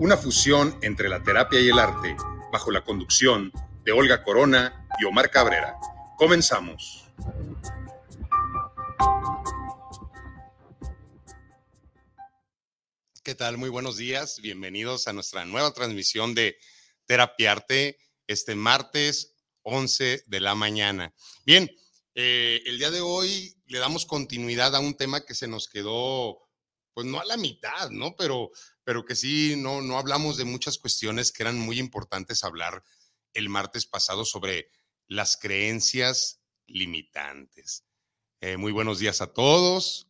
una 0.00 0.16
fusión 0.16 0.78
entre 0.80 1.10
la 1.10 1.22
terapia 1.22 1.60
y 1.60 1.68
el 1.68 1.78
arte, 1.78 2.16
bajo 2.50 2.70
la 2.70 2.82
conducción 2.82 3.52
de 3.84 3.92
Olga 3.92 4.24
Corona 4.24 4.88
y 4.98 5.04
Omar 5.04 5.30
Cabrera. 5.30 5.76
Comenzamos. 6.16 7.04
¿Qué 13.22 13.34
tal? 13.34 13.58
Muy 13.58 13.68
buenos 13.68 13.98
días. 13.98 14.40
Bienvenidos 14.40 15.06
a 15.06 15.12
nuestra 15.12 15.44
nueva 15.44 15.74
transmisión 15.74 16.34
de 16.34 16.56
Terapiarte 17.04 17.98
este 18.26 18.54
martes 18.54 19.34
11 19.64 20.24
de 20.26 20.40
la 20.40 20.54
mañana. 20.54 21.12
Bien, 21.44 21.70
eh, 22.14 22.62
el 22.64 22.78
día 22.78 22.90
de 22.90 23.02
hoy 23.02 23.54
le 23.66 23.78
damos 23.78 24.06
continuidad 24.06 24.74
a 24.74 24.80
un 24.80 24.94
tema 24.94 25.26
que 25.26 25.34
se 25.34 25.46
nos 25.46 25.68
quedó, 25.68 26.38
pues 26.94 27.06
no 27.06 27.20
a 27.20 27.26
la 27.26 27.36
mitad, 27.36 27.90
¿no? 27.90 28.16
Pero, 28.16 28.50
pero 28.84 29.04
que 29.04 29.16
sí, 29.16 29.54
no, 29.56 29.82
no 29.82 29.98
hablamos 29.98 30.36
de 30.36 30.44
muchas 30.44 30.78
cuestiones 30.78 31.32
que 31.32 31.42
eran 31.42 31.58
muy 31.58 31.78
importantes 31.78 32.44
hablar 32.44 32.82
el 33.34 33.48
martes 33.48 33.86
pasado 33.86 34.24
sobre 34.24 34.70
las 35.06 35.36
creencias 35.36 36.40
limitantes. 36.66 37.84
Eh, 38.40 38.56
muy 38.56 38.72
buenos 38.72 38.98
días 38.98 39.20
a 39.20 39.32
todos. 39.32 40.08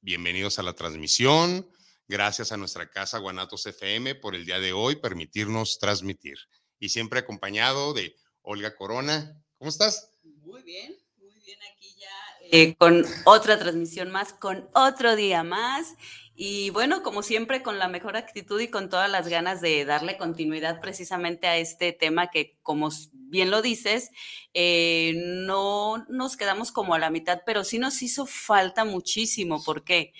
Bienvenidos 0.00 0.58
a 0.58 0.62
la 0.62 0.74
transmisión. 0.74 1.68
Gracias 2.06 2.52
a 2.52 2.56
nuestra 2.56 2.90
casa 2.90 3.18
Guanatos 3.18 3.66
FM 3.66 4.16
por 4.16 4.34
el 4.34 4.44
día 4.44 4.60
de 4.60 4.72
hoy 4.72 4.96
permitirnos 4.96 5.78
transmitir. 5.78 6.38
Y 6.78 6.90
siempre 6.90 7.20
acompañado 7.20 7.94
de 7.94 8.14
Olga 8.42 8.76
Corona. 8.76 9.42
¿Cómo 9.56 9.70
estás? 9.70 10.10
Muy 10.22 10.62
bien, 10.62 10.96
muy 11.16 11.34
bien 11.40 11.58
aquí 11.72 11.94
ya. 11.98 12.08
Eh, 12.50 12.74
con 12.76 13.04
otra 13.24 13.58
transmisión 13.58 14.10
más, 14.10 14.32
con 14.32 14.68
otro 14.74 15.16
día 15.16 15.42
más. 15.42 15.94
Y 16.34 16.70
bueno, 16.70 17.02
como 17.02 17.22
siempre, 17.22 17.62
con 17.62 17.78
la 17.78 17.88
mejor 17.88 18.16
actitud 18.16 18.60
y 18.60 18.68
con 18.68 18.88
todas 18.88 19.10
las 19.10 19.28
ganas 19.28 19.60
de 19.60 19.84
darle 19.84 20.16
continuidad 20.16 20.80
precisamente 20.80 21.46
a 21.46 21.58
este 21.58 21.92
tema 21.92 22.28
que, 22.28 22.58
como 22.62 22.88
bien 23.12 23.50
lo 23.50 23.60
dices, 23.60 24.10
eh, 24.54 25.12
no 25.16 26.04
nos 26.08 26.36
quedamos 26.36 26.72
como 26.72 26.94
a 26.94 26.98
la 26.98 27.10
mitad, 27.10 27.42
pero 27.44 27.64
sí 27.64 27.78
nos 27.78 28.02
hizo 28.02 28.26
falta 28.26 28.84
muchísimo. 28.84 29.62
¿Por 29.62 29.84
qué? 29.84 30.12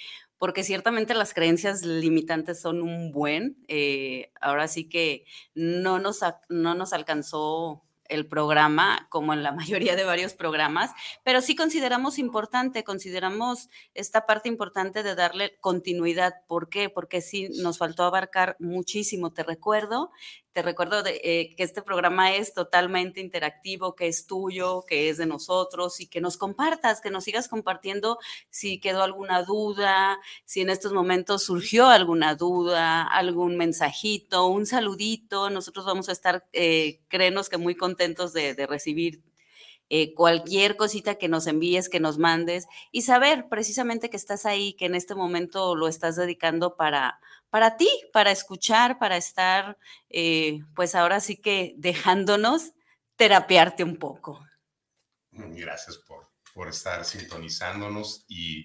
porque 0.43 0.65
ciertamente 0.65 1.15
las 1.15 1.35
creencias 1.35 1.85
limitantes 1.85 2.61
son 2.61 2.83
un 2.83 3.13
buen. 3.13 3.65
Eh, 3.69 4.33
ahora 4.41 4.67
sí 4.67 4.89
que 4.89 5.25
no 5.55 6.01
nos, 6.01 6.19
no 6.49 6.75
nos 6.75 6.93
alcanzó 6.93 7.85
el 8.13 8.27
programa, 8.27 9.07
como 9.11 9.33
en 9.33 9.43
la 9.43 9.53
mayoría 9.53 9.97
de 9.97 10.05
varios 10.05 10.35
programas, 10.35 10.91
pero 11.25 11.41
sí 11.41 11.57
consideramos 11.57 12.19
importante, 12.19 12.85
consideramos 12.85 13.69
esta 13.95 14.27
parte 14.27 14.49
importante 14.49 15.03
de 15.03 15.15
darle 15.15 15.57
continuidad. 15.61 16.35
¿Por 16.47 16.69
qué? 16.69 16.89
Porque 16.89 17.21
sí 17.21 17.49
nos 17.63 17.79
faltó 17.79 18.05
abarcar 18.05 18.57
muchísimo. 18.59 19.33
Te 19.33 19.43
recuerdo 19.43 20.11
te 20.53 20.62
recuerdo 20.62 21.03
eh, 21.06 21.55
que 21.56 21.62
este 21.62 21.83
programa 21.83 22.34
es 22.34 22.53
totalmente 22.53 23.20
interactivo, 23.20 23.95
que 23.95 24.06
es 24.06 24.27
tuyo, 24.27 24.84
que 24.86 25.08
es 25.08 25.17
de 25.17 25.27
nosotros 25.27 26.00
y 26.00 26.06
que 26.06 26.20
nos 26.20 26.36
compartas, 26.36 27.00
que 27.00 27.11
nos 27.11 27.25
sigas 27.25 27.48
compartiendo 27.48 28.18
si 28.51 28.79
quedó 28.79 29.02
alguna 29.02 29.42
duda, 29.42 30.18
si 30.45 30.61
en 30.61 30.70
estos 30.70 30.92
momentos 30.92 31.45
surgió 31.45 31.89
alguna 31.89 32.35
duda, 32.35 33.02
algún 33.02 33.57
mensajito, 33.57 34.46
un 34.46 34.67
saludito. 34.67 35.51
Nosotros 35.51 35.86
vamos 35.86 36.08
a 36.08 36.12
estar, 36.12 36.46
eh, 36.52 37.01
créenos 37.08 37.48
que 37.48 37.57
muy 37.57 37.74
contentos 37.74 38.33
de, 38.33 38.55
de 38.55 38.67
recibir 38.67 39.23
eh, 39.95 40.14
cualquier 40.14 40.77
cosita 40.77 41.17
que 41.17 41.29
nos 41.29 41.46
envíes, 41.46 41.91
que 41.91 42.01
nos 42.01 42.17
mandes 42.17 42.67
y 42.92 43.02
saber 43.02 43.48
precisamente 43.51 44.08
que 44.08 44.17
estás 44.17 44.46
ahí, 44.46 44.73
que 44.73 44.86
en 44.86 44.95
este 44.95 45.14
momento 45.14 45.77
lo 45.77 45.86
estás 45.86 46.17
dedicando 46.17 46.77
para, 46.77 47.20
para 47.52 47.77
ti, 47.77 47.90
para 48.14 48.30
escuchar, 48.30 48.98
para 48.98 49.18
estar, 49.18 49.77
eh, 50.08 50.61
pues 50.74 50.95
ahora 50.95 51.20
sí 51.20 51.36
que 51.36 51.74
dejándonos 51.77 52.73
terapiarte 53.17 53.85
un 53.85 53.98
poco. 53.98 54.42
Gracias 55.30 55.98
por, 55.98 56.30
por 56.55 56.68
estar 56.68 57.05
sintonizándonos 57.05 58.24
y 58.27 58.64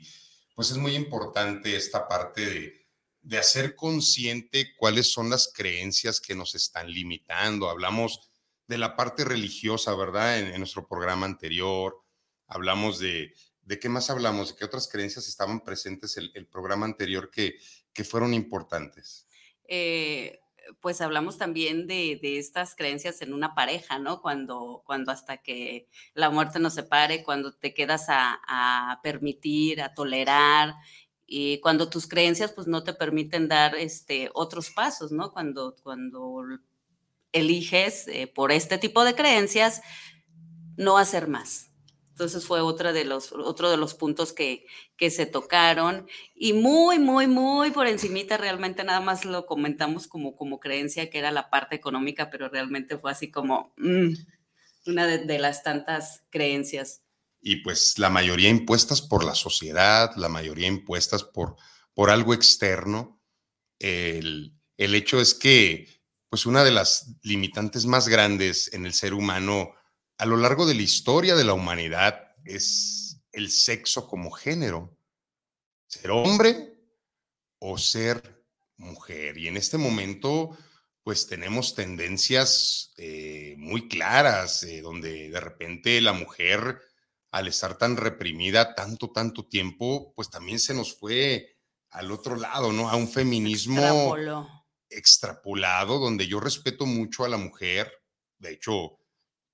pues 0.55 0.71
es 0.71 0.77
muy 0.77 0.95
importante 0.95 1.75
esta 1.75 2.07
parte 2.07 2.45
de, 2.45 2.87
de 3.19 3.37
hacer 3.37 3.75
consciente 3.75 4.73
cuáles 4.77 5.11
son 5.11 5.29
las 5.29 5.51
creencias 5.53 6.21
que 6.21 6.33
nos 6.33 6.55
están 6.55 6.89
limitando. 6.89 7.69
Hablamos 7.69 8.31
de 8.67 8.77
la 8.77 8.95
parte 8.95 9.25
religiosa, 9.25 9.93
¿verdad? 9.95 10.39
En, 10.39 10.57
nuestro 10.59 10.87
programa 10.87 11.25
anterior, 11.25 12.05
hablamos 12.47 12.99
de, 12.99 13.33
¿de 13.63 13.79
qué 13.79 13.89
más 13.89 14.09
hablamos? 14.09 14.51
¿De 14.51 14.55
qué 14.55 14.63
otras 14.63 14.87
creencias 14.87 15.27
estaban 15.27 15.59
presentes 15.59 16.15
el, 16.15 16.31
el 16.35 16.47
programa 16.47 16.85
anterior 16.85 17.29
que, 17.29 17.57
que 17.97 18.03
fueron 18.03 18.35
importantes? 18.35 19.27
Eh, 19.67 20.39
pues 20.81 21.01
hablamos 21.01 21.39
también 21.39 21.87
de, 21.87 22.19
estas 22.21 22.75
creencias 22.75 23.23
en 23.23 23.33
una 23.33 23.55
pareja, 23.55 23.97
¿no? 23.97 24.21
Cuando, 24.21 24.83
cuando 24.85 25.11
hasta 25.11 25.37
que 25.37 25.87
la 26.13 26.29
muerte 26.29 26.59
nos 26.59 26.75
separe, 26.75 27.23
cuando 27.23 27.55
te 27.55 27.73
quedas 27.73 28.05
a, 28.09 28.39
a 28.47 29.01
permitir, 29.01 29.81
a 29.81 29.95
tolerar, 29.95 30.75
y 31.25 31.59
cuando 31.59 31.89
tus 31.89 32.07
creencias 32.07 32.53
pues 32.53 32.67
no 32.67 32.83
te 32.83 32.93
permiten 32.93 33.47
dar 33.47 33.75
este, 33.75 34.29
otros 34.35 34.69
pasos, 34.69 35.11
¿no? 35.11 35.33
Cuando, 35.33 35.75
cuando 35.81 36.43
eliges 37.31 38.07
eh, 38.09 38.27
por 38.27 38.51
este 38.51 38.77
tipo 38.77 39.03
de 39.03 39.15
creencias 39.15 39.81
no 40.77 40.99
hacer 40.99 41.27
más. 41.27 41.66
Entonces 42.17 42.47
fue 42.47 42.61
otra 42.61 42.94
de 42.94 43.05
los, 43.05 43.31
otro 43.31 43.69
de 43.69 43.78
los 43.78 43.94
puntos 43.94 44.33
que, 44.33 44.66
que 44.97 45.11
se 45.11 45.28
tocaron 45.28 46.07
y 46.33 46.53
muy, 46.53 46.97
muy, 46.97 47.28
muy 47.28 47.69
por 47.69 47.85
encimita 47.85 48.38
realmente 48.38 48.83
nada 48.83 49.01
más 49.01 49.23
lo 49.23 49.45
comentamos 49.45 50.07
como, 50.07 50.35
como 50.35 50.59
creencia 50.59 51.11
que 51.11 51.19
era 51.19 51.29
la 51.29 51.51
parte 51.51 51.75
económica, 51.75 52.31
pero 52.31 52.50
realmente 52.50 52.97
fue 52.97 53.11
así 53.11 53.29
como 53.29 53.72
mm, 53.77 54.13
una 54.88 55.06
de, 55.06 55.19
de, 55.25 55.38
las 55.38 55.61
tantas 55.61 56.23
creencias. 56.31 57.03
Y 57.39 57.57
pues 57.57 58.00
la 58.00 58.09
mayoría 58.09 58.50
impuestas 58.50 59.03
por 59.03 59.23
la 59.23 59.35
sociedad, 59.35 60.09
la 60.16 60.27
mayoría 60.27 60.67
impuestas 60.67 61.23
por, 61.23 61.56
por 61.94 62.09
algo 62.09 62.33
externo. 62.33 63.22
El, 63.77 64.56
el 64.77 64.95
hecho 64.95 65.22
es 65.22 65.35
que 65.35 65.88
pues 66.29 66.47
una 66.47 66.63
de 66.63 66.72
las 66.72 67.16
limitantes 67.22 67.85
más 67.85 68.07
grandes 68.07 68.73
en 68.73 68.88
el 68.88 68.94
ser 68.94 69.13
humano 69.13 69.76
a 70.17 70.25
lo 70.25 70.38
largo 70.38 70.66
de 70.66 70.75
la 70.75 70.81
historia 70.81 71.35
de 71.35 71.44
la 71.44 71.53
humanidad 71.53 72.35
es 72.44 73.22
el 73.31 73.51
sexo 73.51 74.07
como 74.07 74.31
género. 74.31 74.97
Ser 75.88 76.11
hombre 76.11 76.73
o 77.59 77.78
ser 77.78 78.45
mujer. 78.77 79.38
Y 79.38 79.47
en 79.47 79.57
este 79.57 79.77
momento, 79.77 80.57
pues 81.03 81.27
tenemos 81.27 81.75
tendencias 81.75 82.94
eh, 82.97 83.56
muy 83.57 83.88
claras, 83.88 84.63
eh, 84.63 84.81
donde 84.81 85.29
de 85.29 85.39
repente 85.39 86.01
la 86.01 86.13
mujer, 86.13 86.81
al 87.31 87.47
estar 87.47 87.77
tan 87.77 87.95
reprimida 87.95 88.75
tanto, 88.75 89.11
tanto 89.11 89.47
tiempo, 89.47 90.13
pues 90.16 90.29
también 90.29 90.59
se 90.59 90.73
nos 90.73 90.97
fue 90.97 91.57
al 91.91 92.11
otro 92.11 92.35
lado, 92.35 92.73
¿no? 92.73 92.89
A 92.89 92.95
un 92.95 93.07
feminismo 93.07 94.16
extrapolado, 94.89 96.00
donde 96.00 96.27
yo 96.27 96.39
respeto 96.39 96.85
mucho 96.85 97.23
a 97.23 97.30
la 97.30 97.38
mujer. 97.38 97.91
De 98.39 98.51
hecho, 98.51 99.00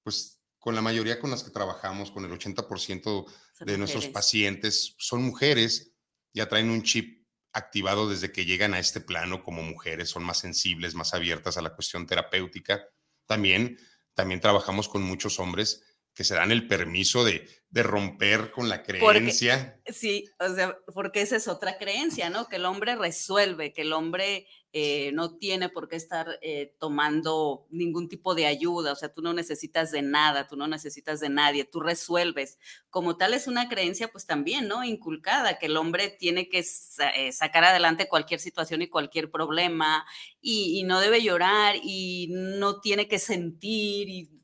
pues 0.04 0.43
con 0.63 0.75
la 0.75 0.81
mayoría 0.81 1.19
con 1.19 1.30
las 1.30 1.44
que 1.44 1.51
trabajamos, 1.51 2.10
con 2.10 2.24
el 2.24 2.31
80% 2.31 3.25
de 3.65 3.77
nuestros 3.77 4.07
pacientes 4.07 4.95
son 4.98 5.21
mujeres, 5.21 5.92
ya 6.33 6.48
traen 6.48 6.69
un 6.69 6.83
chip 6.83 7.27
activado 7.51 8.07
desde 8.07 8.31
que 8.31 8.45
llegan 8.45 8.74
a 8.74 8.80
este 8.80 9.01
plano 9.01 9.44
como 9.44 9.62
mujeres, 9.62 10.10
son 10.10 10.24
más 10.24 10.38
sensibles, 10.38 10.95
más 10.95 11.13
abiertas 11.13 11.57
a 11.57 11.62
la 11.62 11.75
cuestión 11.75 12.07
terapéutica. 12.07 12.81
También, 13.25 13.77
también 14.13 14.39
trabajamos 14.39 14.88
con 14.88 15.04
muchos 15.04 15.38
hombres, 15.38 15.83
que 16.13 16.24
se 16.24 16.36
dan 16.36 16.51
el 16.51 16.68
permiso 16.68 17.24
de, 17.24 17.48
de 17.74 17.81
romper 17.81 18.51
con 18.51 18.69
la 18.69 18.83
creencia. 18.83 19.80
sí, 19.88 20.25
o 20.39 20.54
sea, 20.54 20.77
porque 20.94 21.21
esa 21.21 21.36
es 21.36 21.48
otra 21.48 21.80
creencia, 21.80 22.30
¿no? 22.30 22.48
Que 22.48 22.57
el 22.57 22.65
hombre 22.65 22.95
resuelve, 22.95 23.74
que 23.74 23.81
el 23.81 23.94
hombre 23.94 24.45
eh, 24.74 25.12
no 25.13 25.38
tiene 25.38 25.69
por 25.69 25.88
qué 25.88 25.95
estar 25.95 26.39
eh, 26.42 26.75
tomando 26.80 27.68
ningún 27.69 28.10
tipo 28.10 28.33
de 28.33 28.48
ayuda, 28.48 28.92
o 28.92 28.95
sea, 28.95 29.13
tú 29.13 29.21
no 29.21 29.31
necesitas 29.31 29.92
de 29.92 30.01
nada, 30.04 30.48
tú 30.48 30.56
no 30.56 30.68
necesitas 30.68 31.19
de 31.19 31.30
nadie, 31.30 31.63
tú 31.63 31.80
resuelves. 31.80 32.57
Como 32.92 33.15
tal 33.15 33.33
es 33.36 33.48
una 33.48 33.69
creencia, 33.69 34.07
pues 34.07 34.27
también, 34.27 34.68
¿no? 34.68 34.83
Inculcada, 34.83 35.57
que 35.57 35.65
el 35.68 35.77
hombre 35.77 36.10
tiene 36.10 36.50
que 36.50 36.60
eh, 36.60 37.31
sacar 37.31 37.63
adelante 37.63 38.07
cualquier 38.07 38.39
situación 38.39 38.83
y 38.83 38.88
cualquier 38.88 39.31
problema 39.31 40.06
y, 40.42 40.83
no 40.83 41.00
debe 41.00 41.24
llorar 41.24 41.75
y 41.81 42.27
no 42.30 42.81
tiene 42.81 43.07
que 43.07 43.18
sentir 43.18 44.10
y 44.10 44.43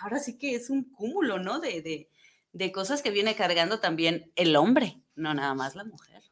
ahora 0.00 0.18
sí 0.18 0.38
que 0.38 0.54
es 0.54 0.70
un 0.70 0.84
cúmulo, 0.84 1.38
¿no? 1.38 1.60
de 1.60 2.08
de 2.52 2.72
cosas 2.72 3.02
que 3.02 3.10
viene 3.10 3.36
cargando 3.36 3.80
también 3.80 4.32
el 4.36 4.56
hombre, 4.56 5.00
no 5.14 5.34
nada 5.34 5.54
más 5.54 5.74
la 5.74 5.84
mujer. 5.84 6.22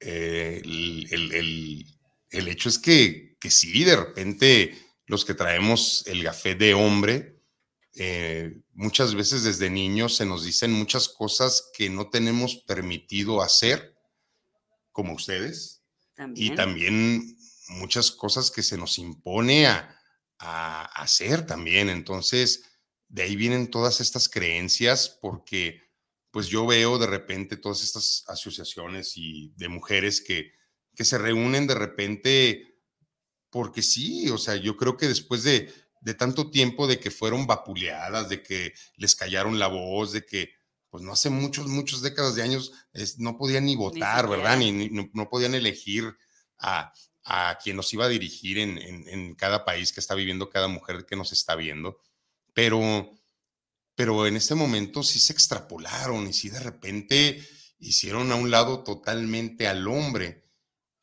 Eh, 0.00 0.62
el, 0.64 2.48
hecho 2.48 2.68
es 2.68 2.78
que, 2.78 3.36
que 3.40 3.50
sí, 3.50 3.84
de 3.84 3.96
repente 3.96 4.78
los 5.06 5.24
que 5.24 5.34
traemos 5.34 6.06
el 6.06 6.22
café 6.22 6.54
de 6.54 6.74
hombre, 6.74 7.42
eh, 7.94 8.60
muchas 8.74 9.14
veces 9.14 9.42
desde 9.42 9.70
niños 9.70 10.16
se 10.16 10.26
nos 10.26 10.44
dicen 10.44 10.72
muchas 10.72 11.08
cosas 11.08 11.70
que 11.74 11.90
no 11.90 12.10
tenemos 12.10 12.56
permitido 12.56 13.42
hacer, 13.42 13.96
como 14.92 15.14
ustedes, 15.14 15.82
y 16.34 16.54
también 16.54 17.36
muchas 17.68 18.10
cosas 18.10 18.50
que 18.50 18.62
se 18.62 18.76
nos 18.76 18.98
impone 18.98 19.66
a, 19.66 19.97
a 20.38 20.84
hacer 21.00 21.46
también. 21.46 21.88
Entonces, 21.88 22.64
de 23.08 23.22
ahí 23.22 23.36
vienen 23.36 23.70
todas 23.70 24.00
estas 24.00 24.28
creencias 24.28 25.18
porque 25.20 25.82
pues 26.30 26.48
yo 26.48 26.66
veo 26.66 26.98
de 26.98 27.06
repente 27.06 27.56
todas 27.56 27.82
estas 27.82 28.24
asociaciones 28.28 29.16
y 29.16 29.52
de 29.56 29.68
mujeres 29.68 30.20
que, 30.20 30.52
que 30.94 31.04
se 31.04 31.18
reúnen 31.18 31.66
de 31.66 31.74
repente 31.74 32.78
porque 33.50 33.82
sí, 33.82 34.28
o 34.28 34.38
sea, 34.38 34.56
yo 34.56 34.76
creo 34.76 34.96
que 34.96 35.08
después 35.08 35.42
de, 35.42 35.72
de 36.02 36.14
tanto 36.14 36.50
tiempo 36.50 36.86
de 36.86 37.00
que 37.00 37.10
fueron 37.10 37.46
vapuleadas, 37.46 38.28
de 38.28 38.42
que 38.42 38.74
les 38.96 39.14
callaron 39.14 39.58
la 39.58 39.68
voz, 39.68 40.12
de 40.12 40.24
que 40.24 40.52
pues 40.90 41.02
no 41.02 41.12
hace 41.12 41.30
muchos, 41.30 41.66
muchas 41.66 42.00
décadas 42.00 42.34
de 42.34 42.42
años 42.42 42.72
no 43.18 43.36
podían 43.36 43.66
ni 43.66 43.76
votar, 43.76 44.28
¿verdad? 44.28 44.56
Ni, 44.58 44.88
no, 44.90 45.28
podían 45.28 45.54
elegir 45.54 46.16
a, 46.58 46.92
a, 47.28 47.58
quien 47.62 47.76
nos 47.76 47.92
iba 47.92 48.06
a 48.06 48.08
dirigir 48.08 48.58
en, 48.58 48.78
en, 48.78 49.08
en, 49.08 49.34
cada 49.34 49.64
país 49.64 49.92
que 49.92 50.00
está 50.00 50.14
viviendo, 50.14 50.48
cada 50.48 50.68
mujer 50.68 51.04
que 51.06 51.16
nos 51.16 51.32
está 51.32 51.54
viendo 51.54 52.00
pero, 52.58 53.12
pero 53.94 54.26
en 54.26 54.34
este 54.34 54.56
momento 54.56 55.04
sí 55.04 55.20
se 55.20 55.32
extrapolaron 55.32 56.26
y 56.26 56.32
sí 56.32 56.48
de 56.48 56.58
repente 56.58 57.48
hicieron 57.78 58.32
a 58.32 58.34
un 58.34 58.50
lado 58.50 58.82
totalmente 58.82 59.68
al 59.68 59.86
hombre. 59.86 60.50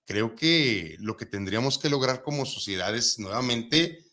Creo 0.03 0.35
que 0.35 0.97
lo 0.99 1.15
que 1.15 1.25
tendríamos 1.25 1.77
que 1.77 1.89
lograr 1.89 2.23
como 2.23 2.45
sociedad 2.45 2.93
es 2.93 3.19
nuevamente 3.19 4.03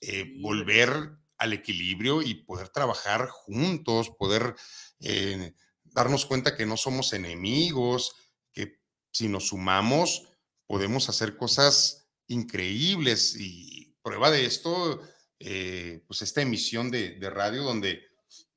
eh, 0.00 0.32
volver 0.40 1.10
al 1.38 1.52
equilibrio 1.52 2.22
y 2.22 2.34
poder 2.34 2.68
trabajar 2.68 3.26
juntos, 3.30 4.10
poder 4.10 4.54
eh, 5.00 5.54
darnos 5.82 6.24
cuenta 6.24 6.56
que 6.56 6.66
no 6.66 6.76
somos 6.76 7.12
enemigos, 7.14 8.14
que 8.52 8.80
si 9.10 9.26
nos 9.26 9.48
sumamos 9.48 10.28
podemos 10.72 11.10
hacer 11.10 11.36
cosas 11.36 12.08
increíbles 12.28 13.36
y 13.38 13.94
prueba 14.02 14.30
de 14.30 14.46
esto 14.46 15.02
eh, 15.38 16.02
pues 16.06 16.22
esta 16.22 16.40
emisión 16.40 16.90
de, 16.90 17.18
radio 17.28 17.62
donde, 17.62 18.00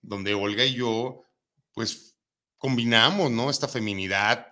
donde 0.02 0.34
Olga 0.34 0.64
y 0.64 0.76
yo, 0.76 1.26
pues 1.74 2.18
combinamos, 2.56 3.32
¿no? 3.32 3.50
Esta 3.50 3.68
feminidad 3.68 4.48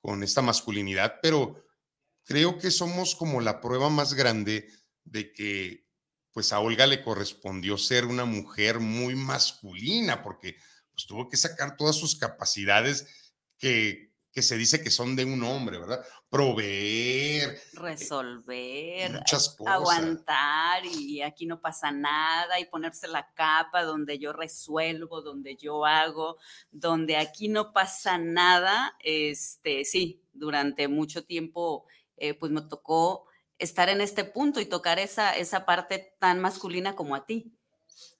con 0.00 0.22
esta 0.22 0.42
masculinidad, 0.42 1.16
pero 1.20 1.66
creo 2.22 2.56
que 2.56 2.70
somos 2.70 3.16
como 3.16 3.40
la 3.40 3.60
prueba 3.60 3.90
más 3.90 4.14
grande 4.14 4.68
de 5.02 5.32
que 5.32 5.88
pues 6.30 6.52
a 6.52 6.60
Olga 6.60 6.86
le 6.86 7.02
correspondió 7.02 7.78
ser 7.78 8.04
una 8.04 8.26
mujer 8.26 8.78
muy 8.78 9.16
masculina 9.16 10.22
porque 10.22 10.56
pues 10.92 11.04
tuvo 11.04 11.28
que 11.28 11.36
sacar 11.36 11.76
todas 11.76 11.96
sus 11.96 12.14
capacidades 12.14 13.08
que 13.58 14.07
que 14.38 14.42
se 14.42 14.56
dice 14.56 14.80
que 14.80 14.92
son 14.92 15.16
de 15.16 15.24
un 15.24 15.42
hombre, 15.42 15.80
¿verdad? 15.80 16.00
Proveer. 16.30 17.50
Eh, 17.50 17.60
Resolver. 17.72 19.10
Muchas 19.14 19.48
cosas. 19.48 19.74
Aguantar 19.74 20.86
y 20.86 21.22
aquí 21.22 21.44
no 21.44 21.60
pasa 21.60 21.90
nada 21.90 22.60
y 22.60 22.66
ponerse 22.66 23.08
la 23.08 23.32
capa 23.34 23.82
donde 23.82 24.20
yo 24.20 24.32
resuelvo, 24.32 25.22
donde 25.22 25.56
yo 25.56 25.84
hago, 25.84 26.36
donde 26.70 27.16
aquí 27.16 27.48
no 27.48 27.72
pasa 27.72 28.16
nada. 28.16 28.96
Este, 29.00 29.84
sí, 29.84 30.22
durante 30.32 30.86
mucho 30.86 31.24
tiempo, 31.24 31.86
eh, 32.16 32.34
pues 32.34 32.52
me 32.52 32.62
tocó 32.62 33.26
estar 33.58 33.88
en 33.88 34.00
este 34.00 34.22
punto 34.22 34.60
y 34.60 34.66
tocar 34.66 35.00
esa, 35.00 35.32
esa 35.32 35.66
parte 35.66 36.14
tan 36.20 36.38
masculina 36.38 36.94
como 36.94 37.16
a 37.16 37.26
ti 37.26 37.58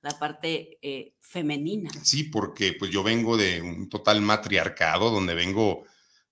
la 0.01 0.19
parte 0.19 0.81
eh, 0.83 1.15
femenina. 1.21 1.91
Sí, 2.03 2.25
porque 2.25 2.73
pues 2.73 2.91
yo 2.91 3.05
vengo 3.05 3.37
de 3.37 3.63
un 3.63 3.89
total 3.89 4.21
matriarcado 4.21 5.13
donde 5.13 5.37
vengo 5.37 5.85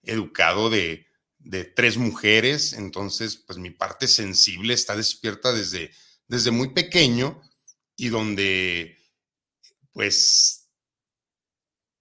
educado 0.06 0.70
de, 0.70 1.06
de 1.38 1.64
tres 1.64 1.96
mujeres, 1.96 2.72
entonces 2.72 3.36
pues 3.36 3.58
mi 3.58 3.70
parte 3.70 4.08
sensible 4.08 4.74
está 4.74 4.96
despierta 4.96 5.52
desde, 5.52 5.92
desde 6.26 6.50
muy 6.50 6.70
pequeño 6.70 7.40
y 7.96 8.08
donde 8.08 8.98
pues 9.92 10.68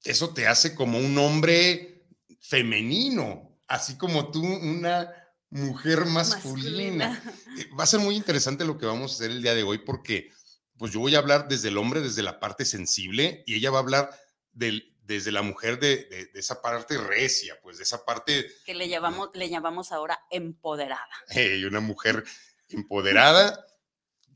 eso 0.04 0.34
te 0.34 0.48
hace 0.48 0.76
como 0.76 0.98
un 0.98 1.18
hombre 1.18 2.08
femenino, 2.42 3.60
así 3.68 3.98
como 3.98 4.32
tú 4.32 4.44
una 4.44 5.12
mujer 5.50 6.06
masculina. 6.06 7.22
Eh, 7.58 7.70
va 7.78 7.84
a 7.84 7.88
ser 7.88 8.00
muy 8.00 8.16
interesante 8.16 8.66
lo 8.66 8.78
que 8.78 8.86
vamos 8.86 9.12
a 9.12 9.16
hacer 9.16 9.32
el 9.32 9.42
día 9.42 9.56
de 9.56 9.64
hoy 9.64 9.80
porque 9.80 10.32
pues 10.78 10.92
yo 10.92 11.00
voy 11.00 11.16
a 11.16 11.20
hablar 11.20 11.48
desde 11.48 11.70
el 11.70 11.78
hombre, 11.78 12.02
desde 12.02 12.24
la 12.24 12.40
parte 12.40 12.66
sensible 12.66 13.44
y 13.46 13.56
ella 13.56 13.72
va 13.72 13.78
a 13.78 13.82
hablar 13.82 14.10
del, 14.52 14.95
desde 15.06 15.32
la 15.32 15.42
mujer 15.42 15.80
de, 15.80 16.30
esa 16.34 16.62
parte 16.62 16.98
recia, 16.98 17.58
pues 17.62 17.78
de 17.78 17.84
esa 17.84 18.04
parte... 18.04 18.48
Que 18.66 18.74
le 18.74 18.90
llamamos, 18.90 19.30
le 19.34 19.50
llamamos 19.50 19.92
ahora 19.92 20.20
empoderada. 20.32 21.08
y 21.36 21.64
una 21.64 21.80
mujer 21.80 22.24
empoderada 22.70 23.66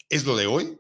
es 0.10 0.26
lo 0.26 0.38
de 0.38 0.48
hoy, 0.48 0.80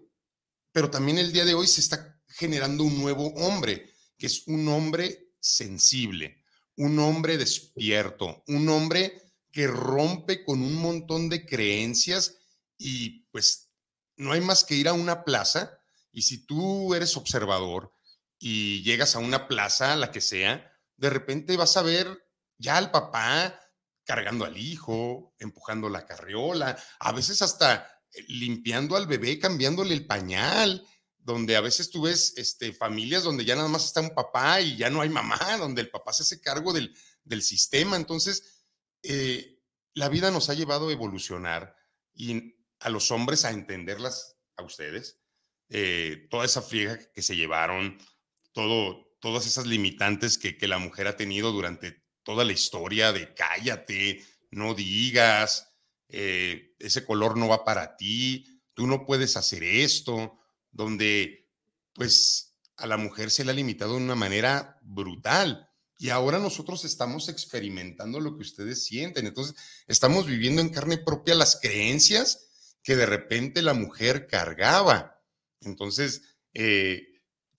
pero 0.71 0.89
también 0.89 1.17
el 1.17 1.31
día 1.31 1.45
de 1.45 1.55
hoy 1.55 1.67
se 1.67 1.81
está 1.81 2.21
generando 2.27 2.83
un 2.83 2.99
nuevo 2.99 3.27
hombre, 3.35 3.91
que 4.17 4.27
es 4.27 4.47
un 4.47 4.67
hombre 4.67 5.33
sensible, 5.39 6.43
un 6.75 6.99
hombre 6.99 7.37
despierto, 7.37 8.43
un 8.47 8.69
hombre 8.69 9.33
que 9.51 9.67
rompe 9.67 10.43
con 10.43 10.61
un 10.61 10.75
montón 10.75 11.29
de 11.29 11.45
creencias 11.45 12.37
y 12.77 13.21
pues 13.31 13.71
no 14.17 14.33
hay 14.33 14.41
más 14.41 14.63
que 14.63 14.75
ir 14.75 14.87
a 14.87 14.93
una 14.93 15.23
plaza 15.23 15.79
y 16.11 16.21
si 16.21 16.45
tú 16.45 16.93
eres 16.93 17.17
observador, 17.17 17.93
y 18.39 18.81
llegas 18.83 19.15
a 19.15 19.19
una 19.19 19.47
plaza, 19.47 19.95
la 19.95 20.11
que 20.11 20.21
sea, 20.21 20.71
de 20.97 21.09
repente 21.09 21.57
vas 21.57 21.77
a 21.77 21.81
ver 21.81 22.25
ya 22.57 22.77
al 22.77 22.91
papá 22.91 23.59
cargando 24.05 24.45
al 24.45 24.57
hijo, 24.57 25.35
empujando 25.37 25.87
la 25.89 26.05
carriola, 26.05 26.75
a 26.99 27.11
veces 27.11 27.41
hasta 27.41 27.85
eh, 28.11 28.25
limpiando 28.27 28.95
al 28.95 29.05
bebé, 29.05 29.37
cambiándole 29.37 29.93
el 29.93 30.07
pañal, 30.07 30.83
donde 31.17 31.55
a 31.55 31.61
veces 31.61 31.91
tú 31.91 32.03
ves 32.03 32.33
este, 32.37 32.73
familias 32.73 33.23
donde 33.23 33.45
ya 33.45 33.55
nada 33.55 33.67
más 33.67 33.85
está 33.85 34.01
un 34.01 34.15
papá 34.15 34.61
y 34.61 34.77
ya 34.77 34.89
no 34.89 35.01
hay 35.01 35.09
mamá, 35.09 35.37
donde 35.59 35.81
el 35.81 35.89
papá 35.89 36.13
se 36.13 36.23
hace 36.23 36.41
cargo 36.41 36.73
del, 36.73 36.95
del 37.23 37.43
sistema. 37.43 37.97
Entonces, 37.97 38.65
eh, 39.03 39.59
la 39.93 40.09
vida 40.09 40.31
nos 40.31 40.49
ha 40.49 40.53
llevado 40.53 40.89
a 40.89 40.91
evolucionar 40.91 41.75
y 42.13 42.55
a 42.79 42.89
los 42.89 43.11
hombres 43.11 43.45
a 43.45 43.51
entenderlas 43.51 44.37
a 44.55 44.63
ustedes, 44.63 45.19
eh, 45.69 46.27
toda 46.29 46.45
esa 46.45 46.61
friega 46.61 46.97
que 47.11 47.21
se 47.21 47.35
llevaron, 47.35 47.97
todas 49.19 49.45
esas 49.45 49.67
limitantes 49.67 50.37
que, 50.37 50.57
que, 50.57 50.67
la 50.67 50.79
mujer 50.79 51.07
ha 51.07 51.17
tenido 51.17 51.51
durante 51.51 52.03
toda 52.23 52.45
la 52.45 52.53
historia 52.53 53.11
de 53.11 53.33
cállate, 53.33 54.23
no 54.51 54.73
digas, 54.73 55.69
eh, 56.09 56.75
ese 56.79 57.05
color 57.05 57.37
no 57.37 57.47
va 57.47 57.63
para 57.63 57.95
ti, 57.95 58.61
tú 58.73 58.87
no 58.87 59.05
puedes 59.05 59.37
hacer 59.37 59.63
esto, 59.63 60.39
donde 60.71 61.49
pues 61.93 62.57
a 62.77 62.87
la 62.87 62.97
mujer 62.97 63.29
se 63.29 63.43
le 63.43 63.51
ha 63.51 63.53
limitado 63.53 63.91
de 63.95 64.03
una 64.03 64.15
manera 64.15 64.79
brutal. 64.81 65.69
Y 65.97 66.09
ahora 66.09 66.39
nosotros 66.39 66.85
estamos 66.85 67.27
experimentando 67.27 68.21
lo 68.21 68.35
que 68.35 68.41
ustedes 68.43 68.85
sienten. 68.85 69.27
Entonces, 69.27 69.55
estamos 69.85 70.25
viviendo 70.25 70.61
en 70.61 70.69
carne 70.69 70.97
propia 70.97 71.35
las 71.35 71.59
creencias 71.61 72.77
que 72.81 72.95
de 72.95 73.05
repente 73.05 73.61
la 73.61 73.73
mujer 73.73 74.27
cargaba. 74.27 75.21
Entonces, 75.59 76.21
eh, 76.53 77.08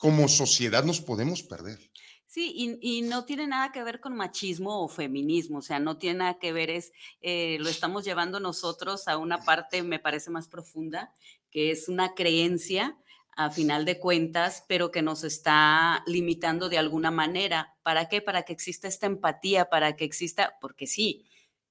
como 0.00 0.28
sociedad 0.28 0.82
nos 0.82 1.02
podemos 1.02 1.42
perder. 1.42 1.78
Sí, 2.24 2.78
y, 2.80 3.02
no 3.02 3.26
tiene 3.26 3.46
nada 3.46 3.70
que 3.70 3.82
ver 3.82 4.00
con 4.00 4.16
machismo 4.16 4.82
o 4.82 4.88
feminismo, 4.88 5.58
o 5.58 5.62
sea, 5.62 5.78
no 5.78 5.98
tiene 5.98 6.20
nada 6.20 6.38
que 6.38 6.52
ver, 6.52 6.70
es, 6.70 6.92
eh, 7.20 7.58
lo 7.60 7.68
estamos 7.68 8.04
llevando 8.04 8.40
nosotros 8.40 9.08
a 9.08 9.18
una 9.18 9.40
parte, 9.40 9.82
me 9.82 9.98
parece 9.98 10.30
más 10.30 10.48
profunda, 10.48 11.12
que 11.50 11.70
es 11.70 11.88
una 11.88 12.14
creencia 12.14 12.96
a 13.36 13.50
final 13.50 13.84
de 13.84 13.98
cuentas, 13.98 14.64
pero 14.68 14.90
que 14.90 15.02
nos 15.02 15.22
está 15.22 16.02
limitando 16.06 16.70
de 16.70 16.78
alguna 16.78 17.10
manera. 17.10 17.76
¿Para 17.82 18.08
qué? 18.08 18.22
Para 18.22 18.44
que 18.44 18.54
exista 18.54 18.88
esta 18.88 19.06
empatía, 19.06 19.68
para 19.68 19.96
que 19.96 20.04
exista, 20.04 20.56
porque 20.62 20.86
sí, 20.86 21.26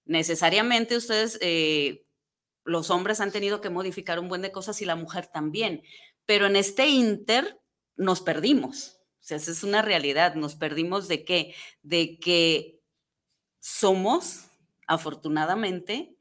necesariamente 0.05 0.98
ustedes, 0.98 1.39
eh, 1.41 2.05
los 2.63 2.91
hombres 2.91 3.21
han 3.21 3.31
tenido 3.31 3.59
que 3.59 3.71
modificar 3.71 4.19
un 4.19 4.27
buen 4.27 4.43
de 4.43 4.51
cosas 4.51 4.81
y 4.81 4.86
la 4.86 4.95
mujer 4.95 5.25
también, 5.27 5.81
pero 6.25 6.45
en 6.45 6.57
este 6.57 6.88
inter 6.88 7.59
nos 8.00 8.22
perdimos. 8.22 9.00
O 9.20 9.24
sea, 9.29 9.38
esa 9.38 9.51
es 9.51 9.63
una 9.63 9.84
realidad, 9.84 10.34
nos 10.34 10.56
perdimos 10.56 11.08
de 11.08 11.24
qué? 11.24 11.53
De 11.84 12.18
que 12.18 12.82
somos, 13.60 14.46
afortunadamente, 14.88 16.15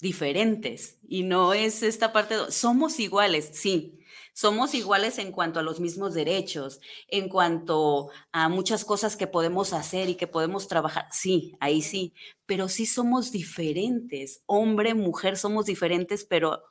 diferentes 0.00 0.98
y 1.08 1.22
no 1.22 1.54
es 1.54 1.82
esta 1.82 2.12
parte, 2.12 2.34
somos 2.50 3.00
iguales, 3.00 3.50
sí, 3.54 4.00
somos 4.34 4.74
iguales 4.74 5.18
en 5.18 5.32
cuanto 5.32 5.58
a 5.58 5.62
los 5.62 5.80
mismos 5.80 6.12
derechos, 6.12 6.80
en 7.08 7.30
cuanto 7.30 8.10
a 8.32 8.50
muchas 8.50 8.84
cosas 8.84 9.16
que 9.16 9.26
podemos 9.26 9.72
hacer 9.72 10.10
y 10.10 10.16
que 10.16 10.26
podemos 10.26 10.68
trabajar, 10.68 11.06
sí, 11.12 11.56
ahí 11.60 11.80
sí, 11.80 12.12
pero 12.44 12.68
sí 12.68 12.84
somos 12.84 13.32
diferentes, 13.32 14.42
hombre, 14.44 14.92
mujer, 14.94 15.38
somos 15.38 15.64
diferentes, 15.64 16.24
pero 16.26 16.62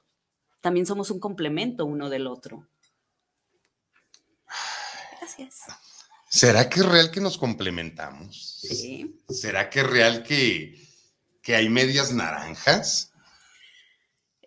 también 0.61 0.85
somos 0.85 1.09
un 1.09 1.19
complemento 1.19 1.85
uno 1.85 2.09
del 2.09 2.27
otro. 2.27 2.67
Gracias. 5.37 5.65
¿Será 6.29 6.69
que 6.69 6.81
es 6.81 6.85
real 6.85 7.11
que 7.11 7.21
nos 7.21 7.37
complementamos? 7.37 8.59
Sí. 8.61 9.21
¿Será 9.29 9.69
que 9.69 9.79
es 9.81 9.87
real 9.87 10.23
que, 10.23 10.75
que 11.41 11.55
hay 11.55 11.69
medias 11.69 12.11
naranjas? 12.11 13.11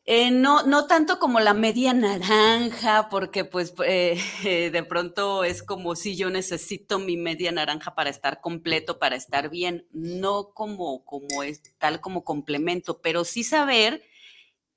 Eh, 0.05 0.31
no, 0.31 0.63
no 0.63 0.87
tanto 0.87 1.19
como 1.19 1.39
la 1.39 1.53
media 1.53 1.93
naranja, 1.93 3.09
porque 3.11 3.45
pues 3.45 3.75
eh, 3.85 4.19
de 4.73 4.83
pronto 4.83 5.45
es 5.45 5.63
como 5.63 5.95
si 5.97 6.17
yo 6.17 6.31
necesito 6.31 6.99
mi 6.99 7.17
media 7.17 7.53
naranja 7.53 7.95
para 7.95 8.11
estar 8.11 8.41
completo, 8.41 8.99
para 8.99 9.17
estar 9.17 9.51
bien, 9.51 9.87
no 9.93 10.51
como, 10.55 11.05
como 11.05 11.43
es 11.43 11.63
tal 11.79 12.01
como 12.01 12.25
complemento, 12.25 13.03
pero 13.03 13.25
sí 13.25 13.45
saber 13.45 14.03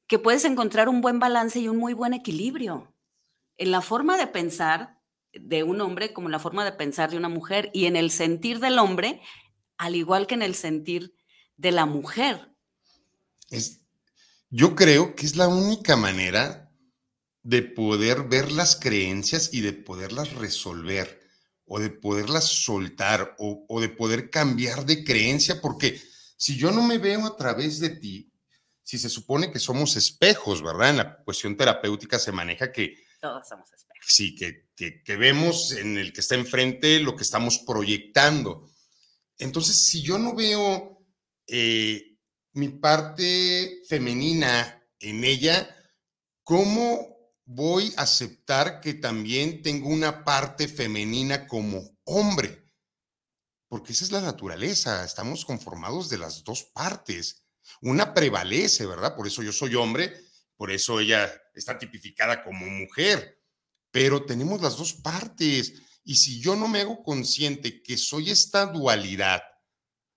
que 0.05 0.19
puedes 0.19 0.43
encontrar 0.43 0.89
un 0.89 0.99
buen 0.99 1.19
balance 1.19 1.59
y 1.59 1.69
un 1.69 1.77
muy 1.77 1.93
buen 1.93 2.13
equilibrio 2.13 2.93
en 3.55 3.71
la 3.71 3.81
forma 3.81 4.17
de 4.17 4.27
pensar 4.27 5.00
de 5.33 5.63
un 5.63 5.81
hombre 5.81 6.13
como 6.13 6.29
la 6.29 6.39
forma 6.39 6.65
de 6.65 6.73
pensar 6.73 7.11
de 7.11 7.17
una 7.17 7.29
mujer 7.29 7.69
y 7.73 7.85
en 7.85 7.95
el 7.95 8.11
sentir 8.11 8.59
del 8.59 8.79
hombre, 8.79 9.21
al 9.77 9.95
igual 9.95 10.27
que 10.27 10.35
en 10.35 10.41
el 10.41 10.55
sentir 10.55 11.15
de 11.57 11.71
la 11.71 11.85
mujer. 11.85 12.53
Es, 13.49 13.81
yo 14.49 14.75
creo 14.75 15.15
que 15.15 15.25
es 15.25 15.35
la 15.35 15.47
única 15.47 15.95
manera 15.95 16.71
de 17.43 17.61
poder 17.61 18.23
ver 18.23 18.51
las 18.51 18.75
creencias 18.75 19.53
y 19.53 19.61
de 19.61 19.73
poderlas 19.73 20.33
resolver 20.33 21.21
o 21.65 21.79
de 21.79 21.89
poderlas 21.89 22.45
soltar 22.45 23.35
o, 23.39 23.65
o, 23.67 23.81
de 23.81 23.89
poder 23.89 24.29
cambiar 24.29 24.85
de 24.85 25.03
creencia, 25.03 25.61
porque 25.61 26.01
si 26.37 26.57
yo 26.57 26.71
no 26.71 26.81
me 26.81 26.97
veo 26.97 27.25
a 27.25 27.37
través 27.37 27.79
de 27.79 27.91
ti, 27.91 28.31
si 28.83 28.97
se 28.97 29.07
supone 29.07 29.51
que 29.51 29.59
somos 29.59 29.95
espejos, 29.95 30.61
¿verdad? 30.61 30.89
En 30.89 30.97
la 30.97 31.17
cuestión 31.23 31.55
terapéutica 31.55 32.19
se 32.19 32.33
maneja 32.33 32.73
que... 32.73 32.95
Todos 33.21 33.47
somos 33.47 33.71
espejos. 33.71 33.90
Sí, 34.05 34.35
que, 34.35 34.71
que, 34.75 35.15
vemos 35.15 35.73
en 35.73 35.97
el 35.97 36.11
que 36.11 36.21
está 36.21 36.35
enfrente 36.35 36.99
lo 36.99 37.15
que 37.15 37.23
estamos 37.23 37.59
proyectando. 37.59 38.69
Entonces, 39.37 39.85
si 39.85 40.01
yo 40.01 40.17
no 40.17 40.35
veo... 40.35 41.05
Eh, 41.47 42.11
mi 42.53 42.69
parte 42.69 43.81
femenina 43.87 44.83
en 44.99 45.23
ella, 45.23 45.75
¿cómo 46.43 47.33
voy 47.45 47.93
a 47.97 48.03
aceptar 48.03 48.81
que 48.81 48.95
también 48.95 49.61
tengo 49.61 49.89
una 49.89 50.23
parte 50.23 50.67
femenina 50.67 51.47
como 51.47 51.97
hombre? 52.03 52.65
Porque 53.67 53.93
esa 53.93 54.03
es 54.03 54.11
la 54.11 54.21
naturaleza, 54.21 55.05
estamos 55.05 55.45
conformados 55.45 56.09
de 56.09 56.17
las 56.17 56.43
dos 56.43 56.63
partes. 56.63 57.45
Una 57.81 58.13
prevalece, 58.13 58.85
¿verdad? 58.85 59.15
Por 59.15 59.27
eso 59.27 59.41
yo 59.43 59.53
soy 59.53 59.75
hombre, 59.75 60.13
por 60.57 60.71
eso 60.71 60.99
ella 60.99 61.31
está 61.55 61.77
tipificada 61.79 62.43
como 62.43 62.65
mujer, 62.65 63.40
pero 63.91 64.25
tenemos 64.25 64.61
las 64.61 64.77
dos 64.77 64.93
partes. 64.93 65.73
Y 66.03 66.15
si 66.15 66.41
yo 66.41 66.55
no 66.55 66.67
me 66.67 66.81
hago 66.81 67.03
consciente 67.03 67.83
que 67.83 67.97
soy 67.97 68.31
esta 68.31 68.65
dualidad, 68.65 69.41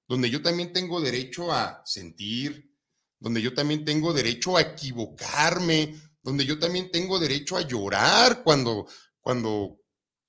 donde 0.09 0.31
yo 0.31 0.41
también 0.43 0.73
tengo 0.73 1.01
derecho 1.01 1.53
a 1.53 1.83
sentir, 1.85 2.73
donde 3.19 3.43
yo 3.43 3.55
también 3.55 3.85
tengo 3.85 4.13
derecho 4.13 4.57
a 4.57 4.63
equivocarme, 4.63 6.01
donde 6.23 6.45
yo 6.45 6.59
también 6.59 6.91
tengo 6.91 7.19
derecho 7.19 7.57
a 7.57 7.63
llorar 7.63 8.43
cuando, 8.43 8.87
cuando, 9.21 9.81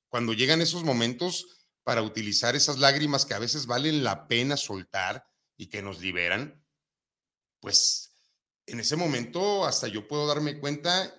cuando 0.09 0.33
llegan 0.33 0.61
esos 0.61 0.83
momentos 0.83 1.45
para 1.83 2.01
utilizar 2.01 2.55
esas 2.55 2.79
lágrimas 2.79 3.25
que 3.25 3.33
a 3.33 3.39
veces 3.39 3.65
valen 3.65 4.03
la 4.03 4.27
pena 4.27 4.57
soltar 4.57 5.25
y 5.57 5.67
que 5.67 5.81
nos 5.81 5.99
liberan, 6.01 6.65
pues 7.59 8.11
en 8.65 8.79
ese 8.79 8.95
momento 8.95 9.65
hasta 9.65 9.87
yo 9.87 10.07
puedo 10.07 10.25
darme 10.27 10.59
cuenta, 10.59 11.13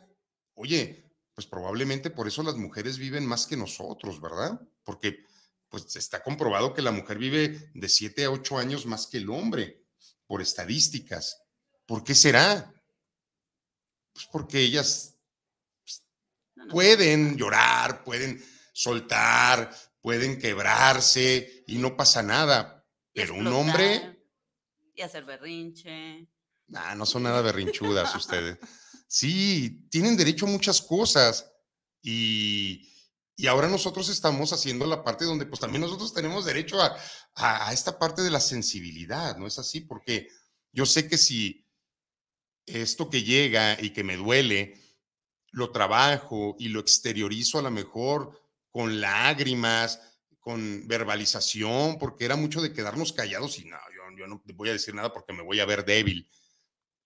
oye, 0.54 1.05
pues 1.36 1.46
probablemente 1.46 2.08
por 2.08 2.26
eso 2.26 2.42
las 2.42 2.56
mujeres 2.56 2.96
viven 2.96 3.26
más 3.26 3.46
que 3.46 3.58
nosotros, 3.58 4.22
¿verdad? 4.22 4.58
Porque 4.82 5.22
pues 5.68 5.94
está 5.94 6.22
comprobado 6.22 6.72
que 6.72 6.80
la 6.80 6.92
mujer 6.92 7.18
vive 7.18 7.70
de 7.74 7.88
7 7.90 8.24
a 8.24 8.30
8 8.30 8.58
años 8.58 8.86
más 8.86 9.06
que 9.06 9.18
el 9.18 9.28
hombre, 9.28 9.84
por 10.26 10.40
estadísticas. 10.40 11.42
¿Por 11.84 12.02
qué 12.02 12.14
será? 12.14 12.72
Pues 14.14 14.26
porque 14.32 14.60
ellas 14.60 15.18
pues, 15.84 16.06
pueden 16.70 17.36
llorar, 17.36 18.02
pueden 18.02 18.42
soltar, 18.72 19.70
pueden 20.00 20.38
quebrarse 20.38 21.64
y 21.66 21.76
no 21.76 21.98
pasa 21.98 22.22
nada. 22.22 22.82
Pero 23.12 23.34
un 23.34 23.46
hombre... 23.48 24.24
Y 24.94 25.02
hacer 25.02 25.26
berrinche. 25.26 26.26
Ah, 26.72 26.94
no 26.94 27.04
son 27.04 27.24
nada 27.24 27.42
berrinchudas 27.42 28.14
ustedes. 28.14 28.56
Sí, 29.06 29.86
tienen 29.90 30.16
derecho 30.16 30.46
a 30.46 30.50
muchas 30.50 30.80
cosas 30.82 31.50
y 32.02 32.90
y 33.38 33.48
ahora 33.48 33.68
nosotros 33.68 34.08
estamos 34.08 34.54
haciendo 34.54 34.86
la 34.86 35.04
parte 35.04 35.26
donde 35.26 35.44
pues 35.44 35.60
también 35.60 35.82
nosotros 35.82 36.14
tenemos 36.14 36.46
derecho 36.46 36.80
a, 36.80 36.96
a, 37.34 37.72
esta 37.72 37.98
parte 37.98 38.22
de 38.22 38.30
la 38.30 38.40
sensibilidad, 38.40 39.36
¿no 39.36 39.46
es 39.46 39.58
así? 39.58 39.80
Porque 39.80 40.28
yo 40.72 40.86
sé 40.86 41.06
que 41.06 41.18
si 41.18 41.66
esto 42.64 43.10
que 43.10 43.22
llega 43.22 43.76
y 43.78 43.90
que 43.90 44.04
me 44.04 44.16
duele, 44.16 44.80
lo 45.50 45.70
trabajo 45.70 46.56
y 46.58 46.68
lo 46.68 46.80
exteriorizo 46.80 47.58
a 47.58 47.62
lo 47.62 47.70
mejor 47.70 48.40
con 48.70 49.02
lágrimas, 49.02 50.00
con 50.40 50.88
verbalización, 50.88 51.98
porque 51.98 52.24
era 52.24 52.36
mucho 52.36 52.62
de 52.62 52.72
quedarnos 52.72 53.12
callados 53.12 53.58
y 53.58 53.66
no, 53.66 53.76
yo, 53.94 54.16
yo 54.18 54.26
no 54.26 54.42
voy 54.54 54.70
a 54.70 54.72
decir 54.72 54.94
nada 54.94 55.12
porque 55.12 55.34
me 55.34 55.42
voy 55.42 55.60
a 55.60 55.66
ver 55.66 55.84
débil. 55.84 56.26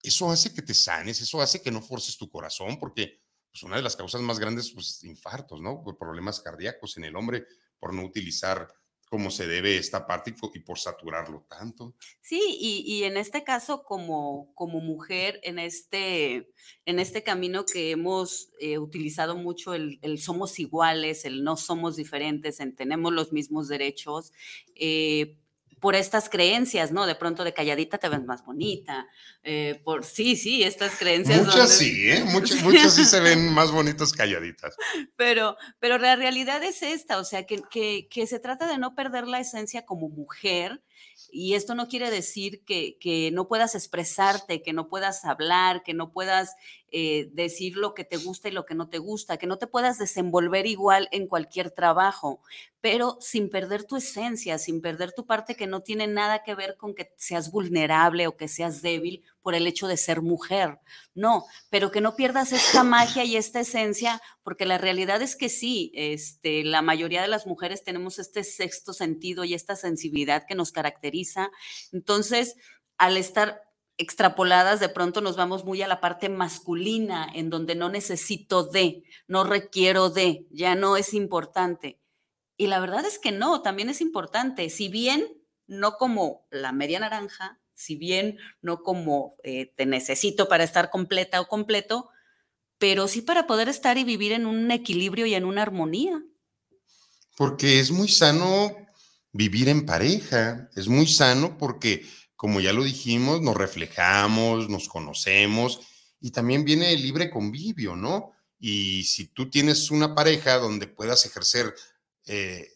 Eso 0.03 0.31
hace 0.31 0.53
que 0.55 0.63
te 0.63 0.75
sanes, 0.75 1.21
eso 1.21 1.41
hace 1.41 1.63
que 1.63 1.71
no 1.71 1.83
forces 1.83 2.17
tu 2.17 2.31
corazón, 2.31 2.79
porque 2.79 3.21
pues 3.51 3.63
una 3.65 3.77
de 3.77 3.83
las 3.83 3.97
causas 3.97 4.21
más 4.21 4.39
grandes, 4.39 4.71
pues 4.71 5.03
infartos, 5.05 5.61
¿no? 5.61 5.83
Por 5.83 5.99
problemas 5.99 6.41
cardíacos 6.41 6.97
en 6.97 7.05
el 7.05 7.17
hombre, 7.17 7.47
por 7.79 7.93
no 7.93 8.05
utilizar 8.05 8.69
como 9.11 9.33
se 9.33 9.49
debe 9.49 9.77
esta 9.77 10.07
parte 10.07 10.33
y 10.55 10.59
por 10.61 10.79
saturarlo 10.79 11.45
tanto. 11.49 11.97
Sí, 12.21 12.41
y, 12.61 12.85
y, 12.87 13.03
en 13.03 13.17
este 13.17 13.43
caso, 13.43 13.83
como, 13.83 14.55
como 14.55 14.81
mujer, 14.81 15.41
en 15.43 15.59
este, 15.59 16.53
en 16.87 17.01
este 17.01 17.25
camino 17.25 17.67
que 17.67 17.91
hemos 17.91 18.51
eh, 18.61 18.79
utilizado 18.79 19.35
mucho, 19.35 19.75
el, 19.75 19.99
el, 20.03 20.21
somos 20.21 20.61
iguales, 20.61 21.25
el 21.25 21.43
no 21.43 21.57
somos 21.57 21.97
diferentes, 21.97 22.61
en 22.61 22.77
tenemos 22.77 23.13
los 23.13 23.33
mismos 23.33 23.67
derechos, 23.67 24.33
eh, 24.77 25.37
por 25.81 25.95
estas 25.97 26.29
creencias, 26.29 26.93
¿no? 26.93 27.07
De 27.07 27.15
pronto 27.15 27.43
de 27.43 27.55
calladita 27.55 27.99
te 27.99 28.09
ves 28.09 28.23
más 28.25 28.45
bonita. 28.45 29.09
Eh, 29.43 29.81
por 29.83 30.05
sí, 30.05 30.37
sí, 30.37 30.63
estas 30.63 30.97
creencias. 30.97 31.47
Muchas 31.47 31.71
sí, 31.71 32.11
¿eh? 32.11 32.23
Muchas, 32.33 32.63
muchas 32.63 32.95
sí 32.95 33.05
se 33.05 33.21
ven 33.21 33.53
más 33.53 33.73
bonitas 33.73 34.13
calladitas. 34.13 34.77
Pero, 35.17 35.57
pero 35.79 35.99
la 35.99 36.17
realidad 36.17 36.63
es 36.63 36.83
esta, 36.83 37.19
o 37.19 37.25
sea, 37.25 37.47
que, 37.47 37.63
que, 37.71 38.09
que 38.11 38.27
se 38.27 38.39
trata 38.39 38.67
de 38.67 38.79
no 38.79 38.95
perder 38.95 39.27
la 39.27 39.41
esencia 39.41 39.87
como 39.87 40.09
mujer. 40.09 40.83
Y 41.33 41.55
esto 41.55 41.75
no 41.75 41.89
quiere 41.89 42.11
decir 42.11 42.65
que, 42.65 42.97
que, 42.99 43.31
no 43.31 43.49
puedas 43.49 43.75
expresarte, 43.75 44.63
que 44.63 44.73
no 44.73 44.89
puedas 44.89 45.25
hablar, 45.25 45.83
que 45.83 45.95
no 45.95 46.13
puedas 46.13 46.55
eh, 46.93 47.31
decir 47.33 47.77
lo 47.77 47.95
que 47.95 48.05
te 48.05 48.17
gusta 48.17 48.49
y 48.49 48.53
lo 48.53 48.67
que 48.67 48.75
no 48.75 48.89
te 48.89 48.99
gusta, 48.99 49.37
que 49.37 49.47
no 49.47 49.59
te 49.59 49.69
puedas 49.69 49.99
desenvolver 49.99 50.67
igual 50.67 51.09
en 51.13 51.29
cualquier 51.29 51.71
trabajo, 51.71 52.41
pero 52.81 53.17
sin 53.21 53.49
perder 53.49 53.85
tu 53.85 53.97
esencia, 53.97 54.59
sin 54.59 54.81
perder 54.81 55.13
tu 55.13 55.25
parte 55.25 55.55
que 55.55 55.69
no 55.69 55.83
tiene 55.83 56.09
nada 56.09 56.43
que 56.43 56.57
ver 56.57 56.77
con 56.77 56.95
que 56.97 57.13
seas 57.17 57.53
vulnerable 57.53 58.27
o 58.27 58.37
que 58.37 58.49
seas 58.49 58.83
débil 58.83 59.23
por 59.41 59.55
el 59.55 59.69
hecho 59.69 59.87
de 59.87 59.97
ser 59.97 60.21
mujer. 60.21 60.79
No, 61.15 61.45
pero 61.69 61.93
que 61.93 62.01
no 62.01 62.17
pierdas 62.17 62.53
esta 62.53 62.83
magia 62.83 63.25
y 63.25 63.37
esta 63.37 63.61
esencia, 63.61 64.21
porque 64.43 64.67
la 64.67 64.79
realidad 64.79 65.23
es 65.23 65.37
que 65.37 65.49
sí, 65.49 65.93
este, 65.95 66.65
la 66.65 66.83
mayoría 66.83 67.23
de 67.23 67.29
las 67.29 67.47
mujeres 67.47 67.85
tenemos 67.85 68.19
este 68.19 68.43
sexto 68.43 68.93
sentido 68.93 69.45
y 69.45 69.55
esta 69.55 69.77
sensibilidad 69.77 70.45
que 70.47 70.57
nos 70.57 70.73
caracteriza. 70.73 71.10
Entonces, 71.93 72.57
al 72.99 73.17
estar 73.17 73.63
extrapoladas, 73.97 74.81
de 74.81 74.89
pronto 74.89 75.21
nos 75.21 75.37
vamos 75.37 75.65
muy 75.65 75.83
a 75.83 75.89
la 75.89 76.01
parte 76.01 76.29
masculina, 76.29 77.31
en 77.35 77.51
donde 77.51 77.75
no 77.75 77.91
necesito 77.91 78.65
de, 78.65 79.03
no 79.27 79.45
requiero 79.45 80.09
de, 80.09 80.47
ya 80.51 80.75
no 80.75 80.97
es 80.97 81.13
importante. 81.13 82.01
Y 82.57 82.67
la 82.67 82.81
verdad 82.81 83.05
es 83.05 83.19
que 83.19 83.33
no, 83.33 83.63
también 83.63 83.89
es 83.89 84.01
importante. 84.01 84.71
Si 84.71 84.89
bien 84.89 85.27
no 85.67 85.97
como 85.97 86.47
la 86.51 86.73
media 86.73 87.01
naranja, 87.01 87.61
si 87.75 87.97
bien 87.97 88.39
no 88.61 88.83
como 88.83 89.37
eh, 89.43 89.73
te 89.77 89.87
necesito 89.87 90.49
para 90.49 90.65
estar 90.65 90.91
completa 90.91 91.41
o 91.41 91.49
completo, 91.49 92.11
pero 92.79 93.09
sí 93.09 93.23
para 93.23 93.47
poder 93.47 93.69
estar 93.69 93.99
y 93.99 94.05
vivir 94.05 94.33
en 94.33 94.47
un 94.47 94.71
equilibrio 94.71 95.27
y 95.27 95.35
en 95.35 95.45
una 95.45 95.63
armonía. 95.63 96.23
Porque 97.37 97.81
es 97.81 97.91
muy 97.91 98.09
sano 98.09 98.75
vivir 99.33 99.69
en 99.69 99.87
pareja, 99.87 100.69
es 100.75 100.89
muy 100.89 101.07
sano 101.07 101.57
porque, 101.59 102.07
como 102.37 102.61
ya 102.61 102.73
lo 102.73 102.85
dijimos, 102.85 103.41
nos 103.41 103.57
reflejamos, 103.57 104.69
nos 104.69 104.89
conocemos 104.89 105.81
y 106.21 106.31
también 106.31 106.65
viene 106.65 106.93
el 106.93 107.03
libre 107.03 107.31
convivio, 107.31 107.97
¿no? 107.97 108.33
Y 108.59 109.05
si 109.05 109.29
tú 109.29 109.49
tienes 109.49 109.91
una 109.91 110.15
pareja 110.15 110.59
donde 110.59 110.87
puedas 110.87 111.25
ejercer 111.25 111.75
eh, 112.27 112.69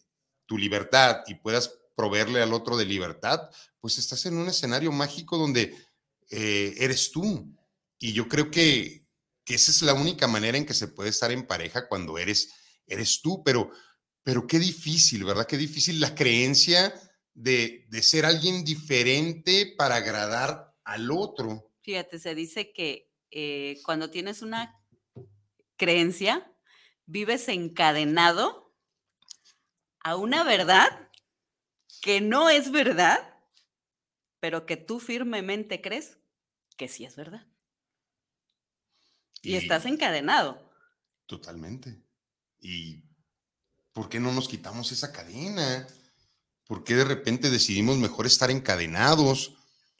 tu 0.47 0.57
libertad 0.57 1.23
y 1.27 1.35
puedas 1.35 1.79
proveerle 1.95 2.43
al 2.43 2.53
otro 2.53 2.77
de 2.77 2.87
libertad, 2.87 3.41
pues 3.81 3.99
estás 3.99 4.25
en 4.27 4.37
un 4.37 4.49
escenario 4.49 4.91
mágico 4.93 5.37
donde 5.37 5.77
eh, 6.31 6.75
eres 6.79 7.11
tú. 7.11 7.55
Y 7.99 8.13
yo 8.13 8.29
creo 8.29 8.51
que, 8.51 9.07
que, 9.45 9.55
esa 9.55 9.71
es 9.71 9.83
la 9.83 9.95
única 9.95 10.27
manera 10.27 10.57
en 10.57 10.67
que 10.67 10.75
se 10.75 10.89
puede 10.89 11.11
estar 11.11 11.31
en 11.31 11.47
pareja 11.47 11.87
cuando 11.87 12.19
eres, 12.19 12.51
eres 12.87 13.21
tú, 13.21 13.43
pero, 13.45 13.71
pero 14.25 14.47
qué 14.47 14.59
difícil, 14.59 15.25
¿verdad? 15.25 15.47
Qué 15.47 15.57
difícil 15.57 16.00
la 16.00 16.14
creencia 16.14 16.93
de, 17.35 17.87
de 17.88 18.02
ser 18.02 18.25
alguien 18.25 18.64
diferente 18.64 19.75
para 19.76 19.97
agradar 19.97 20.75
al 20.85 21.11
otro. 21.12 21.71
Fíjate, 21.83 22.19
se 22.19 22.35
dice 22.35 22.73
que 22.73 23.12
eh, 23.31 23.81
cuando 23.85 24.11
tienes 24.11 24.43
una 24.43 24.81
creencia, 25.76 26.50
vives 27.07 27.49
encadenado 27.49 28.75
a 30.00 30.16
una 30.16 30.45
verdad 30.45 31.11
que 32.00 32.21
no 32.21 32.49
es 32.49 32.71
verdad, 32.71 33.38
pero 34.40 34.66
que 34.66 34.76
tú 34.76 35.00
firmemente 35.00 35.81
crees 35.81 36.19
que 36.76 36.88
sí 36.88 37.04
es 37.04 37.16
verdad. 37.16 37.47
Y, 39.43 39.57
estás 39.57 39.85
encadenado. 39.85 40.73
Totalmente. 41.26 42.02
¿Y 42.61 43.04
por 43.95 44.11
qué 44.11 44.21
no 44.21 44.31
nos 44.33 44.47
quitamos 44.47 44.93
esa 44.93 45.11
cadena? 45.11 45.87
¿Por 46.67 46.85
qué 46.85 46.95
de 46.95 47.05
repente 47.05 47.49
decidimos 47.49 47.97
mejor 47.97 48.27
estar 48.27 48.51
encadenados? 48.51 49.57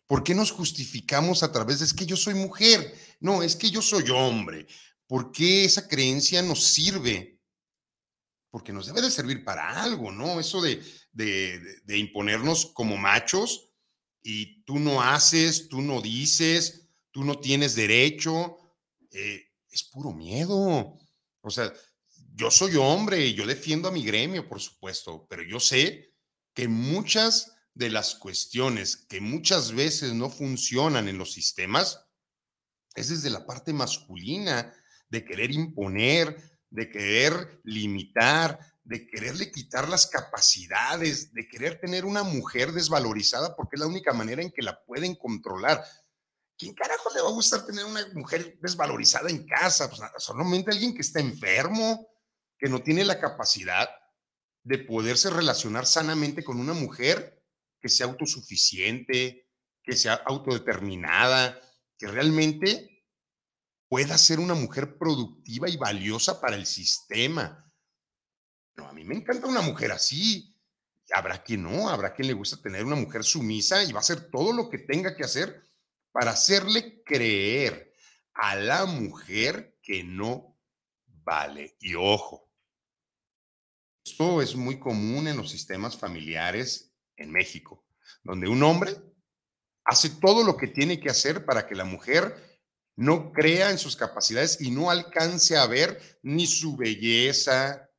¿Por 0.07 0.23
qué 0.23 0.35
nos 0.35 0.51
justificamos 0.51 1.43
a 1.43 1.51
través 1.51 1.79
de 1.79 1.87
es 1.87 1.95
que 1.95 2.05
yo 2.05 2.17
soy 2.17 2.35
mujer? 2.35 2.95
No, 3.21 3.43
es 3.43 3.57
que 3.57 3.71
yo 3.71 3.81
soy 3.81 4.11
hombre. 4.11 4.67
¿Por 5.07 5.33
qué 5.33 5.65
esa 5.65 5.89
creencia 5.89 6.43
nos 6.43 6.63
sirve? 6.65 7.35
porque 8.55 8.73
nos 8.73 8.87
debe 8.87 9.03
de 9.03 9.11
servir 9.11 9.43
para 9.43 9.83
algo, 9.83 10.13
¿no? 10.13 10.39
Eso 10.39 10.63
de, 10.63 10.81
de, 11.11 11.99
imponernos 11.99 12.67
como 12.67 12.97
machos 12.97 13.73
y 14.23 14.63
tú 14.63 14.79
no 14.79 15.03
haces, 15.03 15.69
tú 15.69 15.83
no 15.83 16.01
dices, 16.01 16.89
tú 17.11 17.25
no 17.25 17.41
tienes 17.41 17.75
derecho, 17.75 18.57
eh, 19.11 19.43
es 19.69 19.83
puro 19.83 20.13
miedo. 20.13 20.97
O 21.41 21.51
sea, 21.51 21.73
yo 22.37 22.50
soy 22.50 22.75
hombre 22.76 23.25
y 23.25 23.35
yo 23.35 23.47
defiendo 23.47 23.88
a 23.88 23.93
mi 23.93 24.05
gremio, 24.05 24.49
por 24.49 24.61
supuesto, 24.61 25.26
pero 25.31 25.43
yo 25.45 25.61
sé 25.61 26.12
que 26.53 26.67
muchas 26.67 27.53
de 27.75 27.91
las 27.91 28.17
cuestiones 28.17 28.97
que 28.97 29.21
muchas 29.21 29.73
veces 29.73 30.14
no 30.14 30.31
funcionan 30.31 31.09
en 31.09 31.17
los 31.17 31.33
sistemas 31.33 32.07
es 32.97 33.09
desde 33.09 33.31
la 33.31 33.47
parte 33.47 33.73
masculina 33.73 34.75
de 35.09 35.25
querer 35.25 35.53
imponer, 35.53 36.59
de 36.71 36.91
querer 36.91 37.61
limitar, 37.64 38.59
de 38.83 39.07
quererle 39.07 39.50
quitar 39.53 39.88
las 39.88 40.09
capacidades, 40.09 41.33
de 41.33 41.47
querer 41.47 41.81
tener 41.81 42.05
una 42.05 42.25
mujer 42.25 42.73
desvalorizada 42.73 43.55
porque 43.55 43.76
es 43.76 43.81
la 43.81 43.87
única 43.87 44.12
manera 44.12 44.43
en 44.43 44.50
que 44.50 44.62
la 44.62 44.85
pueden 44.85 45.14
controlar. 45.14 45.85
¿Quién 46.59 46.75
carajo 46.75 47.11
le 47.14 47.23
va 47.23 47.29
a 47.29 47.33
gustar 47.33 47.64
tener 47.64 47.85
una 47.85 48.07
mujer 48.14 48.59
desvalorizada 48.61 49.31
en 49.31 49.47
casa? 49.47 49.88
Pues 49.88 50.00
solamente 50.19 50.73
alguien 50.73 50.95
que 50.95 51.03
está 51.03 51.21
enfermo, 51.21 52.09
que 52.64 52.71
no 52.71 52.80
tiene 52.80 53.04
la 53.04 53.21
capacidad 53.21 53.90
de 54.62 54.78
poderse 54.78 55.28
relacionar 55.28 55.85
sanamente 55.85 56.42
con 56.42 56.59
una 56.59 56.73
mujer 56.73 57.44
que 57.78 57.90
sea 57.90 58.06
autosuficiente, 58.06 59.50
que 59.83 59.94
sea 59.94 60.14
autodeterminada, 60.14 61.61
que 61.99 62.06
realmente 62.06 63.04
pueda 63.87 64.16
ser 64.16 64.40
una 64.40 64.54
mujer 64.54 64.97
productiva 64.97 65.68
y 65.68 65.76
valiosa 65.76 66.40
para 66.40 66.56
el 66.56 66.64
sistema. 66.64 67.71
No, 68.77 68.88
a 68.88 68.94
mí 68.94 69.05
me 69.05 69.16
encanta 69.16 69.46
una 69.46 69.61
mujer 69.61 69.92
así. 69.92 70.59
Habrá 71.14 71.42
quien 71.42 71.64
no, 71.64 71.90
habrá 71.90 72.14
quien 72.14 72.29
le 72.29 72.33
gusta 72.33 72.62
tener 72.62 72.83
una 72.87 72.96
mujer 72.96 73.24
sumisa 73.24 73.85
y 73.85 73.92
va 73.92 73.98
a 73.98 74.00
hacer 74.00 74.31
todo 74.31 74.55
lo 74.55 74.70
que 74.70 74.79
tenga 74.79 75.14
que 75.14 75.24
hacer 75.24 75.62
para 76.12 76.31
hacerle 76.31 77.03
creer 77.05 77.92
a 78.33 78.57
la 78.57 78.87
mujer 78.87 79.79
que 79.83 80.03
no 80.03 80.59
vale. 81.07 81.77
Y 81.79 81.94
ojo, 81.94 82.43
esto 84.05 84.43
es 84.43 84.55
muy 84.55 84.79
común 84.79 85.27
en 85.29 85.37
los 85.37 85.51
sistemas 85.51 85.97
familiares 85.97 86.93
en 87.17 87.33
México, 87.33 87.85
donde 88.23 88.49
un 88.49 88.62
hombre 88.62 88.95
hace 89.85 90.11
todo 90.11 90.45
lo 90.45 90.57
que 90.57 90.69
tiene 90.69 91.01
que 91.01 91.09
hacer 91.09 91.45
para 91.45 91.67
que 91.67 91.75
la 91.75 91.85
mujer 91.85 92.37
no 92.97 93.33
crea 93.33 93.71
en 93.71 93.79
sus 93.79 93.97
capacidades 93.97 94.61
y 94.61 94.71
no 94.71 94.90
alcance 94.90 95.57
a 95.57 95.67
ver 95.67 96.01
ni 96.23 96.47
su 96.47 96.77
belleza. 96.77 97.90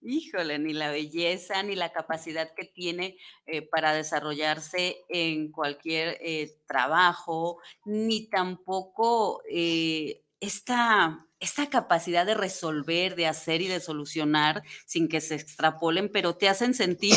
Híjole, 0.00 0.58
ni 0.58 0.72
la 0.72 0.90
belleza, 0.90 1.62
ni 1.62 1.76
la 1.76 1.92
capacidad 1.92 2.52
que 2.54 2.64
tiene 2.64 3.18
eh, 3.46 3.62
para 3.62 3.92
desarrollarse 3.92 5.04
en 5.08 5.52
cualquier 5.52 6.18
eh, 6.20 6.58
trabajo, 6.66 7.60
ni 7.84 8.28
tampoco 8.28 9.42
eh, 9.48 10.24
esta, 10.40 11.26
esta 11.40 11.70
capacidad 11.70 12.26
de 12.26 12.34
resolver, 12.34 13.16
de 13.16 13.26
hacer 13.26 13.62
y 13.62 13.68
de 13.68 13.80
solucionar 13.80 14.62
sin 14.86 15.08
que 15.08 15.20
se 15.20 15.34
extrapolen, 15.34 16.10
pero 16.12 16.36
te 16.36 16.48
hacen 16.48 16.74
sentir 16.74 17.16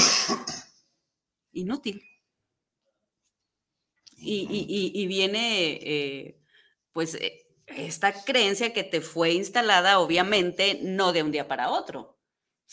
inútil. 1.52 2.04
Y, 4.26 5.06
viene, 5.08 5.80
eh, 5.82 6.40
pues, 6.94 7.16
eh, 7.16 7.46
esta 7.68 8.14
creencia 8.24 8.72
que 8.72 8.84
te 8.84 9.02
fue 9.02 9.34
instalada, 9.34 10.00
obviamente, 10.00 10.80
no 10.82 11.12
de 11.12 11.24
un 11.24 11.32
día 11.32 11.48
para 11.48 11.70
otro. 11.72 12.13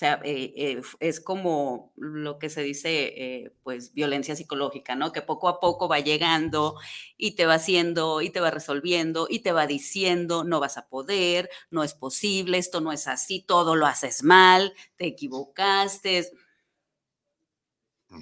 O 0.00 0.02
sea, 0.02 0.20
eh, 0.24 0.80
es 1.00 1.20
como 1.20 1.92
lo 1.96 2.38
que 2.38 2.48
se 2.48 2.62
dice, 2.62 3.52
pues, 3.62 3.92
violencia 3.92 4.34
psicológica, 4.34 4.94
¿no? 4.94 5.12
Que 5.12 5.20
poco 5.20 5.48
a 5.48 5.60
poco 5.60 5.88
va 5.88 6.00
llegando 6.00 6.76
y 7.18 7.32
te 7.32 7.44
va 7.44 7.54
haciendo 7.54 8.22
y 8.22 8.30
te 8.30 8.40
va 8.40 8.50
resolviendo 8.50 9.26
y 9.28 9.40
te 9.40 9.52
va 9.52 9.66
diciendo, 9.66 10.44
no 10.44 10.58
vas 10.58 10.78
a 10.78 10.88
poder, 10.88 11.50
no 11.70 11.84
es 11.84 11.92
posible, 11.92 12.56
esto 12.58 12.80
no 12.80 12.92
es 12.92 13.06
así, 13.08 13.42
todo 13.42 13.76
lo 13.76 13.86
haces 13.86 14.22
mal, 14.22 14.72
te 14.96 15.06
equivocaste 15.06 16.30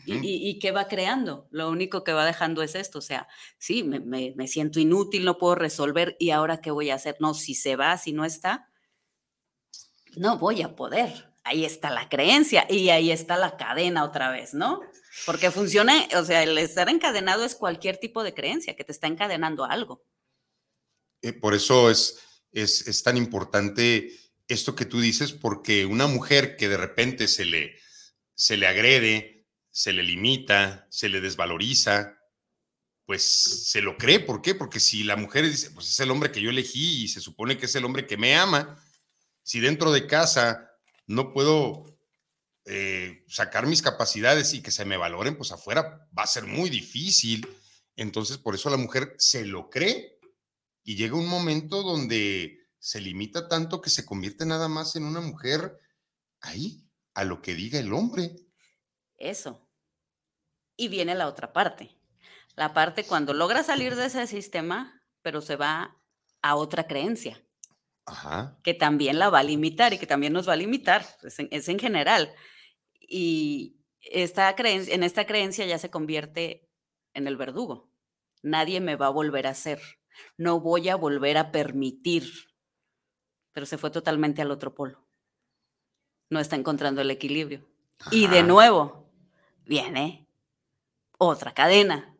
¿Y, 0.05 0.59
qué 0.59 0.71
va 0.71 0.87
creando? 0.87 1.49
Lo 1.51 1.71
único 1.71 2.05
que 2.05 2.12
va 2.12 2.27
dejando 2.27 2.62
es 2.62 2.75
esto, 2.75 2.99
o 2.99 3.03
sea, 3.03 3.27
sí, 3.57 3.83
me, 3.83 4.47
siento 4.47 4.81
inútil, 4.81 5.25
no 5.25 5.38
puedo 5.38 5.55
resolver 5.55 6.14
y 6.19 6.31
ahora 6.31 6.61
qué 6.61 6.71
voy 6.71 6.91
a 6.91 6.97
hacer. 6.97 7.17
No, 7.21 7.33
si 7.33 7.55
se 7.55 7.77
va, 7.77 7.97
si 7.97 8.12
no 8.12 8.25
está, 8.25 8.69
no 10.17 10.37
voy 10.37 10.61
a 10.62 10.77
poder. 10.77 11.28
Ahí 11.49 11.65
está 11.65 11.91
la 11.91 12.09
creencia 12.09 12.67
y 12.69 12.91
ahí 12.91 13.11
está 13.11 13.37
la 13.37 13.57
cadena 13.57 14.05
otra 14.05 14.31
vez, 14.31 14.55
¿no? 14.55 14.81
Porque 15.25 15.51
funciona, 15.51 16.07
o 16.17 16.25
sea, 16.25 16.43
el 16.43 16.59
estar 16.59 16.89
encadenado 16.89 17.45
es 17.45 17.55
cualquier 17.55 17.97
tipo 17.97 18.23
de 18.23 18.35
creencia 18.35 18.77
que 18.77 18.85
te 18.85 18.93
está 18.93 19.07
encadenando 19.07 19.65
algo. 19.65 20.05
Eh, 21.23 21.33
por 21.33 21.55
eso 21.55 21.91
es, 21.91 22.19
es, 22.53 22.87
es 22.87 23.03
tan 23.03 23.17
importante 23.17 24.13
esto 24.47 24.75
que 24.75 24.85
tú 24.85 25.01
dices, 25.01 25.33
porque 25.33 25.87
una 25.87 26.07
mujer 26.07 26.57
que 26.57 26.69
de 26.69 26.77
repente 26.77 27.29
se 27.29 27.45
le, 27.45 27.79
se 28.35 28.57
le 28.57 28.67
agrede, 28.67 29.47
se 29.71 29.93
le 29.93 30.03
limita, 30.03 30.87
se 30.91 31.09
le 31.09 31.21
desvaloriza, 31.21 32.19
pues 33.05 33.23
se 33.23 33.81
lo 33.81 33.97
cree. 33.97 34.21
¿Por 34.21 34.43
qué? 34.43 34.55
Porque 34.55 34.81
si 34.81 35.03
la 35.03 35.17
mujer 35.17 35.49
dice, 35.49 35.71
pues 35.71 35.89
es 35.89 36.01
el 36.01 36.11
hombre 36.11 36.31
que 36.31 36.43
yo 36.43 36.51
elegí 36.51 37.05
y 37.05 37.09
se 37.09 37.23
supone 37.23 37.57
que 37.57 37.65
es 37.67 37.75
el 37.75 37.87
hombre 37.87 38.07
que 38.07 38.19
me 38.19 38.37
ama, 38.37 38.83
si 39.43 39.61
dentro 39.61 39.93
de 39.93 40.07
casa 40.07 40.68
no 41.09 41.33
puedo 41.33 41.99
eh, 42.66 43.25
sacar 43.29 43.66
mis 43.66 43.83
capacidades 43.83 44.53
y 44.53 44.62
que 44.62 44.71
se 44.71 44.85
me 44.85 44.99
valoren, 44.99 45.37
pues 45.37 45.51
afuera 45.53 46.07
va 46.16 46.23
a 46.23 46.27
ser 46.27 46.44
muy 46.44 46.71
difícil. 46.71 47.49
Entonces, 47.97 48.38
por 48.38 48.55
eso 48.55 48.71
la 48.71 48.77
mujer 48.77 49.14
se 49.18 49.44
lo 49.44 49.71
cree 49.71 50.21
y 50.85 50.97
llega 50.97 51.16
un 51.16 51.27
momento 51.27 51.83
donde 51.83 52.68
se 52.79 53.01
limita 53.01 53.49
tanto 53.49 53.81
que 53.81 53.90
se 53.90 54.05
convierte 54.07 54.47
nada 54.47 54.68
más 54.68 54.97
en 54.97 55.05
una 55.05 55.21
mujer 55.21 55.79
ahí, 56.40 56.87
a 57.14 57.25
lo 57.25 57.40
que 57.40 57.55
diga 57.55 57.81
el 57.81 57.92
hombre. 57.92 58.37
Eso. 59.16 59.66
Y 60.77 60.88
viene 60.88 61.14
la 61.14 61.27
otra 61.27 61.53
parte. 61.53 61.90
la 62.55 62.75
parte 62.75 63.05
cuando 63.05 63.33
logra 63.33 63.62
salir 63.62 63.97
de 63.97 64.07
ese 64.07 64.27
sistema, 64.27 65.03
pero 65.23 65.40
se 65.40 65.57
va 65.57 65.97
a 66.42 66.55
otra 66.55 66.87
creencia. 66.87 67.42
Que 68.62 68.75
también 68.75 69.18
la 69.18 69.31
va 69.31 69.40
a 69.40 69.42
limitar 69.44 69.92
y 69.92 69.99
que 69.99 70.07
también 70.07 70.33
nos 70.33 70.49
va 70.49 70.55
a 70.55 70.57
limitar, 70.57 71.05
es 71.23 71.68
en, 71.68 71.79
general. 71.79 72.33
Y 73.01 73.81
esta 74.01 74.55
creencia, 74.55 74.94
en 74.94 75.03
esta 75.03 75.27
creencia 75.27 75.66
ya 75.66 75.79
se 75.79 75.90
convierte 75.90 76.68
en 77.14 77.27
el 77.27 77.37
verdugo. 77.37 77.90
Nadie 78.42 78.81
me 78.81 78.97
va 78.97 79.07
a 79.07 79.11
volver 79.11 79.47
a 79.47 79.51
hacer. 79.51 79.81
No 80.37 80.61
voy 80.61 80.88
a 80.88 80.97
volver 80.97 81.37
a 81.38 81.51
permitir. 81.51 82.31
Pero 83.53 83.66
se 83.66 83.79
fue 83.79 83.90
totalmente 83.90 84.42
al 84.42 84.51
otro 84.51 84.75
polo. 84.75 85.07
No 86.31 86.40
está 86.40 86.57
encontrando 86.57 87.01
el 87.01 87.11
equilibrio. 87.11 87.66
Y 88.11 88.29
de 88.29 88.42
nuevo, 88.42 89.11
viene 89.64 90.29
otra 91.18 91.53
cadena. 91.53 92.14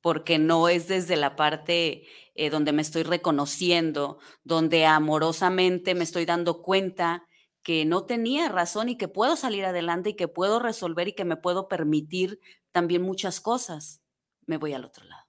Porque 0.00 0.38
no 0.38 0.68
es 0.68 0.88
desde 0.88 1.16
la 1.16 1.36
parte 1.36 2.06
eh, 2.34 2.50
donde 2.50 2.72
me 2.72 2.82
estoy 2.82 3.02
reconociendo, 3.02 4.18
donde 4.44 4.86
amorosamente 4.86 5.94
me 5.94 6.04
estoy 6.04 6.24
dando 6.24 6.62
cuenta 6.62 7.26
que 7.62 7.84
no 7.84 8.04
tenía 8.04 8.48
razón 8.48 8.88
y 8.88 8.96
que 8.96 9.08
puedo 9.08 9.36
salir 9.36 9.64
adelante 9.64 10.10
y 10.10 10.16
que 10.16 10.28
puedo 10.28 10.58
resolver 10.58 11.08
y 11.08 11.12
que 11.12 11.24
me 11.24 11.36
puedo 11.36 11.68
permitir 11.68 12.40
también 12.72 13.02
muchas 13.02 13.40
cosas. 13.40 14.00
Me 14.46 14.56
voy 14.56 14.72
al 14.72 14.84
otro 14.84 15.04
lado. 15.04 15.26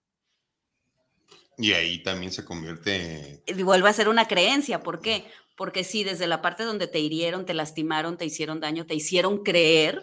Y 1.57 1.73
ahí 1.73 2.01
también 2.01 2.31
se 2.31 2.45
convierte... 2.45 3.43
Y 3.45 3.63
vuelve 3.63 3.89
a 3.89 3.93
ser 3.93 4.09
una 4.09 4.27
creencia. 4.27 4.81
¿Por 4.81 5.01
qué? 5.01 5.25
Porque 5.57 5.83
sí, 5.83 6.03
desde 6.03 6.25
la 6.25 6.41
parte 6.41 6.63
donde 6.63 6.87
te 6.87 6.99
hirieron, 6.99 7.45
te 7.45 7.53
lastimaron, 7.53 8.17
te 8.17 8.25
hicieron 8.25 8.59
daño, 8.59 8.85
te 8.85 8.95
hicieron 8.95 9.43
creer. 9.43 10.01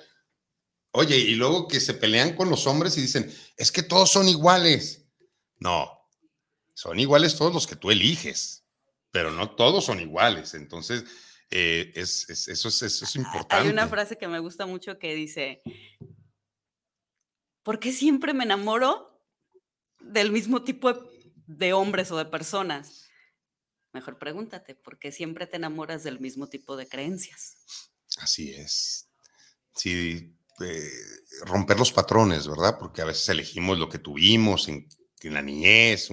Oye, 0.93 1.17
y 1.17 1.35
luego 1.35 1.69
que 1.69 1.81
se 1.81 1.95
pelean 1.95 2.35
con 2.35 2.49
los 2.51 2.67
hombres 2.67 2.97
y 2.97 3.03
dicen, 3.03 3.33
es 3.57 3.71
que 3.71 3.83
todos 3.83 4.11
son 4.11 4.29
iguales. 4.29 5.07
No, 5.59 5.99
son 6.75 6.99
iguales 7.01 7.37
todos 7.37 7.53
los 7.53 7.67
que 7.67 7.77
tú 7.77 7.91
eliges, 7.91 8.65
pero 9.11 9.31
no 9.33 9.57
todos 9.57 9.85
son 9.85 10.01
iguales. 10.01 10.55
Entonces, 10.55 11.05
eh, 11.51 11.93
es, 11.95 12.29
eso, 12.31 12.69
es, 12.69 12.83
eso 12.83 13.05
es 13.05 13.17
importante. 13.17 13.67
Hay 13.67 13.69
una 13.69 13.89
frase 13.89 14.17
que 14.17 14.29
me 14.29 14.39
gusta 14.39 14.65
mucho 14.65 14.99
que 14.99 15.15
dice, 15.15 15.63
¿por 17.63 17.81
qué 17.81 17.93
siempre 17.93 18.33
me 18.33 18.45
enamoro 18.45 19.21
del 20.01 20.31
mismo 20.31 20.63
tipo 20.63 20.93
de 21.47 21.73
hombres 21.73 22.11
o 22.13 22.17
de 22.17 22.27
personas? 22.27 23.09
Mejor 23.93 24.19
pregúntate, 24.19 24.75
¿por 24.75 24.99
qué 24.99 25.11
siempre 25.11 25.47
te 25.47 25.57
enamoras 25.57 26.05
del 26.05 26.21
mismo 26.21 26.49
tipo 26.49 26.77
de 26.77 26.89
creencias? 26.89 27.57
Así 28.19 28.53
es. 28.55 29.11
Sí, 29.75 30.38
eh, 30.61 30.91
romper 31.45 31.79
los 31.79 31.93
patrones, 31.93 32.47
¿verdad? 32.47 32.79
Porque 32.79 33.03
a 33.03 33.05
veces 33.05 33.29
elegimos 33.29 33.79
lo 33.79 33.89
que 33.89 33.99
tuvimos 33.99 34.69
en, 34.69 34.89
la 35.23 35.43
niñez, 35.43 36.09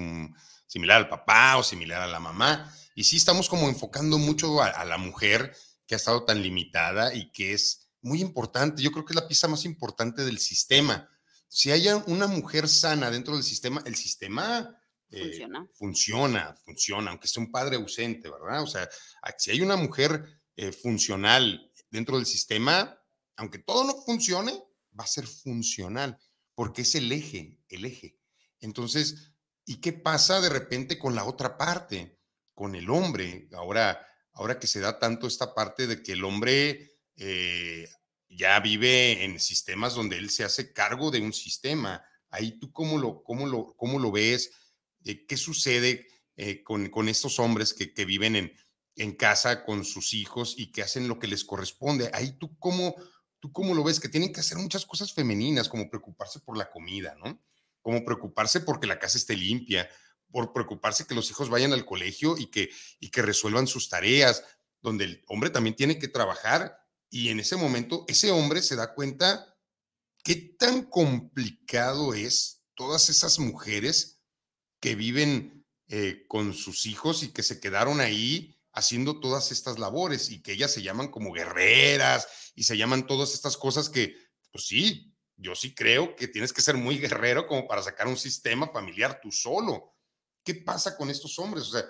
similar 0.68 0.98
al 0.98 1.10
papá 1.10 1.58
o 1.58 1.64
similar 1.64 2.02
a 2.02 2.08
la 2.08 2.20
mamá. 2.20 2.74
Y 2.96 3.04
sí 3.04 3.18
estamos 3.18 3.50
como 3.50 3.68
enfocando 3.68 4.18
mucho 4.18 4.62
a, 4.62 4.84
la 4.86 4.98
mujer 4.98 5.56
que 5.86 5.96
ha 5.96 5.98
estado 5.98 6.24
tan 6.24 6.42
limitada 6.42 7.14
y 7.14 7.32
que 7.32 7.54
es 7.54 7.90
muy 8.02 8.22
importante. 8.22 8.82
Yo 8.82 8.92
creo 8.92 9.06
que 9.06 9.14
es 9.14 9.20
la 9.20 9.28
pieza 9.28 9.48
más 9.48 9.66
importante 9.66 10.24
del 10.26 10.40
sistema. 10.40 11.10
Si 11.48 11.72
hay 11.72 11.88
una 12.08 12.28
mujer 12.28 12.68
sana 12.68 13.12
dentro 13.12 13.36
del 13.36 13.44
sistema, 13.44 13.82
el 13.86 13.96
sistema 13.96 14.78
eh, 15.10 15.22
funciona. 15.22 15.68
funciona, 15.74 16.56
funciona, 16.66 17.12
aunque 17.12 17.28
sea 17.28 17.44
un 17.44 17.52
padre 17.52 17.76
ausente, 17.76 18.30
¿verdad? 18.30 18.64
O 18.64 18.68
sea, 18.68 18.90
si 19.38 19.52
hay 19.52 19.62
una 19.62 19.76
mujer 19.76 20.42
eh, 20.56 20.72
funcional 20.72 21.72
dentro 21.90 22.18
del 22.18 22.26
sistema, 22.26 22.98
aunque 23.38 23.60
todo 23.60 23.84
no 23.84 23.96
funcione, 24.04 24.54
va 24.98 25.04
a 25.04 25.08
ser 25.08 25.28
funcional, 25.28 26.20
porque 26.54 26.84
es 26.84 26.96
el 26.96 27.12
eje, 27.12 27.58
el 27.70 27.86
eje. 27.86 28.18
Entonces, 28.60 29.34
¿y 29.66 29.78
qué 29.78 29.94
pasa 29.94 30.42
de 30.42 30.50
repente 30.50 30.98
con 30.98 31.16
la 31.16 31.26
otra 31.26 31.58
parte, 31.58 32.20
con 32.54 32.76
el 32.76 32.90
hombre? 32.90 33.50
Ahora, 33.54 34.06
ahora 34.34 34.60
que 34.60 34.68
se 34.68 34.80
da 34.80 35.00
tanto 35.00 35.28
esta 35.28 35.54
parte 35.54 35.88
de 35.88 36.02
que 36.02 36.14
el 36.14 36.24
hombre 36.24 37.00
eh, 37.18 37.88
ya 38.30 38.60
vive 38.60 39.24
en 39.24 39.40
sistemas 39.40 39.96
donde 39.96 40.18
él 40.18 40.30
se 40.30 40.44
hace 40.44 40.74
cargo 40.74 41.12
de 41.12 41.22
un 41.22 41.34
sistema. 41.34 42.04
Ahí 42.30 42.60
tú 42.60 42.72
cómo 42.72 42.98
lo, 42.98 43.24
cómo 43.24 43.48
lo, 43.48 43.76
cómo 43.78 44.00
lo 44.00 44.12
ves, 44.12 44.52
eh, 45.04 45.26
qué 45.26 45.38
sucede 45.38 46.08
eh, 46.36 46.64
con, 46.64 46.90
con, 46.90 47.08
estos 47.08 47.40
hombres 47.40 47.74
que, 47.74 47.94
que 47.94 48.04
viven 48.04 48.36
en, 48.36 48.54
en, 48.98 49.16
casa 49.16 49.64
con 49.64 49.86
sus 49.86 50.14
hijos 50.14 50.56
y 50.58 50.72
que 50.72 50.82
hacen 50.82 51.08
lo 51.08 51.18
que 51.18 51.28
les 51.28 51.46
corresponde. 51.46 52.10
Ahí 52.14 52.38
tú 52.38 52.58
cómo, 52.60 52.96
tú 53.46 53.52
cómo 53.52 53.76
lo 53.76 53.84
ves, 53.84 54.00
que 54.00 54.10
tienen 54.10 54.34
que 54.34 54.40
hacer 54.40 54.58
muchas 54.58 54.88
cosas 54.88 55.14
femeninas, 55.14 55.70
como 55.70 55.88
preocuparse 55.88 56.40
por 56.40 56.58
la 56.58 56.72
comida, 56.72 57.16
¿no? 57.24 57.40
Como 57.84 58.04
preocuparse 58.04 58.62
porque 58.62 58.88
la 58.88 58.98
casa 58.98 59.20
esté 59.20 59.36
limpia, 59.36 59.88
por 60.32 60.52
preocuparse 60.52 61.06
que 61.06 61.14
los 61.14 61.30
hijos 61.30 61.50
vayan 61.50 61.72
al 61.72 61.86
colegio 61.86 62.36
y 62.40 62.48
que, 62.48 62.72
y 63.00 63.10
que 63.10 63.22
resuelvan 63.22 63.68
sus 63.68 63.88
tareas, 63.88 64.44
donde 64.82 65.06
el 65.06 65.24
hombre 65.28 65.52
también 65.52 65.76
tiene 65.76 66.00
que 66.00 66.08
trabajar 66.08 66.76
y 67.12 67.30
en 67.30 67.40
ese 67.40 67.56
momento 67.56 68.04
ese 68.08 68.32
hombre 68.32 68.64
se 68.64 68.76
da 68.76 68.96
cuenta 68.96 69.56
qué 70.24 70.36
tan 70.36 70.84
complicado 70.86 72.16
es 72.16 72.64
todas 72.74 73.10
esas 73.10 73.38
mujeres 73.38 74.24
que 74.80 74.96
viven 74.96 75.66
eh, 75.88 76.26
con 76.28 76.56
sus 76.56 76.88
hijos 76.88 77.22
y 77.22 77.30
que 77.30 77.44
se 77.44 77.60
quedaron 77.60 78.02
ahí 78.02 78.55
haciendo 78.76 79.20
todas 79.20 79.52
estas 79.52 79.80
labores 79.80 80.30
y 80.30 80.42
que 80.42 80.52
ellas 80.52 80.72
se 80.72 80.82
llaman 80.82 81.08
como 81.08 81.32
guerreras 81.32 82.28
y 82.56 82.64
se 82.64 82.78
llaman 82.78 83.08
todas 83.08 83.34
estas 83.34 83.58
cosas 83.58 83.90
que, 83.90 84.16
pues 84.52 84.68
sí, 84.68 85.16
yo 85.38 85.56
sí 85.56 85.74
creo 85.74 86.16
que 86.16 86.28
tienes 86.28 86.54
que 86.54 86.62
ser 86.62 86.76
muy 86.76 86.98
guerrero 86.98 87.48
como 87.48 87.68
para 87.68 87.82
sacar 87.82 88.08
un 88.08 88.18
sistema 88.18 88.70
familiar 88.72 89.20
tú 89.22 89.32
solo. 89.32 89.96
¿Qué 90.44 90.56
pasa 90.56 90.96
con 90.96 91.10
estos 91.10 91.40
hombres? 91.40 91.64
O 91.66 91.72
sea, 91.72 91.86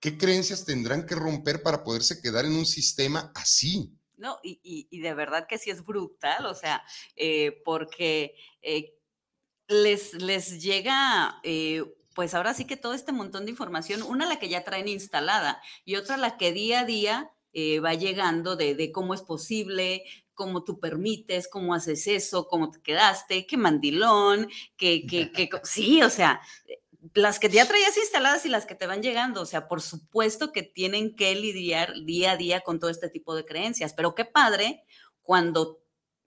¿qué 0.00 0.18
creencias 0.18 0.64
tendrán 0.64 1.06
que 1.06 1.14
romper 1.14 1.62
para 1.62 1.82
poderse 1.82 2.20
quedar 2.20 2.44
en 2.44 2.52
un 2.52 2.66
sistema 2.66 3.32
así? 3.34 3.92
No, 4.16 4.38
y, 4.42 4.98
de 4.98 5.14
verdad 5.14 5.46
que 5.46 5.58
sí 5.58 5.70
es 5.70 5.84
brutal, 5.84 6.46
o 6.46 6.54
sea, 6.54 6.82
eh, 7.16 7.60
porque 7.64 8.34
eh, 8.62 8.94
les, 9.68 10.14
les 10.14 10.62
llega, 10.62 11.38
eh, 11.42 11.84
pues 12.16 12.34
ahora 12.34 12.54
sí 12.54 12.64
que 12.64 12.78
todo 12.78 12.94
este 12.94 13.12
montón 13.12 13.44
de 13.44 13.52
información, 13.52 14.02
una 14.02 14.26
la 14.26 14.40
que 14.40 14.48
ya 14.48 14.64
traen 14.64 14.88
instalada 14.88 15.62
y 15.84 15.96
otra 15.96 16.16
la 16.16 16.36
que 16.36 16.50
día 16.50 16.80
a 16.80 16.84
día 16.84 17.30
va 17.84 17.94
llegando 17.94 18.56
de, 18.56 18.90
cómo 18.92 19.14
es 19.14 19.22
posible, 19.22 20.02
cómo 20.34 20.64
tú 20.64 20.80
permites, 20.80 21.48
cómo 21.48 21.74
haces 21.74 22.06
eso, 22.06 22.48
cómo 22.48 22.70
te 22.70 22.82
quedaste, 22.82 23.46
qué 23.46 23.56
mandilón, 23.56 24.48
que, 24.76 25.06
que, 25.06 25.30
que 25.30 25.48
sí, 25.62 26.02
o 26.02 26.10
sea, 26.10 26.40
las 27.14 27.38
que 27.38 27.48
ya 27.48 27.66
traías 27.66 27.96
instaladas 27.96 28.44
y 28.46 28.48
las 28.48 28.66
que 28.66 28.74
te 28.74 28.86
van 28.86 29.02
llegando, 29.02 29.40
o 29.42 29.46
sea, 29.46 29.68
por 29.68 29.80
supuesto 29.80 30.52
que 30.52 30.62
tienen 30.62 31.14
que 31.14 31.34
lidiar 31.34 31.92
día 32.04 32.32
a 32.32 32.36
día 32.36 32.60
con 32.60 32.78
todo 32.78 32.90
este 32.90 33.08
tipo 33.08 33.34
de 33.34 33.44
creencias, 33.44 33.94
pero 33.94 34.14
qué 34.14 34.24
padre 34.24 34.84
cuando 35.22 35.80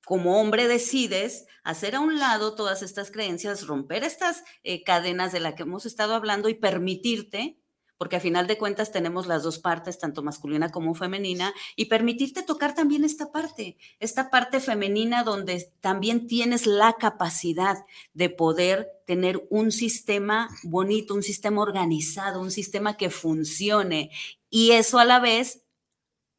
como 0.09 0.41
hombre 0.41 0.67
decides 0.67 1.45
hacer 1.63 1.93
a 1.93 1.99
un 1.99 2.17
lado 2.17 2.55
todas 2.55 2.81
estas 2.81 3.11
creencias, 3.11 3.67
romper 3.67 4.03
estas 4.03 4.43
eh, 4.63 4.83
cadenas 4.83 5.31
de 5.31 5.39
las 5.39 5.53
que 5.53 5.61
hemos 5.61 5.85
estado 5.85 6.15
hablando 6.15 6.49
y 6.49 6.55
permitirte 6.55 7.59
porque 7.95 8.15
a 8.15 8.19
final 8.19 8.47
de 8.47 8.57
cuentas 8.57 8.91
tenemos 8.91 9.27
las 9.27 9.43
dos 9.43 9.59
partes, 9.59 9.99
tanto 9.99 10.23
masculina 10.23 10.71
como 10.71 10.95
femenina, 10.95 11.53
y 11.75 11.85
permitirte 11.85 12.41
tocar 12.41 12.73
también 12.73 13.03
esta 13.03 13.31
parte, 13.31 13.77
esta 13.99 14.31
parte 14.31 14.61
femenina 14.61 15.23
donde 15.23 15.71
también 15.79 16.25
tienes 16.25 16.65
la 16.65 16.93
capacidad 16.93 17.85
de 18.13 18.29
poder 18.29 18.87
tener 19.05 19.45
un 19.51 19.71
sistema 19.71 20.49
bonito, 20.63 21.13
un 21.13 21.23
sistema 21.23 21.61
organizado, 21.61 22.41
un 22.41 22.51
sistema 22.51 22.95
que 22.95 23.09
funcione, 23.09 24.11
y 24.49 24.71
eso 24.71 24.97
a 24.97 25.05
la 25.05 25.19
vez 25.19 25.65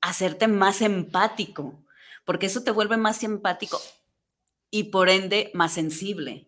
hacerte 0.00 0.48
más 0.48 0.80
empático, 0.80 1.84
porque 2.30 2.46
eso 2.46 2.62
te 2.62 2.70
vuelve 2.70 2.96
más 2.96 3.24
empático 3.24 3.80
y 4.70 4.84
por 4.84 5.08
ende 5.08 5.50
más 5.52 5.72
sensible. 5.72 6.46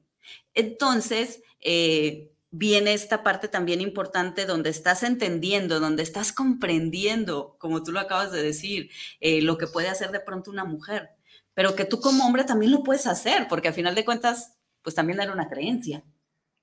Entonces, 0.55 1.43
eh, 1.59 2.31
viene 2.53 2.93
esta 2.93 3.25
parte 3.25 3.49
también 3.49 3.81
importante 3.81 4.47
donde 4.47 4.71
estás 4.71 5.03
entendiendo, 5.03 5.81
donde 5.81 6.05
estás 6.05 6.33
comprendiendo, 6.33 7.57
como 7.59 7.83
tú 7.83 7.91
lo 7.91 7.99
acabas 7.99 8.31
de 8.31 8.45
decir, 8.45 8.91
eh, 9.19 9.43
lo 9.43 9.59
que 9.59 9.67
puede 9.67 9.89
hacer 9.89 10.13
de 10.13 10.21
pronto 10.21 10.53
una 10.53 10.65
mujer, 10.65 11.17
pero 11.53 11.75
que 11.75 11.85
tú 11.85 12.01
como 12.01 12.25
hombre 12.25 12.45
también 12.45 12.71
lo 12.71 12.85
puedes 12.85 13.09
hacer, 13.09 13.49
porque 13.49 13.67
a 13.67 13.73
final 13.73 13.97
de 13.97 14.05
cuentas, 14.05 14.55
pues 14.83 14.95
también 14.95 15.21
era 15.21 15.33
una 15.33 15.49
creencia 15.49 16.05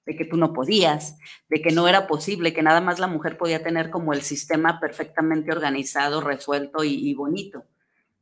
de 0.05 0.15
que 0.15 0.23
tú 0.23 0.37
no 0.37 0.53
podías, 0.53 1.17
de 1.49 1.61
que 1.61 1.71
no 1.71 1.89
era 1.89 2.07
posible, 2.07 2.53
que 2.53 2.63
nada 2.63 2.79
más 2.79 2.99
la 2.99 3.07
mujer 3.07 3.37
podía 3.37 3.61
tener 3.63 3.89
como 3.89 4.13
el 4.13 4.21
sistema 4.21 4.79
perfectamente 4.79 5.51
organizado, 5.51 6.21
resuelto 6.21 6.85
y, 6.85 6.93
y 6.93 7.13
bonito. 7.15 7.65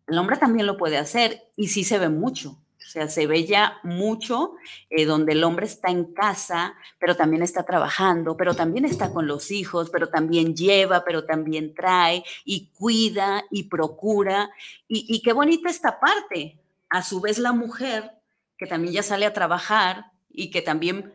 El 0.07 0.17
hombre 0.17 0.37
también 0.37 0.65
lo 0.65 0.77
puede 0.77 0.97
hacer 0.97 1.43
y 1.55 1.67
sí 1.67 1.83
se 1.83 1.99
ve 1.99 2.09
mucho. 2.09 2.57
O 2.77 2.89
sea, 2.89 3.09
se 3.09 3.27
ve 3.27 3.45
ya 3.45 3.79
mucho 3.83 4.53
eh, 4.89 5.05
donde 5.05 5.33
el 5.33 5.43
hombre 5.43 5.65
está 5.65 5.89
en 5.89 6.05
casa, 6.13 6.73
pero 6.99 7.17
también 7.17 7.43
está 7.43 7.63
trabajando, 7.63 8.37
pero 8.37 8.55
también 8.55 8.85
está 8.85 9.11
con 9.11 9.27
los 9.27 9.51
hijos, 9.51 9.89
pero 9.89 10.07
también 10.07 10.55
lleva, 10.55 11.03
pero 11.03 11.25
también 11.25 11.75
trae 11.75 12.23
y 12.45 12.69
cuida 12.77 13.43
y 13.51 13.63
procura. 13.63 14.49
Y, 14.87 15.05
y 15.13 15.21
qué 15.21 15.33
bonita 15.33 15.69
esta 15.69 15.99
parte. 15.99 16.57
A 16.89 17.03
su 17.03 17.19
vez 17.19 17.37
la 17.37 17.51
mujer, 17.51 18.11
que 18.57 18.67
también 18.67 18.93
ya 18.93 19.03
sale 19.03 19.25
a 19.25 19.33
trabajar 19.33 20.11
y 20.31 20.49
que 20.49 20.61
también 20.61 21.13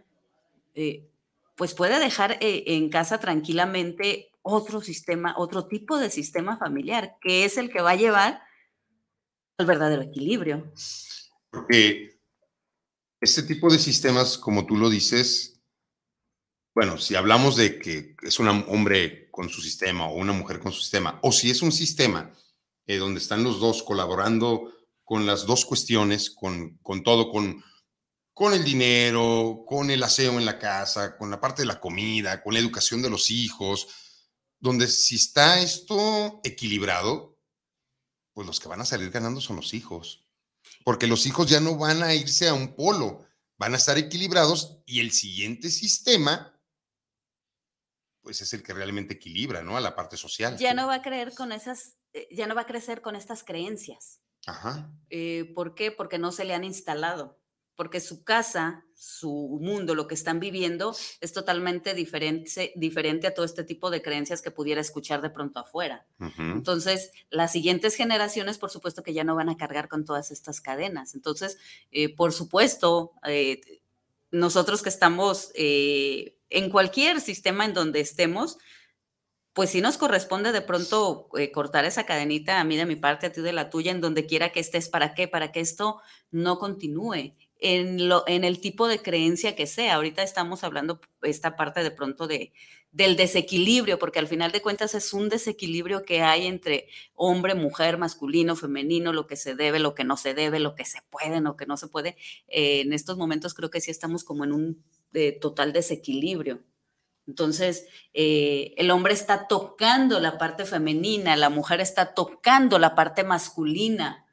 eh, 0.75 1.09
pues 1.57 1.75
puede 1.75 1.99
dejar 1.99 2.39
eh, 2.41 2.65
en 2.67 2.89
casa 2.89 3.19
tranquilamente 3.19 4.31
otro 4.43 4.81
sistema, 4.81 5.35
otro 5.37 5.67
tipo 5.67 5.99
de 5.99 6.11
sistema 6.11 6.57
familiar, 6.57 7.17
que 7.21 7.45
es 7.45 7.57
el 7.57 7.71
que 7.71 7.81
va 7.81 7.93
a 7.93 7.97
llevar 7.97 8.43
al 9.63 9.67
verdadero 9.67 10.03
equilibrio. 10.03 10.73
Porque 11.51 12.21
este 13.21 13.43
tipo 13.45 13.73
de 13.73 13.79
sistemas, 13.79 14.37
como 14.37 14.67
tú 14.67 14.77
lo 14.77 14.91
dices, 14.91 15.61
bueno, 16.75 16.99
si 16.99 17.15
hablamos 17.15 17.57
de 17.57 17.79
que 17.79 18.17
es 18.23 18.39
un 18.39 18.49
hombre 18.49 19.31
con 19.31 19.49
su 19.49 19.61
sistema 19.61 20.07
o 20.07 20.15
una 20.15 20.33
mujer 20.33 20.59
con 20.59 20.73
su 20.73 20.81
sistema, 20.81 21.19
o 21.23 21.33
si 21.33 21.51
es 21.51 21.63
un 21.63 21.73
sistema 21.73 22.33
eh, 22.87 22.97
donde 22.97 23.21
están 23.21 23.45
los 23.45 23.61
dos 23.61 23.83
colaborando 23.83 24.73
con 25.05 25.27
las 25.27 25.47
dos 25.47 25.65
cuestiones, 25.65 26.31
con, 26.31 26.79
con 26.79 27.03
todo, 27.03 27.31
con, 27.31 27.63
con 28.33 28.55
el 28.55 28.65
dinero, 28.65 29.65
con 29.67 29.91
el 29.91 30.03
aseo 30.03 30.39
en 30.39 30.47
la 30.47 30.59
casa, 30.59 31.17
con 31.17 31.31
la 31.31 31.41
parte 31.41 31.63
de 31.63 31.67
la 31.67 31.81
comida, 31.81 32.43
con 32.43 32.55
la 32.55 32.61
educación 32.61 33.03
de 33.03 33.11
los 33.11 33.31
hijos, 33.31 33.89
donde 34.59 34.89
si 34.89 35.17
está 35.17 35.61
esto 35.61 36.41
equilibrado, 36.45 37.32
pues 38.33 38.47
los 38.47 38.61
que 38.61 38.69
van 38.69 38.81
a 38.81 38.85
salir 38.85 39.11
ganando 39.11 39.41
son 39.41 39.57
los 39.57 39.75
hijos, 39.75 40.29
porque 40.85 41.07
los 41.07 41.27
hijos 41.27 41.49
ya 41.49 41.61
no 41.61 41.77
van 41.77 42.03
a 42.03 42.15
irse 42.15 42.49
a 42.49 42.55
un 42.55 42.75
polo, 42.75 43.25
van 43.59 43.75
a 43.75 43.77
estar 43.77 43.99
equilibrados 43.99 44.83
y 44.87 45.01
el 45.01 45.13
siguiente 45.13 45.71
sistema, 45.71 46.59
pues 48.23 48.41
es 48.41 48.53
el 48.53 48.63
que 48.63 48.73
realmente 48.73 49.15
equilibra, 49.15 49.63
¿no? 49.63 49.77
A 49.77 49.81
la 49.81 49.95
parte 49.95 50.17
social. 50.17 50.57
Ya 50.57 50.75
no 50.75 50.87
va 50.87 50.95
a 50.97 51.03
creer 51.03 51.35
con 51.35 51.53
esas, 51.53 51.97
eh, 52.13 52.29
ya 52.31 52.47
no 52.47 52.55
va 52.55 52.63
a 52.63 52.67
crecer 52.67 53.03
con 53.03 53.17
estas 53.17 53.43
creencias. 53.43 54.21
Ajá. 54.47 54.91
Eh, 55.11 55.53
¿Por 55.55 55.75
qué? 55.75 55.93
Porque 55.93 56.19
no 56.19 56.33
se 56.33 56.45
le 56.45 56.55
han 56.55 56.65
instalado 56.65 57.42
porque 57.83 57.99
su 57.99 58.23
casa, 58.23 58.85
su 58.95 59.59
mundo, 59.61 59.97
lo 59.97 60.07
que 60.07 60.15
están 60.15 60.39
viviendo 60.39 60.95
es 61.21 61.33
totalmente 61.33 61.95
diferente, 61.95 62.73
diferente 62.77 63.27
a 63.27 63.35
todo 63.35 63.45
este 63.45 63.65
tipo 63.65 63.91
de 63.91 64.03
creencias 64.03 64.41
que 64.41 64.53
pudiera 64.53 64.81
escuchar 64.81 65.21
de 65.21 65.31
pronto 65.31 65.59
afuera. 65.59 66.07
Entonces, 66.39 67.11
las 67.29 67.51
siguientes 67.51 67.97
generaciones, 67.97 68.59
por 68.59 68.71
supuesto 68.71 69.03
que 69.03 69.15
ya 69.15 69.25
no 69.25 69.35
van 69.35 69.49
a 69.49 69.57
cargar 69.57 69.89
con 69.89 70.05
todas 70.05 70.31
estas 70.31 70.61
cadenas. 70.61 71.17
Entonces, 71.17 71.59
eh, 71.91 72.15
por 72.15 72.33
supuesto, 72.33 73.15
eh, 73.27 73.61
nosotros 74.31 74.81
que 74.81 74.89
estamos 74.89 75.51
eh, 75.57 76.37
en 76.51 76.71
cualquier 76.71 77.21
sistema 77.21 77.65
en 77.65 77.75
donde 77.75 77.99
estemos, 77.99 78.59
pues 79.55 79.71
sí 79.71 79.81
nos 79.81 79.99
corresponde 79.99 80.53
de 80.53 80.63
pronto 80.63 81.29
cortar 81.53 81.85
esa 81.85 82.07
cadenita, 82.07 82.61
a 82.61 82.65
mí 82.65 82.77
de 82.77 82.87
mi 82.87 82.95
parte, 82.95 83.27
a 83.27 83.33
ti 83.33 83.41
de 83.41 83.53
la 83.53 83.71
tuya, 83.71 83.91
en 83.91 84.01
donde 84.01 84.25
quiera 84.25 84.53
que 84.53 84.61
estés, 84.61 84.89
¿para 84.89 85.15
qué? 85.15 85.27
Para 85.27 85.51
que 85.51 85.59
esto 85.59 86.01
no 86.31 86.61
continúe 86.61 87.35
en, 87.63 88.45
el 88.45 88.61
tipo 88.61 88.89
de 88.89 89.01
creencia 89.01 89.55
que 89.55 89.67
sea. 89.67 89.95
Ahorita 89.95 90.23
estamos 90.23 90.65
hablando 90.65 91.01
esta 91.23 91.57
parte 91.57 91.83
de 91.83 91.91
pronto 91.91 92.27
de, 92.27 92.53
del 92.91 93.17
desequilibrio, 93.17 93.99
porque 93.99 94.19
al 94.19 94.27
final 94.27 94.53
de 94.53 94.61
cuentas 94.61 94.95
es 94.95 95.13
un 95.13 95.29
desequilibrio 95.29 96.05
que 96.05 96.23
hay 96.23 96.47
entre 96.47 96.89
hombre, 97.15 97.55
mujer, 97.55 97.99
masculino, 97.99 98.57
femenino, 98.57 99.13
lo 99.13 99.27
que 99.27 99.37
se 99.37 99.55
debe, 99.55 99.79
lo 99.79 99.95
que 99.95 100.05
no 100.05 100.17
se 100.17 100.35
debe, 100.35 100.59
lo 100.59 100.75
que 100.75 100.85
se 100.85 101.01
puede, 101.09 101.41
lo 101.41 101.57
que 101.57 101.67
no 101.67 101.77
se 101.77 101.87
puede. 101.87 102.17
Eh, 102.49 102.81
en 102.81 102.93
estos 102.93 103.17
momentos 103.17 103.55
creo 103.55 103.71
que 103.71 103.81
sí 103.81 103.91
estamos 103.91 104.25
como 104.25 104.45
en 104.45 104.53
un 104.53 104.85
eh, 105.15 105.39
total 105.41 105.73
desequilibrio. 105.73 106.63
Entonces, 107.29 107.87
eh, 108.13 108.75
el 108.77 108.91
hombre 108.91 109.15
está 109.15 109.47
tocando 109.47 110.19
la 110.19 110.39
parte 110.39 110.65
femenina, 110.65 111.37
la 111.37 111.51
mujer 111.51 111.81
está 111.81 112.15
tocando 112.15 112.81
la 112.81 112.97
parte 112.97 113.23
masculina. 113.23 114.27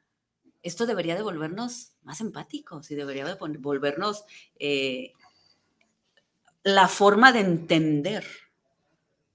Esto 0.62 0.86
debería 0.86 1.14
devolvernos 1.14 1.92
más 2.02 2.20
empáticos 2.20 2.90
y 2.90 2.94
debería 2.94 3.38
volvernos 3.58 4.24
eh, 4.58 5.12
la 6.62 6.86
forma 6.86 7.32
de 7.32 7.40
entender. 7.40 8.26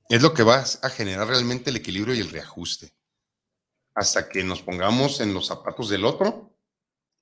Es 0.07 0.21
lo 0.21 0.33
que 0.33 0.43
va 0.43 0.63
a 0.81 0.89
generar 0.89 1.27
realmente 1.27 1.71
el 1.71 1.77
equilibrio 1.77 2.13
y 2.13 2.19
el 2.19 2.29
reajuste. 2.29 2.93
Hasta 3.95 4.29
que 4.29 4.43
nos 4.43 4.61
pongamos 4.61 5.19
en 5.19 5.33
los 5.33 5.47
zapatos 5.47 5.89
del 5.89 6.05
otro 6.05 6.55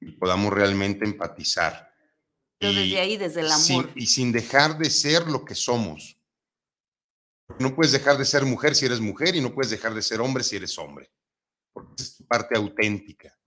y 0.01 0.11
podamos 0.11 0.51
realmente 0.51 1.05
empatizar. 1.05 1.93
Pero 2.57 2.73
desde 2.73 2.99
ahí, 2.99 3.17
desde 3.17 3.41
el 3.41 3.51
amor. 3.51 3.91
y 3.95 4.07
sin 4.07 4.31
dejar 4.31 4.77
de 4.77 4.89
ser 4.89 5.27
lo 5.27 5.45
que 5.45 5.55
somos. 5.55 6.17
No 7.59 7.75
puedes 7.75 7.93
dejar 7.93 8.17
de 8.17 8.25
ser 8.25 8.43
mujer 8.43 8.75
si 8.75 8.85
eres 8.85 8.99
mujer 8.99 9.35
y 9.35 9.41
no 9.41 9.53
puedes 9.53 9.69
dejar 9.69 9.93
de 9.93 10.01
ser 10.01 10.19
hombre 10.19 10.43
si 10.43 10.57
eres 10.57 10.77
hombre. 10.77 11.09
Porque 11.71 12.03
es 12.03 12.17
tu 12.17 12.25
parte 12.25 12.57
auténtica 12.57 13.37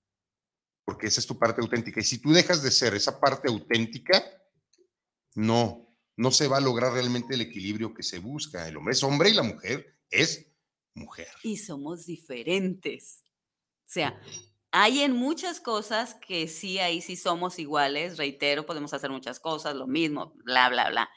porque 0.86 1.08
esa 1.08 1.20
es 1.20 1.26
tu 1.26 1.36
parte 1.36 1.60
auténtica. 1.60 2.00
Y 2.00 2.04
si 2.04 2.18
tú 2.18 2.32
dejas 2.32 2.62
de 2.62 2.70
ser 2.70 2.94
esa 2.94 3.20
parte 3.20 3.48
auténtica, 3.48 4.24
no, 5.34 5.92
no 6.16 6.30
se 6.30 6.46
va 6.46 6.58
a 6.58 6.60
lograr 6.60 6.92
realmente 6.92 7.34
el 7.34 7.40
equilibrio 7.40 7.92
que 7.92 8.04
se 8.04 8.20
busca. 8.20 8.68
El 8.68 8.76
hombre 8.76 8.92
es 8.92 9.02
hombre 9.02 9.30
y 9.30 9.34
la 9.34 9.42
mujer 9.42 9.98
es 10.08 10.46
mujer. 10.94 11.28
Y 11.42 11.56
somos 11.56 12.06
diferentes. 12.06 13.24
O 13.80 13.88
sea, 13.88 14.18
hay 14.70 15.00
en 15.00 15.12
muchas 15.12 15.58
cosas 15.58 16.14
que 16.14 16.46
sí, 16.46 16.78
ahí 16.78 17.02
sí 17.02 17.16
somos 17.16 17.58
iguales, 17.58 18.16
reitero, 18.16 18.64
podemos 18.64 18.94
hacer 18.94 19.10
muchas 19.10 19.40
cosas, 19.40 19.74
lo 19.74 19.88
mismo, 19.88 20.34
bla, 20.44 20.68
bla, 20.68 20.88
bla. 20.88 21.10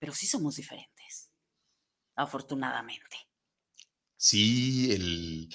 Pero 0.00 0.12
sí 0.12 0.26
somos 0.26 0.56
diferentes, 0.56 1.30
afortunadamente. 2.16 3.16
Sí, 4.16 4.90
el, 4.90 5.54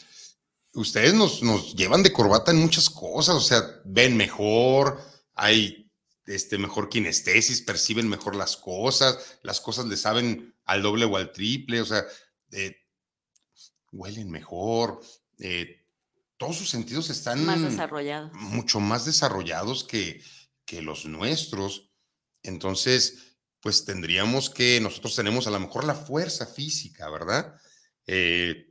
ustedes 0.73 1.13
nos, 1.13 1.43
nos 1.43 1.75
llevan 1.75 2.03
de 2.03 2.13
corbata 2.13 2.51
en 2.51 2.59
muchas 2.59 2.89
cosas, 2.89 3.35
o 3.35 3.41
sea, 3.41 3.81
ven 3.85 4.15
mejor, 4.15 5.01
hay 5.33 5.91
este, 6.25 6.57
mejor 6.57 6.89
kinestesis, 6.89 7.61
perciben 7.61 8.07
mejor 8.07 8.35
las 8.35 8.57
cosas, 8.57 9.39
las 9.43 9.59
cosas 9.59 9.85
le 9.85 9.97
saben 9.97 10.55
al 10.65 10.81
doble 10.81 11.05
o 11.05 11.17
al 11.17 11.31
triple, 11.31 11.81
o 11.81 11.85
sea, 11.85 12.03
eh, 12.51 12.77
huelen 13.91 14.29
mejor, 14.29 15.01
eh, 15.39 15.85
todos 16.37 16.57
sus 16.57 16.69
sentidos 16.69 17.09
están 17.09 17.45
más 17.45 17.61
desarrollados. 17.61 18.31
mucho 18.33 18.79
más 18.79 19.05
desarrollados 19.05 19.83
que, 19.83 20.23
que 20.65 20.81
los 20.81 21.05
nuestros. 21.05 21.91
Entonces, 22.41 23.37
pues 23.59 23.85
tendríamos 23.85 24.49
que, 24.49 24.79
nosotros 24.81 25.15
tenemos 25.15 25.45
a 25.45 25.51
lo 25.51 25.59
mejor 25.59 25.83
la 25.83 25.93
fuerza 25.93 26.47
física, 26.47 27.09
¿verdad? 27.11 27.55
Eh, 28.07 28.70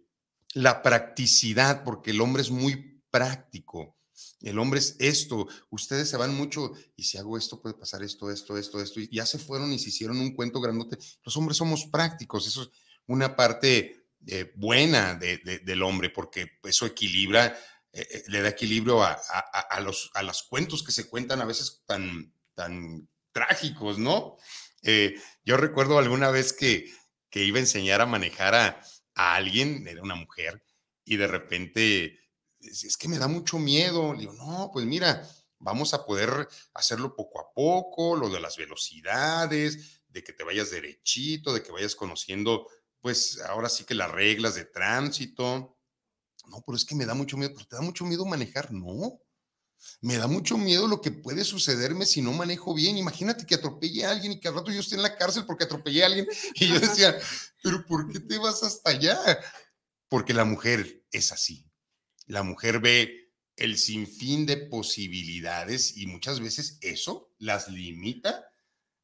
la 0.54 0.82
practicidad, 0.82 1.84
porque 1.84 2.10
el 2.10 2.20
hombre 2.20 2.42
es 2.42 2.50
muy 2.50 3.02
práctico. 3.10 3.96
El 4.40 4.58
hombre 4.58 4.80
es 4.80 4.96
esto. 4.98 5.48
Ustedes 5.70 6.08
se 6.08 6.16
van 6.16 6.34
mucho 6.34 6.72
y 6.96 7.04
si 7.04 7.18
hago 7.18 7.36
esto 7.36 7.60
puede 7.60 7.74
pasar 7.74 8.02
esto, 8.02 8.30
esto, 8.30 8.56
esto, 8.56 8.80
esto. 8.80 9.00
Y 9.00 9.08
ya 9.14 9.26
se 9.26 9.38
fueron 9.38 9.72
y 9.72 9.78
se 9.78 9.90
hicieron 9.90 10.18
un 10.18 10.34
cuento 10.34 10.60
grandote. 10.60 10.98
Los 11.24 11.36
hombres 11.36 11.56
somos 11.56 11.86
prácticos. 11.86 12.46
Eso 12.46 12.62
es 12.62 12.70
una 13.06 13.36
parte 13.36 14.00
eh, 14.26 14.52
buena 14.54 15.14
del 15.14 15.82
hombre 15.82 16.10
porque 16.10 16.58
eso 16.62 16.84
equilibra, 16.84 17.58
eh, 17.92 18.06
eh, 18.10 18.22
le 18.28 18.42
da 18.42 18.50
equilibrio 18.50 19.02
a, 19.02 19.18
los, 19.80 20.10
a 20.14 20.22
los 20.22 20.42
cuentos 20.42 20.82
que 20.82 20.92
se 20.92 21.08
cuentan 21.08 21.40
a 21.40 21.46
veces 21.46 21.82
tan, 21.86 22.32
tan 22.54 23.08
trágicos, 23.32 23.98
¿no? 23.98 24.36
yo 25.44 25.58
recuerdo 25.58 25.98
alguna 25.98 26.30
vez 26.30 26.54
que, 26.54 26.90
que 27.28 27.44
iba 27.44 27.58
a 27.58 27.60
enseñar 27.60 28.00
a 28.00 28.06
manejar 28.06 28.54
a, 28.54 28.80
a 29.14 29.34
alguien, 29.34 29.86
era 29.86 30.02
una 30.02 30.14
mujer, 30.14 30.62
y 31.04 31.16
de 31.16 31.26
repente, 31.26 32.18
es 32.60 32.96
que 32.96 33.08
me 33.08 33.18
da 33.18 33.28
mucho 33.28 33.58
miedo. 33.58 34.12
Le 34.12 34.20
digo, 34.20 34.32
no, 34.34 34.70
pues 34.72 34.86
mira, 34.86 35.26
vamos 35.58 35.94
a 35.94 36.04
poder 36.04 36.48
hacerlo 36.74 37.14
poco 37.14 37.40
a 37.40 37.52
poco, 37.54 38.16
lo 38.16 38.28
de 38.28 38.40
las 38.40 38.56
velocidades, 38.56 40.02
de 40.08 40.22
que 40.24 40.32
te 40.32 40.44
vayas 40.44 40.70
derechito, 40.70 41.52
de 41.52 41.62
que 41.62 41.72
vayas 41.72 41.94
conociendo, 41.94 42.66
pues 43.00 43.40
ahora 43.40 43.68
sí 43.68 43.84
que 43.84 43.94
las 43.94 44.10
reglas 44.10 44.54
de 44.54 44.64
tránsito. 44.64 45.78
No, 46.46 46.62
pero 46.66 46.76
es 46.76 46.84
que 46.84 46.94
me 46.94 47.06
da 47.06 47.14
mucho 47.14 47.36
miedo, 47.36 47.52
pero 47.54 47.66
te 47.66 47.76
da 47.76 47.82
mucho 47.82 48.04
miedo 48.04 48.24
manejar, 48.24 48.72
no. 48.72 49.20
Me 50.00 50.16
da 50.16 50.26
mucho 50.26 50.56
miedo 50.56 50.86
lo 50.88 51.00
que 51.00 51.10
puede 51.10 51.44
sucederme 51.44 52.06
si 52.06 52.22
no 52.22 52.32
manejo 52.32 52.74
bien. 52.74 52.96
Imagínate 52.96 53.46
que 53.46 53.54
atropelle 53.54 54.04
a 54.04 54.10
alguien 54.10 54.32
y 54.32 54.40
que 54.40 54.48
al 54.48 54.54
rato 54.54 54.70
yo 54.70 54.80
esté 54.80 54.96
en 54.96 55.02
la 55.02 55.16
cárcel 55.16 55.44
porque 55.46 55.64
atropellé 55.64 56.02
a 56.02 56.06
alguien. 56.06 56.26
Y 56.54 56.68
yo 56.68 56.80
decía, 56.80 57.18
pero 57.62 57.84
¿por 57.86 58.10
qué 58.10 58.20
te 58.20 58.38
vas 58.38 58.62
hasta 58.62 58.90
allá? 58.90 59.18
Porque 60.08 60.34
la 60.34 60.44
mujer 60.44 61.04
es 61.12 61.32
así. 61.32 61.66
La 62.26 62.42
mujer 62.42 62.80
ve 62.80 63.32
el 63.56 63.76
sinfín 63.76 64.46
de 64.46 64.56
posibilidades 64.56 65.96
y 65.96 66.06
muchas 66.06 66.40
veces 66.40 66.78
eso 66.80 67.30
las 67.38 67.68
limita 67.68 68.50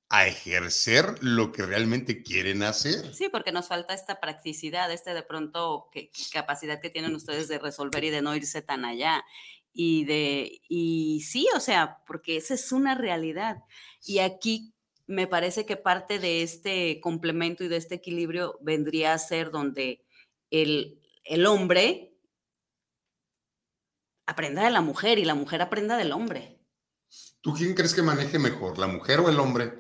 a 0.09 0.27
ejercer 0.27 1.17
lo 1.21 1.51
que 1.53 1.67
realmente 1.67 2.23
quieren 2.23 2.63
hacer. 2.63 3.13
Sí, 3.15 3.29
porque 3.29 3.51
nos 3.51 3.67
falta 3.67 3.93
esta 3.93 4.21
practicidad, 4.21 4.91
este 4.93 5.15
de 5.15 5.23
pronto 5.23 5.91
capacidad 6.33 6.81
que 6.81 6.91
tienen 6.91 7.15
ustedes 7.15 7.49
de 7.49 7.59
resolver 7.59 8.05
y 8.05 8.11
de 8.11 8.23
no 8.23 8.35
irse 8.37 8.63
tan 8.63 8.85
allá 8.85 9.25
y 9.79 10.07
de, 10.07 10.63
y 10.71 11.21
sí, 11.21 11.47
o 11.55 11.61
sea, 11.61 11.99
porque 12.07 12.39
esa 12.39 12.55
es 12.55 12.73
una 12.73 12.95
realidad. 12.95 13.59
Y 14.03 14.21
aquí 14.21 14.73
me 15.07 15.27
parece 15.27 15.67
que 15.67 15.77
parte 15.77 16.19
de 16.19 16.43
este 16.43 16.99
complemento 17.01 17.63
y 17.63 17.69
de 17.69 17.77
este 17.77 17.97
equilibrio 17.97 18.59
vendría 18.63 19.13
a 19.13 19.19
ser 19.19 19.51
donde 19.51 20.03
el, 20.51 20.99
el 21.25 21.45
hombre 21.45 22.15
aprenda 24.25 24.65
de 24.65 24.71
la 24.71 24.81
mujer 24.81 25.19
y 25.19 25.27
la 25.27 25.35
mujer 25.35 25.61
aprenda 25.61 25.99
del 25.99 26.13
hombre. 26.13 26.59
¿Tú 27.43 27.53
quién 27.53 27.75
crees 27.75 27.93
que 27.93 28.03
maneje 28.03 28.39
mejor, 28.39 28.79
la 28.79 28.87
mujer 28.87 29.21
o 29.21 29.29
el 29.29 29.39
hombre? 29.39 29.75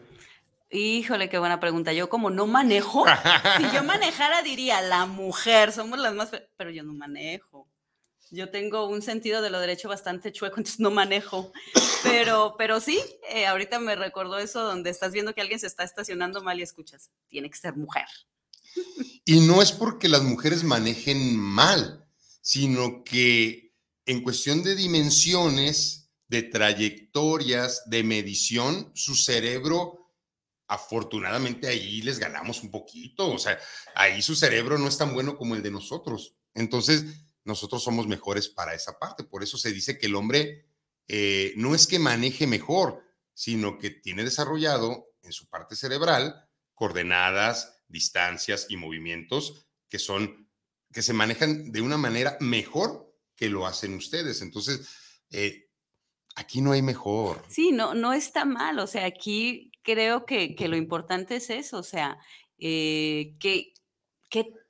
Híjole, 0.68 1.30
qué 1.30 1.38
buena 1.38 1.58
pregunta. 1.58 1.94
Yo 1.94 2.10
como 2.10 2.28
no 2.28 2.46
manejo, 2.46 3.06
si 3.56 3.62
yo 3.74 3.82
manejara 3.82 4.42
diría 4.42 4.82
la 4.82 5.06
mujer, 5.06 5.72
somos 5.72 5.98
las 5.98 6.14
más, 6.14 6.30
pero 6.58 6.70
yo 6.70 6.82
no 6.82 6.92
manejo. 6.92 7.66
Yo 8.30 8.50
tengo 8.50 8.88
un 8.88 9.02
sentido 9.02 9.40
de 9.42 9.50
lo 9.50 9.60
derecho 9.60 9.88
bastante 9.88 10.32
chueco, 10.32 10.56
entonces 10.58 10.80
no 10.80 10.90
manejo. 10.90 11.52
Pero, 12.02 12.54
pero 12.58 12.80
sí, 12.80 13.00
eh, 13.30 13.46
ahorita 13.46 13.78
me 13.78 13.96
recordó 13.96 14.38
eso 14.38 14.62
donde 14.62 14.90
estás 14.90 15.12
viendo 15.12 15.34
que 15.34 15.40
alguien 15.40 15.60
se 15.60 15.66
está 15.66 15.84
estacionando 15.84 16.42
mal 16.42 16.58
y 16.58 16.62
escuchas, 16.62 17.10
tiene 17.28 17.50
que 17.50 17.58
ser 17.58 17.76
mujer. 17.76 18.06
Y 19.28 19.40
no 19.40 19.60
es 19.60 19.72
porque 19.72 20.08
las 20.08 20.22
mujeres 20.22 20.62
manejen 20.62 21.36
mal, 21.36 22.06
sino 22.42 23.02
que 23.02 23.74
en 24.04 24.22
cuestión 24.22 24.62
de 24.62 24.76
dimensiones, 24.76 26.12
de 26.28 26.44
trayectorias, 26.44 27.90
de 27.90 28.04
medición, 28.04 28.92
su 28.94 29.16
cerebro 29.16 30.06
afortunadamente 30.68 31.68
ahí 31.68 32.02
les 32.02 32.18
ganamos 32.18 32.62
un 32.62 32.70
poquito, 32.70 33.30
o 33.30 33.38
sea, 33.38 33.58
ahí 33.94 34.20
su 34.22 34.34
cerebro 34.34 34.78
no 34.78 34.88
es 34.88 34.98
tan 34.98 35.14
bueno 35.14 35.36
como 35.36 35.54
el 35.54 35.62
de 35.62 35.70
nosotros. 35.70 36.34
Entonces, 36.54 37.04
nosotros 37.46 37.82
somos 37.82 38.06
mejores 38.06 38.48
para 38.48 38.74
esa 38.74 38.98
parte. 38.98 39.24
Por 39.24 39.42
eso 39.42 39.56
se 39.56 39.72
dice 39.72 39.98
que 39.98 40.06
el 40.06 40.14
hombre 40.14 40.66
eh, 41.08 41.54
no 41.56 41.74
es 41.74 41.86
que 41.86 41.98
maneje 41.98 42.46
mejor, 42.46 43.02
sino 43.32 43.78
que 43.78 43.90
tiene 43.90 44.24
desarrollado 44.24 45.06
en 45.22 45.32
su 45.32 45.48
parte 45.48 45.76
cerebral 45.76 46.48
coordenadas, 46.74 47.82
distancias 47.88 48.66
y 48.68 48.76
movimientos 48.76 49.66
que 49.88 49.98
son, 49.98 50.50
que 50.92 51.02
se 51.02 51.12
manejan 51.12 51.72
de 51.72 51.80
una 51.80 51.96
manera 51.96 52.36
mejor 52.40 53.14
que 53.34 53.48
lo 53.48 53.66
hacen 53.66 53.94
ustedes. 53.94 54.42
Entonces, 54.42 54.88
eh, 55.30 55.70
aquí 56.34 56.60
no 56.60 56.72
hay 56.72 56.82
mejor. 56.82 57.42
Sí, 57.48 57.72
no, 57.72 57.94
no 57.94 58.12
está 58.12 58.44
mal. 58.44 58.78
O 58.78 58.86
sea, 58.86 59.06
aquí 59.06 59.70
creo 59.82 60.26
que, 60.26 60.56
lo 60.68 60.76
importante 60.76 61.36
es 61.36 61.50
eso, 61.50 61.78
o 61.78 61.82
sea, 61.82 62.18
eh, 62.58 63.36
que, 63.38 63.72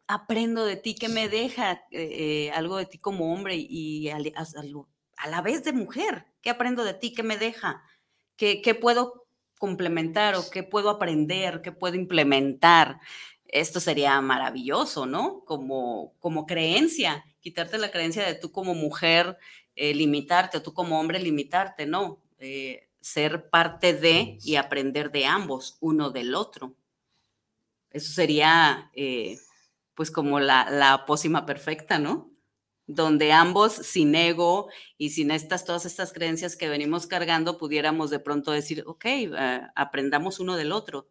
aprendo 0.06 0.64
de 0.64 0.76
ti, 0.76 0.94
que 0.94 1.08
me 1.08 1.28
deja 1.28 1.82
eh, 1.90 2.50
algo 2.54 2.76
de 2.76 2.86
ti 2.86 2.98
como 2.98 3.32
hombre 3.32 3.56
y, 3.56 4.08
a, 4.08 4.18
la 5.28 5.42
vez 5.42 5.64
de 5.64 5.72
mujer, 5.72 6.26
¿qué 6.42 6.50
aprendo 6.50 6.84
de 6.84 6.94
ti, 6.94 7.12
qué 7.12 7.22
me 7.22 7.36
deja, 7.36 7.82
qué, 8.36 8.78
puedo 8.80 9.26
complementar 9.58 10.34
o 10.36 10.48
qué 10.50 10.62
puedo 10.62 10.90
aprender, 10.90 11.62
qué 11.62 11.72
puedo 11.72 11.96
implementar. 11.96 13.00
Esto 13.46 13.80
sería 13.80 14.20
maravilloso, 14.20 15.06
¿no? 15.06 15.44
Como, 15.44 16.14
como 16.18 16.46
creencia, 16.46 17.24
quitarte 17.40 17.78
la 17.78 17.90
creencia 17.90 18.26
de 18.26 18.34
tú 18.34 18.52
como 18.52 18.74
mujer 18.74 19.38
eh, 19.74 19.94
limitarte 19.94 20.58
o 20.58 20.62
tú 20.62 20.74
como 20.74 21.00
hombre 21.00 21.18
limitarte, 21.18 21.86
¿no? 21.86 22.20
ser 23.06 23.48
parte 23.50 23.92
de 23.92 24.36
y 24.42 24.56
aprender 24.56 25.12
de 25.12 25.26
ambos, 25.26 25.76
uno 25.80 26.10
del 26.10 26.34
otro. 26.34 26.74
Eso 27.90 28.12
sería 28.12 28.90
eh, 28.94 29.38
pues 29.96 30.12
como 30.12 30.38
la, 30.38 30.70
la 30.70 31.06
pócima 31.06 31.46
perfecta, 31.46 31.98
¿no? 31.98 32.30
Donde 32.86 33.32
ambos 33.32 33.72
sin 33.72 34.14
ego 34.14 34.68
y 34.96 35.10
sin 35.10 35.32
estas, 35.32 35.64
todas 35.64 35.86
estas 35.86 36.12
creencias 36.12 36.54
que 36.54 36.68
venimos 36.68 37.08
cargando, 37.08 37.58
pudiéramos 37.58 38.10
de 38.10 38.20
pronto 38.20 38.52
decir, 38.52 38.84
ok, 38.86 39.04
eh, 39.06 39.60
aprendamos 39.74 40.38
uno 40.38 40.54
del 40.56 40.70
otro, 40.70 41.10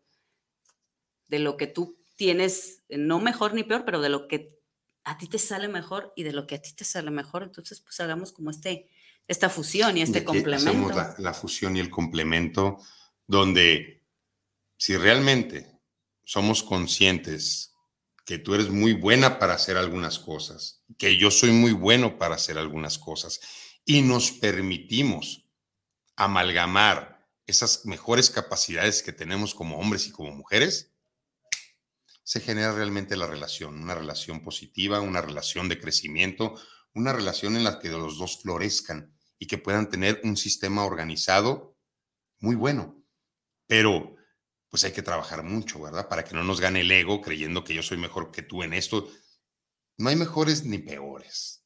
de 1.27 1.39
lo 1.39 1.57
que 1.57 1.67
tú 1.67 1.97
tienes, 2.15 2.83
no 2.87 3.19
mejor 3.19 3.55
ni 3.55 3.63
peor, 3.63 3.83
pero 3.83 3.99
de 3.99 4.09
lo 4.09 4.27
que 4.27 4.55
a 5.03 5.17
ti 5.17 5.27
te 5.27 5.39
sale 5.39 5.67
mejor 5.67 6.13
y 6.15 6.23
de 6.23 6.31
lo 6.31 6.47
que 6.47 6.55
a 6.55 6.61
ti 6.61 6.73
te 6.73 6.85
sale 6.85 7.11
mejor, 7.11 7.43
entonces 7.43 7.81
pues 7.81 7.99
hagamos 7.99 8.31
como 8.31 8.51
este, 8.51 8.89
esta 9.27 9.49
fusión 9.49 9.97
y 9.97 10.03
este 10.03 10.23
complemento. 10.23 10.69
Hacemos 10.69 11.19
la, 11.19 11.33
fusión 11.33 11.75
y 11.75 11.79
el 11.79 11.89
complemento, 11.89 12.77
donde 13.25 14.03
si 14.77 14.95
realmente 14.95 15.79
somos 16.23 16.63
conscientes 16.63 17.74
que 18.25 18.39
tú 18.39 18.55
eres 18.55 18.69
muy 18.69 18.93
buena 18.93 19.39
para 19.39 19.53
hacer 19.53 19.77
algunas 19.77 20.19
cosas, 20.19 20.83
que 20.97 21.17
yo 21.17 21.29
soy 21.31 21.51
muy 21.51 21.71
bueno 21.71 22.17
para 22.17 22.35
hacer 22.35 22.57
algunas 22.57 22.97
cosas, 22.97 23.39
y 23.85 24.01
nos 24.01 24.31
permitimos 24.31 25.47
amalgamar 26.15 27.27
esas 27.45 27.85
mejores 27.85 28.31
capacidades 28.31 29.03
que 29.03 29.13
tenemos 29.13 29.53
como 29.53 29.77
hombres 29.77 30.07
y 30.07 30.11
como 30.11 30.31
mujeres, 30.31 30.95
se 32.23 32.39
genera 32.39 32.73
realmente 32.73 33.15
la 33.15 33.27
relación, 33.27 33.83
una 33.83 33.93
relación 33.93 34.41
positiva, 34.41 34.99
una 34.99 35.21
relación 35.21 35.69
de 35.69 35.79
crecimiento, 35.79 36.59
una 36.95 37.13
relación 37.13 37.55
en 37.55 37.63
la 37.63 37.77
que 37.79 37.89
los 37.89 38.17
dos 38.17 38.41
florezcan 38.41 39.15
y 39.37 39.45
que 39.45 39.59
puedan 39.59 39.89
tener 39.89 40.19
un 40.23 40.35
sistema 40.35 40.83
organizado 40.85 41.77
muy 42.39 42.55
bueno. 42.55 43.03
Pero 43.67 44.14
pues 44.75 44.83
hay 44.83 44.91
que 44.91 45.01
trabajar 45.01 45.41
mucho, 45.41 45.79
¿verdad? 45.79 46.09
Para 46.09 46.25
que 46.25 46.35
no 46.35 46.43
nos 46.43 46.59
gane 46.59 46.81
el 46.81 46.91
ego 46.91 47.21
creyendo 47.21 47.63
que 47.63 47.73
yo 47.73 47.81
soy 47.81 47.95
mejor 47.95 48.29
que 48.29 48.41
tú 48.41 48.61
en 48.61 48.73
esto. 48.73 49.09
No 49.95 50.09
hay 50.09 50.17
mejores 50.17 50.65
ni 50.65 50.79
peores. 50.79 51.63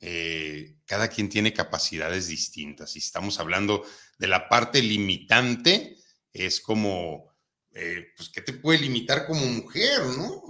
Eh, 0.00 0.76
cada 0.84 1.08
quien 1.08 1.30
tiene 1.30 1.54
capacidades 1.54 2.28
distintas. 2.28 2.90
Si 2.90 2.98
estamos 2.98 3.40
hablando 3.40 3.86
de 4.18 4.26
la 4.26 4.50
parte 4.50 4.82
limitante, 4.82 5.96
es 6.30 6.60
como, 6.60 7.32
eh, 7.72 8.08
pues, 8.14 8.28
¿qué 8.28 8.42
te 8.42 8.52
puede 8.52 8.80
limitar 8.80 9.26
como 9.26 9.40
mujer, 9.46 10.02
no? 10.18 10.42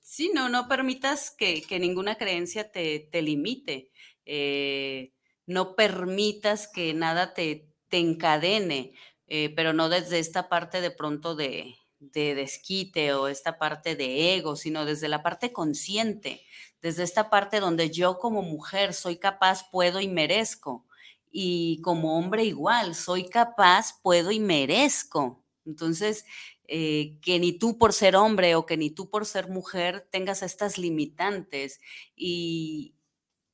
sí, 0.00 0.30
no, 0.32 0.48
no 0.48 0.68
permitas 0.68 1.32
que, 1.32 1.66
ninguna 1.80 2.14
creencia 2.14 2.70
te, 2.70 3.08
te 3.10 3.22
limite. 3.22 3.90
Eh, 4.24 5.14
no 5.46 5.74
permitas 5.74 6.68
que 6.68 6.94
nada 6.94 7.34
te, 7.34 7.72
te 7.88 7.96
encadene, 7.96 8.92
eh, 9.28 9.52
pero 9.54 9.72
no 9.72 9.88
desde 9.88 10.18
esta 10.18 10.48
parte 10.48 10.80
de 10.80 10.90
pronto 10.90 11.34
de, 11.34 11.76
de 12.00 12.34
desquite 12.34 13.12
o 13.14 13.28
esta 13.28 13.58
parte 13.58 13.96
de 13.96 14.34
ego, 14.34 14.56
sino 14.56 14.84
desde 14.84 15.08
la 15.08 15.22
parte 15.22 15.52
consciente, 15.52 16.42
desde 16.80 17.02
esta 17.02 17.30
parte 17.30 17.60
donde 17.60 17.90
yo 17.90 18.18
como 18.18 18.42
mujer 18.42 18.94
soy 18.94 19.16
capaz, 19.16 19.68
puedo 19.70 20.00
y 20.00 20.08
merezco. 20.08 20.86
Y 21.30 21.80
como 21.82 22.18
hombre 22.18 22.44
igual, 22.44 22.94
soy 22.94 23.28
capaz, 23.28 24.00
puedo 24.02 24.30
y 24.30 24.40
merezco. 24.40 25.44
Entonces, 25.66 26.24
eh, 26.68 27.18
que 27.22 27.38
ni 27.38 27.52
tú 27.52 27.78
por 27.78 27.92
ser 27.92 28.16
hombre 28.16 28.54
o 28.54 28.66
que 28.66 28.76
ni 28.76 28.90
tú 28.90 29.10
por 29.10 29.26
ser 29.26 29.48
mujer 29.48 30.08
tengas 30.10 30.42
estas 30.42 30.78
limitantes 30.78 31.80
y, 32.16 32.94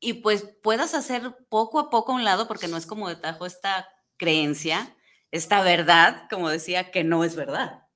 y 0.00 0.14
pues 0.14 0.44
puedas 0.62 0.94
hacer 0.94 1.36
poco 1.48 1.78
a 1.80 1.90
poco 1.90 2.12
a 2.12 2.16
un 2.16 2.24
lado, 2.24 2.46
porque 2.48 2.68
no 2.68 2.76
es 2.76 2.86
como 2.86 3.08
de 3.08 3.16
tajo 3.16 3.46
esta 3.46 3.88
creencia, 4.16 4.96
esta 5.34 5.62
verdad, 5.62 6.28
como 6.30 6.48
decía, 6.48 6.92
que 6.92 7.02
no 7.02 7.24
es 7.24 7.34
verdad, 7.34 7.88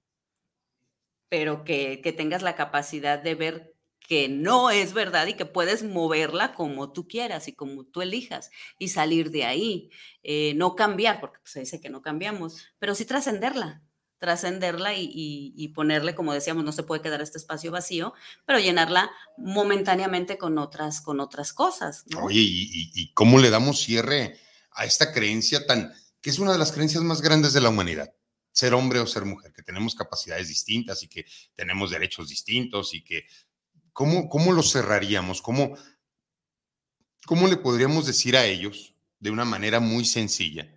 pero 1.29 1.62
que, 1.62 2.03
tengas 2.16 2.42
la 2.42 2.57
capacidad 2.57 3.16
de 3.16 3.37
ver 3.37 3.77
que 4.01 4.29
no 4.29 4.70
es 4.70 4.92
verdad 4.92 5.29
y 5.29 5.35
que 5.35 5.46
puedes 5.46 5.85
moverla 5.85 6.53
como 6.55 6.92
tú 6.92 7.07
quieras 7.07 7.46
y 7.46 7.53
como 7.53 7.85
tú 7.85 8.03
elijas 8.03 8.51
y 8.77 8.88
salir 8.88 9.31
de 9.31 9.44
ahí, 9.44 9.90
eh, 10.24 10.55
no 10.57 10.74
cambiar, 10.74 11.20
porque 11.20 11.38
pues, 11.38 11.53
se 11.53 11.61
dice 11.61 11.81
que 11.81 11.90
no 11.90 12.03
cambiamos, 12.03 12.66
pero 12.81 12.96
sí 12.96 13.05
trascenderla, 13.05 13.85
trascenderla 14.18 14.94
y, 14.96 15.68
ponerle, 15.77 16.16
como 16.16 16.35
decíamos, 16.35 16.64
no 16.64 16.72
se 16.72 16.83
puede 16.83 17.03
quedar 17.03 17.20
este 17.20 17.38
espacio 17.38 17.70
vacío, 17.70 18.14
pero 18.46 18.59
llenarla 18.59 19.12
momentáneamente 19.37 20.38
con 20.38 20.59
otras, 20.59 21.01
con 21.01 21.20
otras 21.20 21.53
cosas. 21.53 22.05
Oye, 22.20 22.40
¿y, 22.42 23.12
cómo 23.12 23.38
le 23.38 23.51
damos 23.51 23.79
cierre 23.79 24.40
a 24.72 24.87
esta 24.87 25.12
creencia 25.12 25.66
tan, 25.66 25.92
es 26.31 26.38
una 26.38 26.53
de 26.53 26.59
las 26.59 26.73
creencias 26.73 27.03
más 27.03 27.21
grandes 27.21 27.53
de 27.53 27.61
la 27.61 27.69
humanidad? 27.69 28.12
Ser 28.53 28.75
hombre 28.75 29.01
o 29.01 29.07
ser 29.07 29.25
mujer, 29.25 29.53
que 29.53 29.62
tenemos 29.62 29.95
capacidades 29.95 30.49
distintas 30.49 31.03
y 31.03 31.09
que 31.09 31.27
tenemos 31.55 31.91
derechos 31.91 32.29
distintos 32.29 32.95
y 32.95 33.05
que, 33.05 33.27
¿cómo, 33.93 34.29
cómo 34.29 34.53
lo 34.53 34.62
cerraríamos? 34.62 35.43
¿Cómo, 35.43 35.77
¿Cómo 37.27 37.47
le 37.47 37.57
podríamos 37.57 38.07
decir 38.07 38.37
a 38.37 38.47
ellos 38.47 38.95
de 39.21 39.31
una 39.31 39.45
manera 39.45 39.81
muy 39.81 40.05
sencilla? 40.05 40.75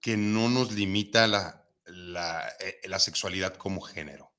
que 0.00 0.16
no 0.16 0.48
nos 0.48 0.72
limita 0.72 1.26
la, 1.26 1.66
eh, 1.86 2.80
la, 2.88 2.98
sexualidad 2.98 3.54
como 3.56 3.80
género? 3.80 4.32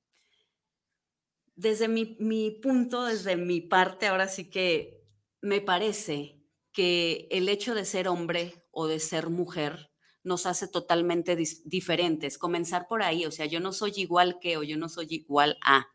Desde 1.54 1.88
mi, 1.88 2.16
mi 2.18 2.50
punto, 2.50 3.04
desde 3.04 3.36
mi 3.36 3.60
parte, 3.60 4.06
ahora 4.06 4.28
sí 4.28 4.50
que 4.50 5.04
me 5.42 5.60
parece 5.60 6.42
que 6.72 7.28
el 7.30 7.48
hecho 7.48 7.74
de 7.74 7.84
ser 7.84 8.08
hombre 8.08 8.59
o 8.70 8.86
de 8.86 9.00
ser 9.00 9.30
mujer 9.30 9.90
nos 10.22 10.46
hace 10.46 10.68
totalmente 10.68 11.36
diferentes. 11.64 12.38
Comenzar 12.38 12.86
por 12.88 13.02
ahí, 13.02 13.26
o 13.26 13.30
sea, 13.30 13.46
yo 13.46 13.60
no 13.60 13.72
soy 13.72 13.92
igual 13.96 14.38
que 14.40 14.56
o 14.56 14.62
yo 14.62 14.76
no 14.76 14.88
soy 14.88 15.06
igual 15.10 15.58
a, 15.64 15.88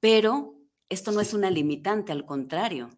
pero 0.00 0.54
esto 0.88 1.12
no 1.12 1.20
es 1.20 1.34
una 1.34 1.50
limitante, 1.50 2.12
al 2.12 2.24
contrario. 2.24 2.90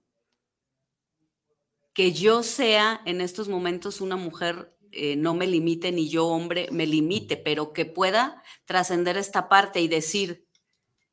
Que 1.92 2.12
yo 2.12 2.42
sea 2.42 3.00
en 3.04 3.20
estos 3.20 3.48
momentos 3.48 4.00
una 4.00 4.16
mujer 4.16 4.76
eh, 4.92 5.16
no 5.16 5.34
me 5.34 5.46
limite 5.46 5.92
ni 5.92 6.08
yo, 6.08 6.26
hombre, 6.26 6.68
me 6.72 6.86
limite, 6.86 7.36
pero 7.36 7.72
que 7.72 7.84
pueda 7.84 8.42
trascender 8.64 9.16
esta 9.16 9.48
parte 9.48 9.80
y 9.80 9.88
decir, 9.88 10.48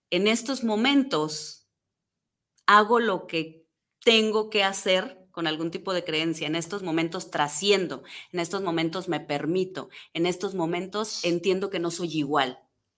en 0.10 0.28
estos 0.28 0.64
momentos 0.64 1.68
hago 2.66 3.00
lo 3.00 3.28
que 3.28 3.66
tengo 4.04 4.50
que 4.50 4.64
hacer 4.64 5.27
con 5.38 5.46
algún 5.46 5.70
tipo 5.70 5.94
de 5.94 6.04
creencia. 6.04 6.48
En 6.48 6.56
estos 6.56 6.82
momentos 6.82 7.30
trasciendo, 7.30 8.02
en 8.32 8.40
estos 8.40 8.64
momentos 8.64 9.08
me 9.08 9.20
permito, 9.20 9.92
en 10.16 10.26
estos 10.26 10.56
momentos 10.56 11.24
entiendo 11.24 11.70
que 11.70 11.78
no 11.78 11.92
soy 11.92 12.18
igual, 12.18 12.58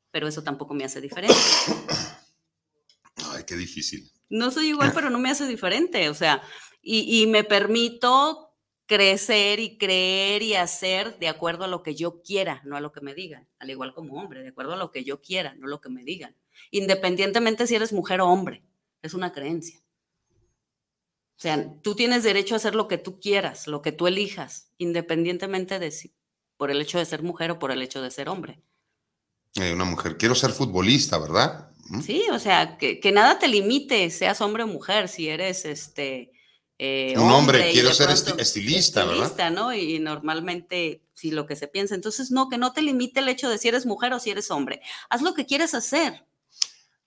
pero 0.10 0.26
eso 0.26 0.42
tampoco 0.42 0.74
me 0.74 0.86
hace 0.86 1.02
diferente. 1.02 1.36
Ay, 3.34 3.44
qué 3.46 3.58
difícil. 3.58 4.10
No 4.30 4.52
soy 4.52 4.68
igual, 4.68 4.94
pero 4.96 5.10
no 5.10 5.20
me 5.20 5.30
hace 5.30 5.48
diferente, 5.48 6.08
o 6.08 6.14
sea, 6.14 6.42
y, 6.82 7.22
y 7.22 7.28
me 7.28 7.44
permito 7.44 8.56
crecer 8.86 9.60
y 9.60 9.78
creer 9.78 10.42
y 10.42 10.54
hacer 10.54 11.20
de 11.20 11.28
acuerdo 11.28 11.66
a 11.66 11.68
lo 11.68 11.84
que 11.84 11.94
yo 11.94 12.22
quiera, 12.22 12.62
no 12.64 12.78
a 12.78 12.80
lo 12.80 12.94
que 12.94 13.02
me 13.02 13.14
digan, 13.14 13.50
al 13.60 13.70
igual 13.70 13.94
como 13.94 14.14
hombre, 14.14 14.44
de 14.44 14.48
acuerdo 14.48 14.76
a 14.76 14.78
lo 14.78 14.92
que 14.92 15.04
yo 15.04 15.20
quiera, 15.20 15.56
no 15.56 15.68
lo 15.68 15.82
que 15.82 15.90
me 15.90 16.06
digan, 16.06 16.38
independientemente 16.72 17.68
si 17.68 17.76
eres 17.76 17.92
mujer 17.92 18.22
o 18.22 18.30
hombre, 18.30 18.64
es 19.02 19.14
una 19.14 19.34
creencia. 19.34 19.84
O 21.40 21.42
sea, 21.42 21.74
tú 21.82 21.96
tienes 21.96 22.24
derecho 22.24 22.54
a 22.54 22.58
hacer 22.58 22.76
lo 22.76 22.90
que 22.90 22.98
tú 22.98 23.22
quieras, 23.22 23.68
lo 23.68 23.82
que 23.82 23.94
tú 23.94 24.08
elijas, 24.08 24.74
independientemente 24.78 25.80
de 25.80 25.90
si 25.92 26.14
por 26.58 26.70
el 26.70 26.82
hecho 26.82 26.98
de 26.98 27.06
ser 27.06 27.24
mujer 27.24 27.52
o 27.52 27.60
por 27.60 27.72
el 27.72 27.82
hecho 27.82 28.02
de 28.02 28.12
ser 28.12 28.28
hombre. 28.28 28.62
Eh, 29.56 29.72
una 29.72 29.86
mujer, 29.86 30.18
quiero 30.18 30.36
ser 30.36 30.52
futbolista, 30.52 31.18
¿verdad? 31.18 31.72
¿Mm? 31.86 32.02
Sí, 32.02 32.24
o 32.34 32.40
sea, 32.40 32.78
que, 32.78 33.00
que, 33.00 33.14
nada 33.14 33.40
te 33.40 33.48
limite, 33.48 34.10
seas 34.10 34.42
hombre 34.42 34.64
o 34.64 34.68
mujer, 34.68 35.08
si 35.08 35.30
eres 35.30 35.64
este 35.64 36.34
eh, 36.82 37.14
un 37.18 37.30
hombre, 37.30 37.72
quiero 37.74 37.94
ser 37.94 38.10
estilista, 38.10 39.04
estilista, 39.04 39.50
¿no? 39.50 39.74
Y 39.74 40.00
normalmente, 40.00 41.04
si 41.14 41.30
lo 41.30 41.46
que 41.46 41.58
se 41.58 41.68
piensa, 41.68 41.94
entonces 41.94 42.32
no, 42.32 42.48
que 42.48 42.58
no 42.58 42.72
te 42.72 42.82
limite 42.82 43.20
el 43.20 43.28
hecho 43.28 43.50
de 43.50 43.58
si 43.58 43.68
eres 43.68 43.86
mujer 43.86 44.14
o 44.14 44.20
si 44.20 44.30
eres 44.30 44.50
hombre. 44.50 44.82
Haz 45.10 45.22
lo 45.22 45.34
que 45.34 45.46
quieres 45.46 45.74
hacer. 45.74 46.26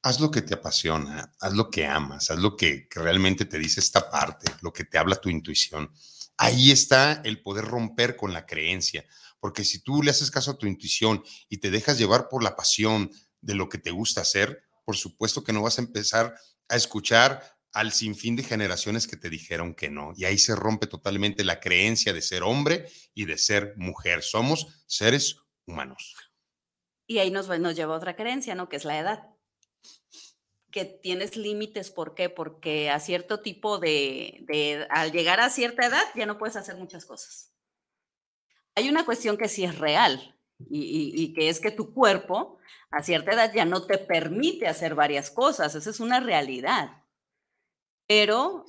Haz 0.02 0.20
lo 0.20 0.30
que 0.30 0.42
te 0.42 0.54
apasiona, 0.54 1.32
haz 1.40 1.52
lo 1.52 1.70
que 1.70 1.86
amas, 1.86 2.30
haz 2.30 2.38
lo 2.38 2.56
que, 2.56 2.88
realmente 2.90 3.44
te 3.44 3.58
dice 3.58 3.80
esta 3.80 4.10
parte, 4.10 4.50
lo 4.60 4.72
que 4.72 4.84
te 4.84 4.98
habla 4.98 5.16
tu 5.16 5.28
intuición. 5.28 5.92
Ahí 6.36 6.72
está 6.72 7.20
el 7.24 7.40
poder 7.40 7.64
romper 7.64 8.16
con 8.16 8.32
la 8.32 8.44
creencia, 8.44 9.04
porque 9.38 9.64
si 9.64 9.80
tú 9.80 10.02
le 10.02 10.10
haces 10.10 10.30
caso 10.30 10.52
a 10.52 10.58
tu 10.58 10.66
intuición 10.66 11.22
y 11.48 11.58
te 11.58 11.70
dejas 11.70 11.98
llevar 11.98 12.28
por 12.28 12.42
la 12.42 12.56
pasión 12.56 13.10
de 13.40 13.54
lo 13.54 13.68
que 13.68 13.78
te 13.78 13.92
gusta 13.92 14.22
hacer, 14.22 14.64
por 14.84 14.96
supuesto 14.96 15.44
que 15.44 15.52
no 15.52 15.62
vas 15.62 15.78
a 15.78 15.82
empezar 15.82 16.34
a 16.68 16.76
escuchar 16.76 17.42
al 17.72 17.92
sinfín 17.92 18.36
de 18.36 18.42
generaciones 18.42 19.06
que 19.06 19.16
te 19.16 19.30
dijeron 19.30 19.74
que 19.74 19.88
no. 19.88 20.12
Y 20.16 20.24
ahí 20.24 20.38
se 20.38 20.54
rompe 20.54 20.86
totalmente 20.86 21.44
la 21.44 21.60
creencia 21.60 22.12
de 22.12 22.22
ser 22.22 22.42
hombre 22.42 22.88
y 23.14 23.24
de 23.24 23.38
ser 23.38 23.74
mujer. 23.76 24.22
Somos 24.22 24.66
seres 24.86 25.36
humanos. 25.66 26.16
Y 27.06 27.18
ahí 27.18 27.30
nos, 27.30 27.48
nos 27.48 27.76
lleva 27.76 27.96
otra 27.96 28.16
creencia, 28.16 28.54
¿no? 28.54 28.68
Que 28.68 28.76
es 28.76 28.84
la 28.84 28.98
edad. 28.98 29.31
Que 30.72 30.84
tienes 30.84 31.36
límites, 31.36 31.90
¿por 31.90 32.14
qué? 32.14 32.28
Porque 32.28 32.90
a 32.90 32.98
cierto 32.98 33.40
tipo 33.40 33.78
de, 33.78 34.86
al 34.90 35.12
llegar 35.12 35.38
a 35.38 35.50
cierta 35.50 35.86
edad 35.86 36.02
ya 36.16 36.26
no 36.26 36.38
puedes 36.38 36.56
hacer 36.56 36.76
muchas 36.76 37.04
cosas. 37.04 37.52
Hay 38.74 38.88
una 38.88 39.04
cuestión 39.04 39.36
que 39.36 39.48
sí 39.48 39.64
es 39.64 39.78
real 39.78 40.36
y, 40.58 40.80
y, 40.80 41.22
y 41.22 41.34
que 41.34 41.48
es 41.48 41.60
que 41.60 41.70
tu 41.70 41.92
cuerpo 41.92 42.58
a 42.90 43.02
cierta 43.02 43.32
edad 43.32 43.52
ya 43.54 43.66
no 43.66 43.86
te 43.86 43.98
permite 43.98 44.66
hacer 44.66 44.94
varias 44.94 45.30
cosas. 45.30 45.74
Esa 45.74 45.90
es 45.90 46.00
una 46.00 46.18
realidad 46.18 47.02
pero 48.12 48.66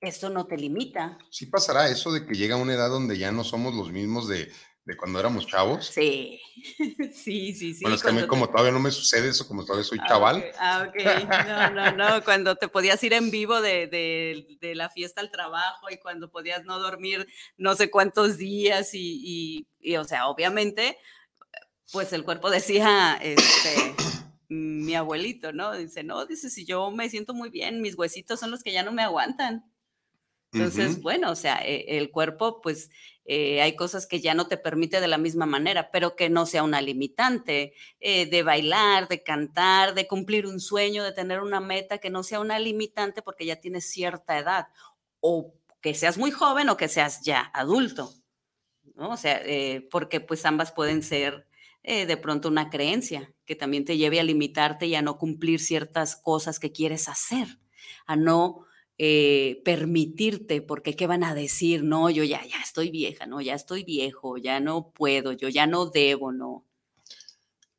esto 0.00 0.28
no 0.28 0.46
te 0.46 0.58
limita. 0.58 1.16
Sí 1.30 1.46
pasará 1.46 1.88
eso 1.88 2.12
de 2.12 2.26
que 2.26 2.34
llega 2.34 2.56
una 2.56 2.74
edad 2.74 2.90
donde 2.90 3.16
ya 3.16 3.32
no 3.32 3.42
somos 3.42 3.74
los 3.74 3.90
mismos 3.90 4.28
de, 4.28 4.52
de 4.86 4.96
cuando 4.96 5.18
éramos 5.18 5.46
chavos. 5.48 5.86
Sí, 5.86 6.40
sí, 7.12 7.52
sí, 7.52 7.74
sí. 7.74 7.80
Bueno, 7.82 7.96
es 7.96 8.02
que 8.02 8.08
a 8.08 8.12
mí 8.12 8.24
como 8.28 8.48
todavía 8.48 8.70
no 8.70 8.78
me 8.78 8.92
sucede 8.92 9.28
eso, 9.28 9.46
como 9.46 9.64
todavía 9.64 9.84
soy 9.84 9.98
ah, 10.00 10.06
chaval. 10.06 10.44
Ah, 10.58 10.88
ok. 10.88 11.04
No, 11.44 11.70
no, 11.70 11.92
no, 11.92 12.24
cuando 12.24 12.54
te 12.54 12.68
podías 12.68 13.02
ir 13.02 13.12
en 13.12 13.32
vivo 13.32 13.60
de, 13.60 13.88
de, 13.88 14.46
de, 14.60 14.74
la 14.76 14.88
fiesta 14.88 15.20
al 15.20 15.32
trabajo 15.32 15.90
y 15.90 15.98
cuando 15.98 16.30
podías 16.30 16.64
no 16.64 16.78
dormir 16.78 17.26
no 17.56 17.74
sé 17.74 17.90
cuántos 17.90 18.38
días 18.38 18.94
y, 18.94 19.20
y, 19.24 19.66
y 19.80 19.96
o 19.96 20.04
sea, 20.04 20.28
obviamente, 20.28 20.96
pues 21.90 22.12
el 22.12 22.22
cuerpo 22.22 22.48
decía, 22.48 23.18
este 23.20 23.96
mi 24.48 24.94
abuelito, 24.94 25.52
¿no? 25.52 25.72
Dice, 25.76 26.04
no, 26.04 26.26
dice, 26.26 26.48
si 26.48 26.64
yo 26.64 26.92
me 26.92 27.10
siento 27.10 27.34
muy 27.34 27.50
bien, 27.50 27.82
mis 27.82 27.98
huesitos 27.98 28.38
son 28.38 28.52
los 28.52 28.62
que 28.62 28.72
ya 28.72 28.84
no 28.84 28.92
me 28.92 29.02
aguantan. 29.02 29.64
Entonces, 30.56 31.02
bueno, 31.02 31.30
o 31.30 31.36
sea, 31.36 31.58
e, 31.64 31.98
el 31.98 32.10
cuerpo, 32.10 32.60
pues 32.62 32.90
eh, 33.24 33.60
hay 33.60 33.74
cosas 33.74 34.06
que 34.06 34.20
ya 34.20 34.34
no 34.34 34.46
te 34.46 34.56
permite 34.56 35.00
de 35.00 35.08
la 35.08 35.18
misma 35.18 35.46
manera, 35.46 35.90
pero 35.90 36.14
que 36.14 36.30
no 36.30 36.46
sea 36.46 36.62
una 36.62 36.80
limitante 36.80 37.74
eh, 37.98 38.26
de 38.26 38.42
bailar, 38.42 39.08
de 39.08 39.22
cantar, 39.22 39.94
de 39.94 40.06
cumplir 40.06 40.46
un 40.46 40.60
sueño, 40.60 41.02
de 41.02 41.12
tener 41.12 41.40
una 41.40 41.60
meta, 41.60 41.98
que 41.98 42.10
no 42.10 42.22
sea 42.22 42.38
una 42.38 42.58
limitante 42.60 43.22
porque 43.22 43.44
ya 43.44 43.56
tienes 43.56 43.90
cierta 43.90 44.38
edad 44.38 44.68
o 45.20 45.54
que 45.80 45.94
seas 45.94 46.18
muy 46.18 46.30
joven 46.30 46.68
o 46.68 46.76
que 46.76 46.88
seas 46.88 47.22
ya 47.22 47.50
adulto, 47.52 48.12
¿no? 48.94 49.10
O 49.10 49.16
sea, 49.16 49.40
eh, 49.44 49.86
porque 49.90 50.20
pues 50.20 50.44
ambas 50.46 50.72
pueden 50.72 51.02
ser 51.02 51.46
de 51.82 52.16
pronto 52.16 52.48
una 52.48 52.68
creencia 52.68 53.32
que 53.44 53.54
también 53.54 53.84
te 53.84 53.96
lleve 53.96 54.18
a 54.18 54.24
limitarte 54.24 54.86
y 54.86 54.96
a 54.96 55.02
no 55.02 55.18
cumplir 55.18 55.60
ciertas 55.60 56.16
cosas 56.16 56.58
que 56.58 56.72
quieres 56.72 57.08
hacer, 57.08 57.60
a 58.06 58.16
no 58.16 58.65
eh, 58.98 59.60
permitirte, 59.64 60.62
porque 60.62 60.96
¿qué 60.96 61.06
van 61.06 61.24
a 61.24 61.34
decir? 61.34 61.82
No, 61.82 62.10
yo 62.10 62.24
ya, 62.24 62.44
ya 62.46 62.60
estoy 62.62 62.90
vieja, 62.90 63.26
no, 63.26 63.40
ya 63.40 63.54
estoy 63.54 63.84
viejo, 63.84 64.38
ya 64.38 64.60
no 64.60 64.90
puedo, 64.90 65.32
yo 65.32 65.48
ya 65.48 65.66
no 65.66 65.86
debo, 65.86 66.32
no. 66.32 66.66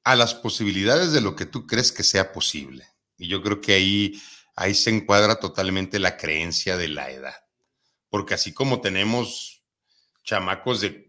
A 0.03 0.15
las 0.15 0.33
posibilidades 0.33 1.11
de 1.11 1.21
lo 1.21 1.35
que 1.35 1.45
tú 1.45 1.67
crees 1.67 1.91
que 1.91 2.03
sea 2.03 2.31
posible. 2.31 2.85
Y 3.17 3.27
yo 3.27 3.41
creo 3.41 3.59
que 3.61 3.73
ahí, 3.73 4.21
ahí 4.55 4.73
se 4.73 4.89
encuadra 4.89 5.39
totalmente 5.39 5.99
la 5.99 6.17
creencia 6.17 6.77
de 6.77 6.87
la 6.87 7.11
edad. 7.11 7.35
Porque 8.09 8.33
así 8.33 8.53
como 8.53 8.79
tenemos 8.79 9.63
chamacos 10.23 10.81
de 10.81 11.07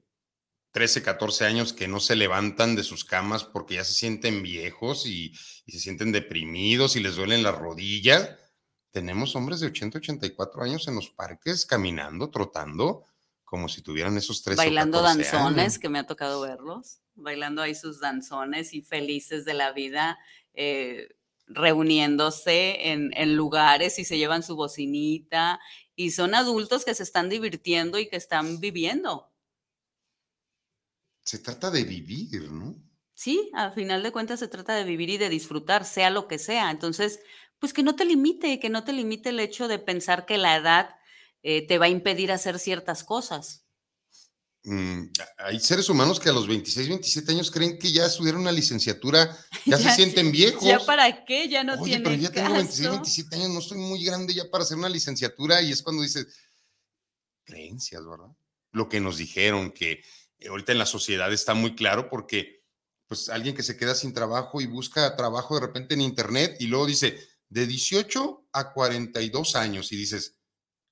13, 0.72 1.02
14 1.02 1.44
años 1.44 1.72
que 1.72 1.88
no 1.88 2.00
se 2.00 2.16
levantan 2.16 2.76
de 2.76 2.84
sus 2.84 3.04
camas 3.04 3.44
porque 3.44 3.74
ya 3.74 3.84
se 3.84 3.94
sienten 3.94 4.42
viejos 4.42 5.06
y, 5.06 5.34
se 5.66 5.80
sienten 5.80 6.12
deprimidos 6.12 6.96
y 6.96 7.00
les 7.00 7.16
duelen 7.16 7.42
las 7.42 7.56
rodillas. 7.56 8.30
Tenemos 8.90 9.36
hombres 9.36 9.60
de 9.60 9.66
80, 9.66 9.98
84 9.98 10.62
años 10.62 10.88
en 10.88 10.94
los 10.94 11.10
parques 11.10 11.66
caminando, 11.66 12.30
trotando, 12.30 13.04
como 13.44 13.68
si 13.68 13.82
tuvieran 13.82 14.16
esos 14.16 14.42
tres. 14.42 14.56
Bailando 14.56 15.02
danzones, 15.02 15.78
que 15.78 15.88
me 15.88 15.98
ha 15.98 16.06
tocado 16.06 16.40
verlos, 16.40 17.00
bailando 17.14 17.62
ahí 17.62 17.74
sus 17.74 18.00
danzones 18.00 18.74
y 18.74 18.82
felices 18.82 19.44
de 19.44 19.54
la 19.54 19.72
vida, 19.72 20.18
eh, 20.54 21.08
reuniéndose 21.46 22.90
en, 22.90 23.10
en 23.14 23.36
lugares 23.36 23.98
y 23.98 24.04
se 24.04 24.18
llevan 24.18 24.42
su 24.42 24.56
bocinita 24.56 25.60
y 25.94 26.10
son 26.10 26.34
adultos 26.34 26.84
que 26.84 26.94
se 26.94 27.02
están 27.02 27.28
divirtiendo 27.28 27.98
y 27.98 28.08
que 28.08 28.16
están 28.16 28.60
viviendo 28.60 29.28
se 31.28 31.38
trata 31.38 31.70
de 31.70 31.84
vivir, 31.84 32.50
¿no? 32.50 32.74
Sí, 33.12 33.50
al 33.52 33.74
final 33.74 34.02
de 34.02 34.12
cuentas 34.12 34.40
se 34.40 34.48
trata 34.48 34.74
de 34.74 34.84
vivir 34.84 35.10
y 35.10 35.18
de 35.18 35.28
disfrutar, 35.28 35.84
sea 35.84 36.08
lo 36.08 36.26
que 36.26 36.38
sea. 36.38 36.70
Entonces, 36.70 37.20
pues 37.58 37.72
que 37.72 37.82
no 37.82 37.96
te 37.96 38.04
limite, 38.04 38.60
que 38.60 38.70
no 38.70 38.84
te 38.84 38.92
limite 38.92 39.30
el 39.30 39.40
hecho 39.40 39.68
de 39.68 39.78
pensar 39.78 40.26
que 40.26 40.38
la 40.38 40.56
edad 40.56 40.90
eh, 41.42 41.66
te 41.66 41.78
va 41.78 41.86
a 41.86 41.90
impedir 41.90 42.32
hacer 42.32 42.58
ciertas 42.58 43.04
cosas. 43.04 43.64
Mm, 44.64 45.04
hay 45.38 45.60
seres 45.60 45.88
humanos 45.88 46.20
que 46.20 46.28
a 46.28 46.32
los 46.32 46.46
26, 46.46 46.88
27 46.88 47.32
años 47.32 47.50
creen 47.50 47.78
que 47.78 47.90
ya 47.90 48.06
estudiaron 48.06 48.42
una 48.42 48.52
licenciatura, 48.52 49.36
ya, 49.66 49.78
se 49.78 49.90
sienten 49.92 50.30
viejos. 50.30 50.64
¿Ya 50.64 50.78
para 50.80 51.24
qué? 51.24 51.48
Ya 51.48 51.64
no 51.64 51.74
Oye, 51.80 52.00
pero 52.00 52.14
ya 52.14 52.30
tengo 52.30 52.52
26, 52.52 52.90
27 52.90 53.36
años, 53.36 53.50
no 53.50 53.60
estoy 53.60 53.78
muy 53.78 54.04
grande 54.04 54.34
ya 54.34 54.50
para 54.50 54.64
hacer 54.64 54.76
una 54.76 54.88
licenciatura 54.88 55.62
y 55.62 55.72
es 55.72 55.82
cuando 55.82 56.02
dices, 56.02 56.26
creencias, 57.44 58.04
¿verdad? 58.04 58.28
Lo 58.72 58.88
que 58.88 59.00
nos 59.00 59.16
dijeron, 59.16 59.70
que 59.70 60.02
eh, 60.38 60.48
ahorita 60.48 60.72
en 60.72 60.78
la 60.78 60.86
sociedad 60.86 61.32
está 61.32 61.54
muy 61.54 61.74
claro 61.74 62.08
porque 62.10 62.58
pues 63.06 63.30
alguien 63.30 63.56
que 63.56 63.62
se 63.62 63.76
queda 63.76 63.94
sin 63.94 64.12
trabajo 64.12 64.60
y 64.60 64.66
busca 64.66 65.16
trabajo 65.16 65.54
de 65.54 65.62
repente 65.62 65.94
en 65.94 66.02
internet 66.02 66.56
y 66.60 66.66
luego 66.66 66.84
dice 66.84 67.18
de 67.48 67.66
18 67.66 68.48
a 68.52 68.72
42 68.72 69.56
años 69.56 69.92
y 69.92 69.96
dices, 69.96 70.36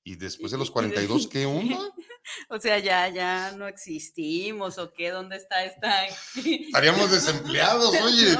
¿y 0.03 0.15
después 0.15 0.51
de 0.51 0.57
los 0.57 0.71
42 0.71 1.27
qué 1.27 1.45
onda? 1.45 1.79
O 2.49 2.59
sea, 2.59 2.79
ya, 2.79 3.09
ya 3.09 3.51
no 3.53 3.67
existimos, 3.67 4.77
o 4.77 4.91
qué, 4.93 5.11
¿dónde 5.11 5.37
está 5.37 5.63
esta? 5.63 6.05
Estaríamos 6.35 7.11
desempleados, 7.11 7.93
oye. 8.03 8.37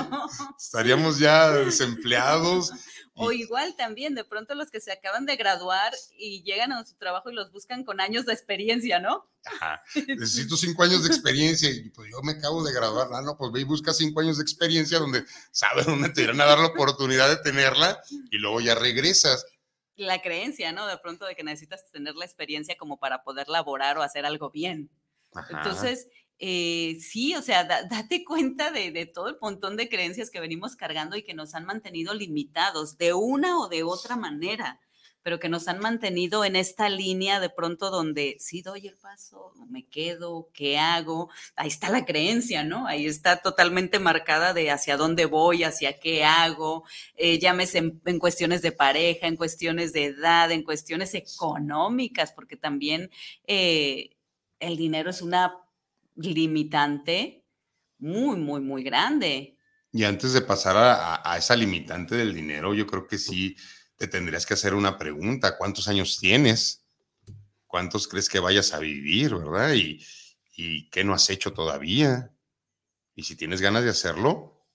Estaríamos 0.58 1.20
ya 1.20 1.52
desempleados 1.52 2.72
o 3.20 3.32
igual 3.32 3.76
también, 3.76 4.14
de 4.14 4.24
pronto 4.24 4.54
los 4.54 4.70
que 4.70 4.80
se 4.80 4.92
acaban 4.92 5.26
de 5.26 5.36
graduar 5.36 5.92
y 6.18 6.44
llegan 6.44 6.72
a 6.72 6.86
su 6.86 6.96
trabajo 6.96 7.32
y 7.32 7.34
los 7.34 7.52
buscan 7.52 7.84
con 7.84 8.00
años 8.00 8.28
de 8.28 8.34
experiencia, 8.34 9.00
¿no? 9.00 9.28
Ajá. 9.44 9.82
Necesito 10.08 10.56
cinco 10.56 10.84
años 10.84 11.02
de 11.02 11.10
experiencia 11.10 11.70
y 11.70 11.90
pues 11.90 12.12
yo 12.12 12.22
me 12.22 12.34
acabo 12.34 12.64
de 12.64 12.74
graduar. 12.74 13.08
Ah, 13.12 13.22
no, 13.22 13.36
pues 13.36 13.52
ve 13.52 13.62
y 13.62 13.64
busca 13.64 13.92
cinco 13.92 14.20
años 14.20 14.38
de 14.38 14.44
experiencia 14.44 15.00
donde 15.00 15.26
sabes 15.52 15.88
dónde 15.88 16.10
te 16.10 16.22
irán 16.22 16.40
a 16.42 16.46
dar 16.46 16.60
la 16.60 16.68
oportunidad 16.68 17.28
de 17.30 17.38
tenerla 17.38 18.00
y 18.30 18.38
luego 18.38 18.62
ya 18.62 18.76
regresas. 18.76 19.46
La 19.98 20.22
creencia, 20.22 20.72
¿no? 20.72 20.88
De 20.88 20.98
pronto 20.98 21.26
de 21.26 21.36
que 21.36 21.44
necesitas 21.44 21.92
tener 21.92 22.16
la 22.16 22.26
experiencia 22.26 22.78
como 22.78 22.98
para 22.98 23.24
poder 23.24 23.50
laborar 23.50 23.98
o 23.98 24.02
hacer 24.02 24.26
algo 24.26 24.50
bien. 24.50 24.90
Ajá. 25.34 25.58
Entonces, 25.58 26.08
eh, 26.40 26.98
sí, 27.02 27.36
o 27.36 27.42
sea, 27.42 27.64
date 27.64 28.24
cuenta 28.24 28.72
de, 28.72 28.92
de, 28.92 29.06
todo 29.08 29.30
el 29.30 29.38
montón 29.42 29.76
de 29.76 29.90
creencias 29.90 30.30
que 30.30 30.40
venimos 30.40 30.76
cargando 30.76 31.18
y 31.18 31.24
que 31.24 31.34
nos 31.34 31.56
han 31.56 31.66
mantenido 31.66 32.14
limitados 32.14 32.98
de 32.98 33.14
una 33.14 33.60
o 33.60 33.68
de 33.68 33.84
otra 33.84 34.16
manera. 34.16 34.80
Pero 35.28 35.42
que 35.42 35.50
nos 35.50 35.68
han 35.68 35.80
mantenido 35.80 36.46
en 36.46 36.56
esta 36.56 36.88
línea 36.88 37.42
de 37.42 37.50
pronto 37.50 37.92
donde 37.92 38.38
sí 38.40 38.62
doy 38.62 38.88
el 38.88 38.96
paso, 38.96 39.52
me 39.70 39.86
quedo, 39.86 40.50
¿qué 40.54 40.78
hago? 40.78 41.30
Ahí 41.58 41.68
está 41.68 41.90
la 41.90 42.06
creencia, 42.06 42.64
¿no? 42.64 42.88
Ahí 42.88 43.08
está 43.08 43.42
totalmente 43.42 44.00
marcada 44.00 44.54
de 44.54 44.72
hacia 44.72 44.96
dónde 44.96 45.26
voy, 45.26 45.66
hacia 45.66 46.00
qué 46.00 46.24
hago, 46.24 46.86
eh, 47.18 47.40
llámese 47.40 47.80
en, 48.06 48.20
cuestiones 48.20 48.62
de 48.62 48.72
pareja, 48.72 49.28
en 49.28 49.36
cuestiones 49.36 49.92
de 49.92 50.06
edad, 50.06 50.50
en 50.50 50.64
cuestiones 50.64 51.14
económicas, 51.14 52.32
porque 52.32 52.56
también 52.56 53.12
eh, 53.48 54.12
el 54.62 54.78
dinero 54.78 55.10
es 55.10 55.22
una 55.22 55.58
limitante 56.16 57.44
muy, 57.98 58.38
muy, 58.38 58.62
muy 58.62 58.82
grande. 58.82 59.58
Y 59.92 60.06
antes 60.06 60.32
de 60.32 60.42
pasar 60.42 60.78
a, 60.78 61.38
esa 61.38 61.54
limitante 61.58 62.16
del 62.16 62.34
dinero, 62.34 62.74
yo 62.74 62.88
creo 62.88 63.08
que 63.08 63.18
sí 63.18 63.58
te 63.98 64.08
tendrías 64.08 64.46
que 64.46 64.54
hacer 64.54 64.74
una 64.74 64.98
pregunta. 64.98 65.58
¿Cuántos 65.58 65.88
años 65.88 66.18
tienes? 66.20 66.86
¿Cuántos 67.66 68.08
crees 68.08 68.30
que 68.30 68.40
vayas 68.40 68.74
a 68.74 68.80
vivir, 68.80 69.36
verdad? 69.36 69.74
Y, 69.74 70.06
y 70.56 70.90
qué 70.90 71.04
no 71.04 71.14
has 71.14 71.30
hecho 71.30 71.54
todavía. 71.54 72.32
Y 73.16 73.24
si 73.24 73.36
tienes 73.36 73.62
ganas 73.62 73.84
de 73.84 73.90
hacerlo, 73.90 74.66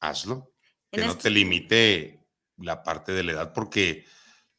hazlo. 0.00 0.52
Que 0.90 1.04
no 1.04 1.16
te 1.16 1.30
limite 1.30 2.26
la 2.56 2.82
parte 2.82 3.12
de 3.12 3.22
la 3.22 3.32
edad, 3.32 3.52
porque 3.52 4.06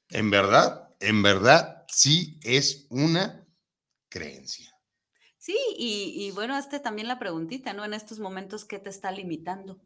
en 0.10 0.30
verdad, 0.30 0.96
en 1.00 1.22
verdad, 1.24 1.86
sí 1.88 2.40
es 2.44 2.86
una 2.90 3.48
creencia. 4.10 4.74
Sí, 5.38 5.58
y, 5.78 6.30
bueno, 6.32 6.58
este 6.58 6.80
también 6.80 7.08
la 7.08 7.18
preguntita, 7.18 7.74
¿no? 7.74 7.84
En 7.84 7.94
estos 7.94 8.20
momentos, 8.20 8.66
¿qué 8.66 8.78
te 8.78 8.90
está 8.90 9.12
limitando? 9.12 9.82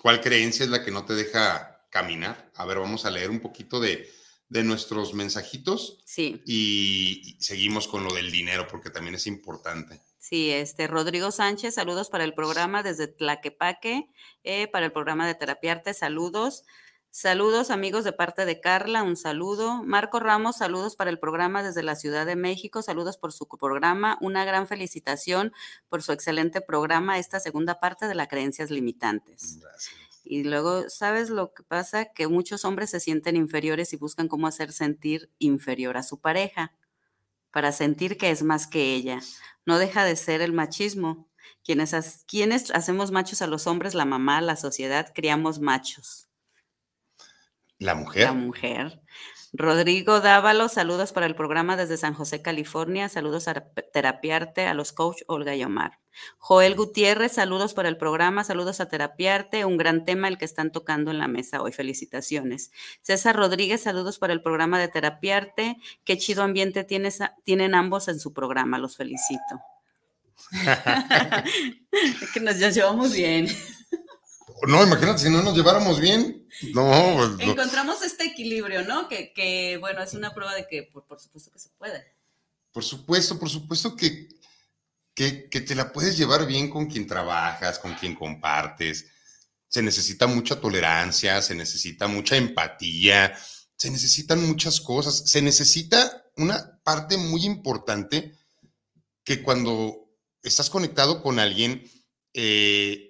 ¿Cuál 0.00 0.20
creencia 0.20 0.64
es 0.64 0.70
la 0.70 0.84
que 0.84 0.90
no 0.90 1.04
te 1.04 1.14
deja 1.14 1.77
caminar? 1.90 2.50
A 2.54 2.64
ver, 2.64 2.78
vamos 2.78 3.04
a 3.04 3.10
leer 3.10 3.30
un 3.30 3.40
poquito 3.40 3.80
de, 3.80 4.08
nuestros 4.48 5.14
mensajitos. 5.14 6.02
Sí. 6.04 6.42
Y, 6.46 7.36
seguimos 7.40 7.88
con 7.88 8.04
lo 8.04 8.12
del 8.12 8.30
dinero, 8.30 8.66
porque 8.68 8.90
también 8.90 9.14
es 9.14 9.26
importante. 9.26 10.00
Sí, 10.18 10.50
este 10.50 10.86
Rodrigo 10.86 11.30
Sánchez, 11.30 11.74
saludos 11.74 12.10
para 12.10 12.24
el 12.24 12.34
programa 12.34 12.82
desde 12.82 13.06
Tlaquepaque, 13.06 14.10
eh, 14.42 14.68
para 14.68 14.86
el 14.86 14.92
programa 14.92 15.26
de 15.26 15.34
Terapiarte, 15.34 15.94
saludos. 15.94 16.64
Saludos 17.10 17.70
amigos 17.70 18.04
de 18.04 18.12
parte 18.12 18.44
de 18.44 18.60
Carla, 18.60 19.02
un 19.02 19.16
saludo. 19.16 19.82
Marco 19.82 20.20
Ramos, 20.20 20.56
saludos 20.56 20.94
para 20.94 21.10
el 21.10 21.18
programa 21.18 21.62
desde 21.62 21.82
la 21.82 21.96
Ciudad 21.96 22.26
de 22.26 22.36
México, 22.36 22.82
saludos 22.82 23.16
por 23.16 23.32
su 23.32 23.48
programa, 23.48 24.18
una 24.20 24.44
gran 24.44 24.68
felicitación 24.68 25.52
por 25.88 26.02
su 26.02 26.12
excelente 26.12 26.60
programa, 26.60 27.18
esta 27.18 27.40
segunda 27.40 27.80
parte 27.80 28.06
de 28.06 28.14
las 28.14 28.28
creencias 28.28 28.70
limitantes. 28.70 29.58
Gracias. 29.58 30.07
Y 30.30 30.44
luego, 30.44 30.90
¿sabes 30.90 31.30
lo 31.30 31.54
que 31.54 31.62
pasa? 31.62 32.12
Que 32.12 32.28
muchos 32.28 32.66
hombres 32.66 32.90
se 32.90 33.00
sienten 33.00 33.34
inferiores 33.34 33.94
y 33.94 33.96
buscan 33.96 34.28
cómo 34.28 34.46
hacer 34.46 34.72
sentir 34.72 35.32
inferior 35.38 35.96
a 35.96 36.02
su 36.02 36.20
pareja, 36.20 36.76
para 37.50 37.72
sentir 37.72 38.18
que 38.18 38.30
es 38.30 38.42
más 38.42 38.66
que 38.66 38.94
ella. 38.94 39.20
No 39.64 39.78
deja 39.78 40.04
de 40.04 40.16
ser 40.16 40.42
el 40.42 40.52
machismo. 40.52 41.30
Quienes, 41.64 41.94
quienes 42.26 42.70
hacemos 42.72 43.10
machos 43.10 43.40
a 43.40 43.46
los 43.46 43.66
hombres, 43.66 43.94
la 43.94 44.04
mamá, 44.04 44.42
la 44.42 44.56
sociedad, 44.56 45.12
criamos 45.14 45.60
machos. 45.60 46.28
La 47.78 47.94
mujer. 47.94 48.24
La 48.24 48.34
mujer. 48.34 49.02
Rodrigo 49.58 50.20
Dávalo, 50.20 50.68
saludos 50.68 51.12
para 51.12 51.26
el 51.26 51.34
programa 51.34 51.76
desde 51.76 51.96
San 51.96 52.14
José, 52.14 52.42
California. 52.42 53.08
Saludos 53.08 53.48
a 53.48 53.54
Terapiarte, 53.92 54.66
a 54.66 54.72
los 54.72 54.92
coach 54.92 55.22
Olga 55.26 55.56
y 55.56 55.64
Omar. 55.64 55.98
Joel 56.38 56.76
Gutiérrez, 56.76 57.32
saludos 57.32 57.74
para 57.74 57.88
el 57.88 57.96
programa, 57.96 58.44
saludos 58.44 58.78
a 58.78 58.86
Terapiarte, 58.86 59.64
un 59.64 59.76
gran 59.76 60.04
tema 60.04 60.28
el 60.28 60.38
que 60.38 60.44
están 60.44 60.70
tocando 60.70 61.10
en 61.10 61.18
la 61.18 61.26
mesa 61.26 61.60
hoy. 61.60 61.72
Felicitaciones. 61.72 62.70
César 63.02 63.34
Rodríguez, 63.34 63.82
saludos 63.82 64.20
para 64.20 64.32
el 64.32 64.42
programa 64.42 64.78
de 64.78 64.86
Terapiarte. 64.86 65.76
Qué 66.04 66.16
chido 66.18 66.44
ambiente 66.44 66.84
tienes, 66.84 67.18
tienen 67.42 67.74
ambos 67.74 68.06
en 68.06 68.20
su 68.20 68.32
programa, 68.32 68.78
los 68.78 68.96
felicito. 68.96 69.60
que 72.32 72.38
nos 72.38 72.58
llevamos 72.58 73.12
bien. 73.12 73.48
No, 74.66 74.82
imagínate 74.82 75.22
si 75.22 75.30
no 75.30 75.42
nos 75.42 75.56
lleváramos 75.56 76.00
bien. 76.00 76.46
No, 76.74 77.14
pues, 77.16 77.48
Encontramos 77.48 78.02
este 78.02 78.24
equilibrio, 78.24 78.84
¿no? 78.84 79.08
Que, 79.08 79.76
bueno, 79.80 80.02
es 80.02 80.14
una 80.14 80.34
prueba 80.34 80.54
de 80.54 80.66
que 80.66 80.82
por, 80.82 81.20
supuesto 81.20 81.50
que 81.50 81.58
se 81.58 81.70
puede. 81.70 82.04
Por 82.72 82.84
supuesto, 82.84 83.38
por 83.38 83.48
supuesto 83.48 83.96
que, 83.96 84.28
que, 85.14 85.60
te 85.60 85.74
la 85.74 85.92
puedes 85.92 86.16
llevar 86.16 86.46
bien 86.46 86.70
con 86.70 86.86
quien 86.86 87.06
trabajas, 87.06 87.78
con 87.78 87.94
quien 87.94 88.14
compartes. 88.14 89.06
Se 89.68 89.82
necesita 89.82 90.26
mucha 90.26 90.60
tolerancia, 90.60 91.42
se 91.42 91.54
necesita 91.54 92.08
mucha 92.08 92.36
empatía, 92.36 93.36
se 93.76 93.90
necesitan 93.90 94.46
muchas 94.46 94.80
cosas. 94.80 95.30
Se 95.30 95.42
necesita 95.42 96.24
una 96.36 96.80
parte 96.82 97.16
muy 97.16 97.44
importante 97.44 98.36
que 99.24 99.42
cuando 99.42 100.08
estás 100.42 100.70
conectado 100.70 101.22
con 101.22 101.38
alguien, 101.38 101.84
eh, 102.32 103.07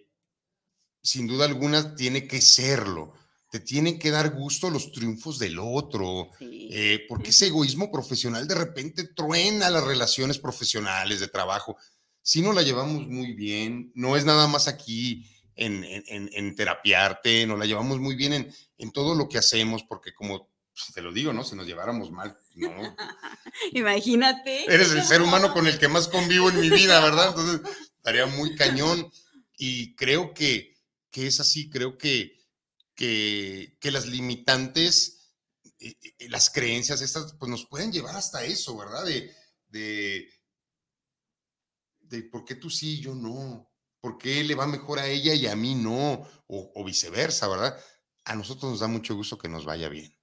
sin 1.02 1.26
duda 1.26 1.44
alguna 1.44 1.94
tiene 1.94 2.26
que 2.26 2.40
serlo. 2.40 3.14
Te 3.50 3.60
tiene 3.60 3.98
que 3.98 4.10
dar 4.10 4.30
gusto 4.30 4.68
los 4.68 4.92
triunfos 4.92 5.38
del 5.38 5.58
otro, 5.58 6.30
eh, 6.40 7.06
porque 7.08 7.30
ese 7.30 7.46
egoísmo 7.48 7.90
profesional 7.90 8.46
de 8.46 8.54
repente 8.54 9.04
truena 9.04 9.70
las 9.70 9.84
relaciones 9.84 10.38
profesionales 10.38 11.20
de 11.20 11.28
trabajo. 11.28 11.76
Si 12.22 12.42
no 12.42 12.52
la 12.52 12.62
llevamos 12.62 13.06
muy 13.06 13.32
bien, 13.32 13.90
no 13.94 14.16
es 14.16 14.24
nada 14.26 14.46
más 14.48 14.68
aquí 14.68 15.26
en, 15.56 15.84
en, 15.84 16.54
terapiarte, 16.54 17.46
no 17.46 17.56
la 17.56 17.64
llevamos 17.64 17.98
muy 17.98 18.14
bien 18.16 18.32
en, 18.32 18.54
en 18.76 18.92
todo 18.92 19.14
lo 19.14 19.28
que 19.28 19.38
hacemos, 19.38 19.82
porque 19.82 20.14
como 20.14 20.48
te 20.94 21.02
lo 21.02 21.12
digo, 21.12 21.32
¿no? 21.32 21.44
Si 21.44 21.56
nos 21.56 21.66
lleváramos 21.66 22.10
mal, 22.10 22.36
no. 22.54 22.96
Imagínate. 23.72 24.72
Eres 24.72 24.92
el 24.92 25.02
ser 25.02 25.22
humano 25.22 25.52
con 25.52 25.66
el 25.66 25.78
que 25.78 25.88
más 25.88 26.08
convivo 26.08 26.50
en 26.50 26.60
mi 26.60 26.70
vida, 26.70 27.00
¿verdad? 27.00 27.28
Entonces, 27.28 27.60
estaría 27.96 28.26
muy 28.26 28.54
cañón. 28.54 29.10
Y 29.56 29.94
creo 29.96 30.32
que 30.34 30.77
que 31.18 31.26
es 31.26 31.40
así, 31.40 31.68
creo 31.68 31.98
que, 31.98 32.38
que, 32.94 33.76
las 33.90 34.06
limitantes, 34.06 35.34
eh, 35.80 35.96
eh, 36.00 36.28
las 36.28 36.48
creencias 36.48 37.02
estas, 37.02 37.32
pues 37.32 37.50
nos 37.50 37.66
pueden 37.66 37.90
llevar 37.90 38.14
hasta 38.14 38.44
eso, 38.44 38.76
¿verdad? 38.76 39.04
De, 39.04 39.34
de, 39.66 40.28
de 41.98 42.22
por 42.22 42.44
qué 42.44 42.54
tú 42.54 42.70
sí 42.70 42.98
y 42.98 43.00
yo 43.00 43.16
no, 43.16 43.68
por 44.00 44.16
qué 44.16 44.44
le 44.44 44.54
va 44.54 44.68
mejor 44.68 45.00
a 45.00 45.08
ella 45.08 45.34
y 45.34 45.48
a 45.48 45.56
mí 45.56 45.74
no, 45.74 46.24
o, 46.46 46.72
o 46.72 46.84
viceversa, 46.84 47.48
¿verdad? 47.48 47.76
A 48.24 48.36
nosotros 48.36 48.70
nos 48.70 48.78
da 48.80 48.86
mucho 48.86 49.16
gusto 49.16 49.38
que 49.38 49.48
nos 49.48 49.64
vaya 49.64 49.88
bien. 49.88 50.16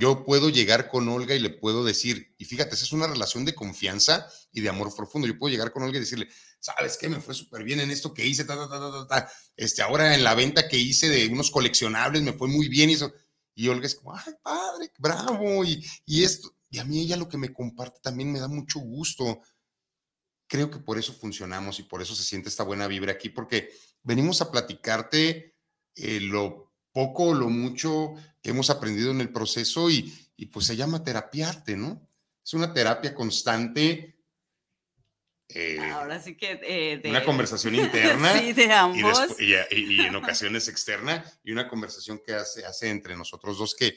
Yo 0.00 0.24
puedo 0.24 0.50
llegar 0.50 0.90
con 0.90 1.08
Olga 1.08 1.36
y 1.36 1.38
le 1.38 1.50
puedo 1.50 1.84
decir, 1.84 2.34
y 2.36 2.46
fíjate, 2.46 2.74
esa 2.74 2.84
es 2.84 2.92
una 2.92 3.06
relación 3.06 3.44
de 3.44 3.54
confianza 3.54 4.26
y 4.50 4.60
de 4.60 4.70
amor 4.70 4.92
profundo. 4.94 5.28
Yo 5.28 5.38
puedo 5.38 5.52
llegar 5.52 5.72
con 5.72 5.84
Olga 5.84 5.98
y 5.98 6.00
decirle, 6.00 6.28
¿sabes 6.66 6.96
qué? 6.98 7.08
Me 7.08 7.20
fue 7.20 7.32
súper 7.32 7.62
bien 7.62 7.78
en 7.78 7.90
esto 7.90 8.12
que 8.12 8.26
hice, 8.26 8.44
ta, 8.44 8.56
ta, 8.56 8.68
ta, 8.68 9.06
ta, 9.06 9.30
Este, 9.56 9.82
ahora 9.82 10.14
en 10.14 10.24
la 10.24 10.34
venta 10.34 10.68
que 10.68 10.76
hice 10.76 11.08
de 11.08 11.28
unos 11.28 11.50
coleccionables 11.50 12.22
me 12.22 12.32
fue 12.32 12.48
muy 12.48 12.68
bien 12.68 12.90
y 12.90 12.94
eso. 12.94 13.12
Y 13.54 13.68
Olga 13.68 13.86
es 13.86 13.94
como, 13.94 14.14
ay, 14.14 14.34
padre, 14.42 14.90
bravo, 14.98 15.64
y, 15.64 15.84
y 16.04 16.24
esto. 16.24 16.56
Y 16.68 16.78
a 16.78 16.84
mí 16.84 17.00
ella 17.00 17.16
lo 17.16 17.28
que 17.28 17.38
me 17.38 17.52
comparte 17.52 18.00
también 18.02 18.32
me 18.32 18.40
da 18.40 18.48
mucho 18.48 18.80
gusto. 18.80 19.40
Creo 20.48 20.70
que 20.70 20.78
por 20.78 20.98
eso 20.98 21.12
funcionamos 21.12 21.78
y 21.78 21.84
por 21.84 22.02
eso 22.02 22.14
se 22.14 22.24
siente 22.24 22.48
esta 22.48 22.64
buena 22.64 22.88
vibra 22.88 23.12
aquí, 23.12 23.28
porque 23.28 23.70
venimos 24.02 24.40
a 24.40 24.50
platicarte 24.50 25.54
eh, 25.94 26.20
lo 26.20 26.72
poco 26.92 27.26
o 27.26 27.34
lo 27.34 27.48
mucho 27.48 28.14
que 28.42 28.50
hemos 28.50 28.70
aprendido 28.70 29.12
en 29.12 29.20
el 29.20 29.32
proceso 29.32 29.88
y, 29.88 30.12
y 30.36 30.46
pues 30.46 30.66
se 30.66 30.76
llama 30.76 31.04
terapiarte, 31.04 31.76
¿no? 31.76 32.08
Es 32.44 32.54
una 32.54 32.72
terapia 32.72 33.14
constante 33.14 34.15
eh, 35.48 35.78
Ahora 35.92 36.20
sí 36.20 36.36
que 36.36 36.60
eh, 36.62 37.00
una 37.08 37.24
conversación 37.24 37.74
interna 37.76 38.38
sí, 38.38 38.52
de 38.52 38.72
ambos. 38.72 39.40
Y, 39.40 39.54
en 40.00 40.16
ocasiones 40.16 40.68
externa 40.68 41.24
y 41.44 41.52
una 41.52 41.68
conversación 41.68 42.20
que 42.24 42.34
hace, 42.34 42.64
hace 42.64 42.90
entre 42.90 43.16
nosotros 43.16 43.58
dos 43.58 43.74
que, 43.74 43.96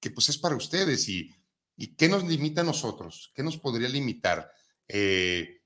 que 0.00 0.10
pues 0.10 0.28
es 0.28 0.38
para 0.38 0.54
ustedes 0.54 1.08
y, 1.08 1.34
y 1.76 1.94
qué 1.96 2.08
nos 2.08 2.24
limita 2.24 2.62
a 2.62 2.64
nosotros, 2.64 3.32
qué 3.34 3.42
nos 3.42 3.58
podría 3.58 3.88
limitar. 3.88 4.50
Eh, 4.88 5.62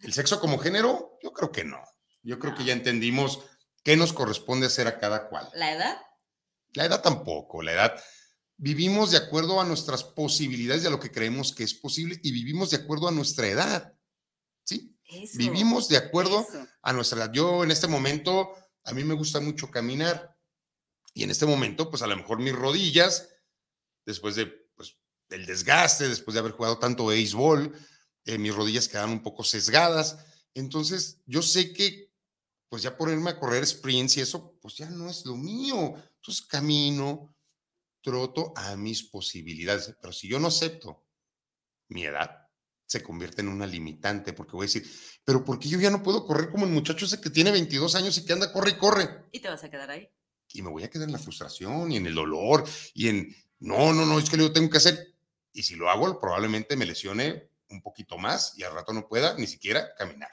¿El 0.00 0.12
sexo 0.12 0.40
como 0.40 0.58
género? 0.58 1.18
Yo 1.22 1.32
creo 1.32 1.52
que 1.52 1.64
no. 1.64 1.80
Yo 2.22 2.38
creo 2.38 2.54
que 2.54 2.64
ya 2.64 2.72
entendimos 2.72 3.40
qué 3.84 3.96
nos 3.96 4.12
corresponde 4.12 4.66
hacer 4.66 4.86
a 4.86 4.98
cada 4.98 5.28
cual. 5.28 5.48
¿La 5.54 5.72
edad? 5.72 6.00
La 6.72 6.86
edad 6.86 7.02
tampoco, 7.02 7.62
la 7.62 7.72
edad. 7.72 8.04
Vivimos 8.56 9.10
de 9.10 9.18
acuerdo 9.18 9.60
a 9.60 9.64
nuestras 9.64 10.04
posibilidades 10.04 10.84
y 10.84 10.86
a 10.86 10.90
lo 10.90 11.00
que 11.00 11.10
creemos 11.10 11.54
que 11.54 11.64
es 11.64 11.74
posible 11.74 12.18
y 12.22 12.32
vivimos 12.32 12.70
de 12.70 12.78
acuerdo 12.78 13.08
a 13.08 13.12
nuestra 13.12 13.46
edad. 13.48 13.92
¿Sí? 14.64 14.96
Vivimos 15.34 15.88
de 15.88 15.98
acuerdo 15.98 16.46
a 16.82 16.92
nuestra 16.92 17.18
edad. 17.18 17.32
Yo 17.32 17.64
en 17.64 17.70
este 17.70 17.86
momento, 17.86 18.54
a 18.84 18.92
mí 18.92 19.04
me 19.04 19.14
gusta 19.14 19.40
mucho 19.40 19.70
caminar 19.70 20.36
y 21.14 21.24
en 21.24 21.30
este 21.30 21.46
momento, 21.46 21.90
pues 21.90 22.02
a 22.02 22.06
lo 22.06 22.16
mejor 22.16 22.38
mis 22.38 22.54
rodillas, 22.54 23.28
después 24.06 24.34
de, 24.34 24.46
pues, 24.46 24.96
del 25.28 25.46
desgaste, 25.46 26.08
después 26.08 26.34
de 26.34 26.40
haber 26.40 26.52
jugado 26.52 26.78
tanto 26.78 27.06
béisbol, 27.06 27.72
eh, 28.24 28.38
mis 28.38 28.54
rodillas 28.54 28.88
quedan 28.88 29.10
un 29.10 29.22
poco 29.22 29.44
sesgadas. 29.44 30.18
Entonces, 30.54 31.20
yo 31.26 31.42
sé 31.42 31.72
que, 31.72 32.10
pues 32.68 32.82
ya 32.82 32.96
ponerme 32.96 33.30
a 33.30 33.38
correr 33.38 33.66
sprints 33.66 34.16
y 34.16 34.22
eso, 34.22 34.58
pues 34.60 34.76
ya 34.76 34.88
no 34.88 35.10
es 35.10 35.26
lo 35.26 35.36
mío. 35.36 35.94
Entonces 36.16 36.46
camino, 36.46 37.36
troto 38.00 38.52
a 38.56 38.76
mis 38.76 39.02
posibilidades. 39.02 39.94
Pero 40.00 40.12
si 40.12 40.28
yo 40.28 40.38
no 40.38 40.48
acepto 40.48 41.04
mi 41.88 42.04
edad, 42.04 42.41
se 42.92 43.02
convierte 43.02 43.40
en 43.40 43.48
una 43.48 43.66
limitante, 43.66 44.34
porque 44.34 44.52
voy 44.52 44.64
a 44.64 44.66
decir, 44.66 44.86
pero 45.24 45.42
¿por 45.42 45.58
qué 45.58 45.70
yo 45.70 45.80
ya 45.80 45.90
no 45.90 46.02
puedo 46.02 46.26
correr 46.26 46.50
como 46.50 46.66
el 46.66 46.72
muchacho 46.72 47.06
ese 47.06 47.22
que 47.22 47.30
tiene 47.30 47.50
22 47.50 47.94
años 47.94 48.18
y 48.18 48.24
que 48.26 48.34
anda, 48.34 48.52
corre 48.52 48.72
y 48.72 48.74
corre? 48.74 49.24
Y 49.32 49.40
te 49.40 49.48
vas 49.48 49.64
a 49.64 49.70
quedar 49.70 49.90
ahí. 49.90 50.10
Y 50.52 50.60
me 50.60 50.68
voy 50.68 50.84
a 50.84 50.90
quedar 50.90 51.08
en 51.08 51.12
la 51.12 51.18
frustración 51.18 51.90
y 51.90 51.96
en 51.96 52.04
el 52.04 52.14
dolor 52.14 52.64
y 52.92 53.08
en, 53.08 53.34
no, 53.60 53.94
no, 53.94 54.04
no, 54.04 54.18
es 54.18 54.28
que 54.28 54.36
lo 54.36 54.52
tengo 54.52 54.68
que 54.68 54.76
hacer. 54.76 55.14
Y 55.54 55.62
si 55.62 55.74
lo 55.74 55.88
hago, 55.88 56.20
probablemente 56.20 56.76
me 56.76 56.84
lesione 56.84 57.48
un 57.70 57.80
poquito 57.80 58.18
más 58.18 58.58
y 58.58 58.62
al 58.62 58.74
rato 58.74 58.92
no 58.92 59.08
pueda 59.08 59.34
ni 59.38 59.46
siquiera 59.46 59.94
caminar. 59.96 60.30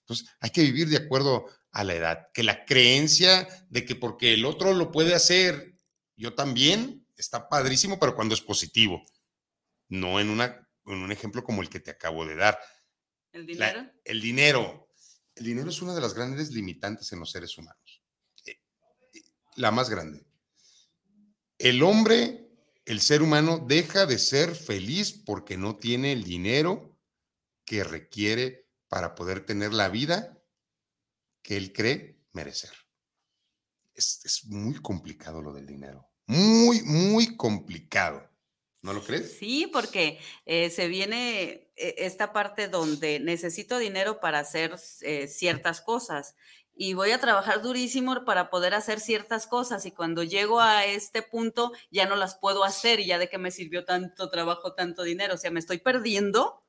Entonces, 0.00 0.28
hay 0.40 0.50
que 0.50 0.62
vivir 0.62 0.88
de 0.88 0.96
acuerdo 0.96 1.46
a 1.70 1.84
la 1.84 1.94
edad, 1.94 2.28
que 2.34 2.42
la 2.42 2.64
creencia 2.64 3.46
de 3.68 3.84
que 3.84 3.94
porque 3.94 4.34
el 4.34 4.44
otro 4.44 4.74
lo 4.74 4.90
puede 4.90 5.14
hacer, 5.14 5.78
yo 6.16 6.34
también, 6.34 7.06
está 7.16 7.48
padrísimo, 7.48 8.00
pero 8.00 8.16
cuando 8.16 8.34
es 8.34 8.40
positivo, 8.40 9.04
no 9.88 10.18
en, 10.18 10.30
una, 10.30 10.68
en 10.94 11.02
un 11.02 11.12
ejemplo 11.12 11.44
como 11.44 11.62
el 11.62 11.68
que 11.68 11.80
te 11.80 11.90
acabo 11.90 12.24
de 12.26 12.36
dar. 12.36 12.58
¿El 13.32 13.46
dinero? 13.46 13.90
el 14.04 14.20
dinero. 14.20 14.88
El 15.34 15.44
dinero 15.44 15.70
es 15.70 15.80
una 15.80 15.94
de 15.94 16.00
las 16.00 16.14
grandes 16.14 16.50
limitantes 16.50 17.12
en 17.12 17.20
los 17.20 17.30
seres 17.30 17.56
humanos. 17.56 18.02
Eh, 18.44 18.60
la 19.56 19.70
más 19.70 19.88
grande. 19.88 20.26
El 21.58 21.82
hombre, 21.82 22.50
el 22.84 23.00
ser 23.00 23.22
humano, 23.22 23.58
deja 23.58 24.06
de 24.06 24.18
ser 24.18 24.54
feliz 24.54 25.12
porque 25.12 25.56
no 25.56 25.76
tiene 25.76 26.12
el 26.12 26.24
dinero 26.24 26.98
que 27.64 27.84
requiere 27.84 28.68
para 28.88 29.14
poder 29.14 29.46
tener 29.46 29.72
la 29.72 29.88
vida 29.88 30.42
que 31.42 31.56
él 31.56 31.72
cree 31.72 32.20
merecer. 32.32 32.72
Es, 33.94 34.44
muy 34.46 34.80
complicado 34.80 35.42
lo 35.42 35.52
del 35.52 35.66
dinero. 35.66 36.10
Muy, 36.26 36.82
muy 36.82 37.36
complicado. 37.36 38.29
¿No 38.82 38.94
lo 38.94 39.02
crees? 39.02 39.36
Sí, 39.38 39.68
porque 39.70 40.18
eh, 40.46 40.70
se 40.70 40.88
viene 40.88 41.70
eh, 41.76 41.94
esta 41.98 42.32
parte 42.32 42.68
donde 42.68 43.20
necesito 43.20 43.78
dinero 43.78 44.20
para 44.20 44.38
hacer 44.38 44.74
eh, 45.02 45.26
ciertas 45.26 45.82
cosas 45.82 46.34
y 46.74 46.94
voy 46.94 47.10
a 47.10 47.20
trabajar 47.20 47.60
durísimo 47.60 48.24
para 48.24 48.48
poder 48.48 48.72
hacer 48.72 49.00
ciertas 49.00 49.46
cosas 49.46 49.84
y 49.84 49.90
cuando 49.90 50.22
llego 50.22 50.60
a 50.60 50.86
este 50.86 51.20
punto 51.20 51.72
ya 51.90 52.06
no 52.06 52.16
las 52.16 52.36
puedo 52.36 52.64
hacer 52.64 53.00
y 53.00 53.06
ya 53.06 53.18
de 53.18 53.28
qué 53.28 53.36
me 53.36 53.50
sirvió 53.50 53.84
tanto 53.84 54.30
trabajo, 54.30 54.72
tanto 54.72 55.02
dinero, 55.02 55.34
o 55.34 55.38
sea, 55.38 55.50
me 55.50 55.60
estoy 55.60 55.78
perdiendo 55.78 56.62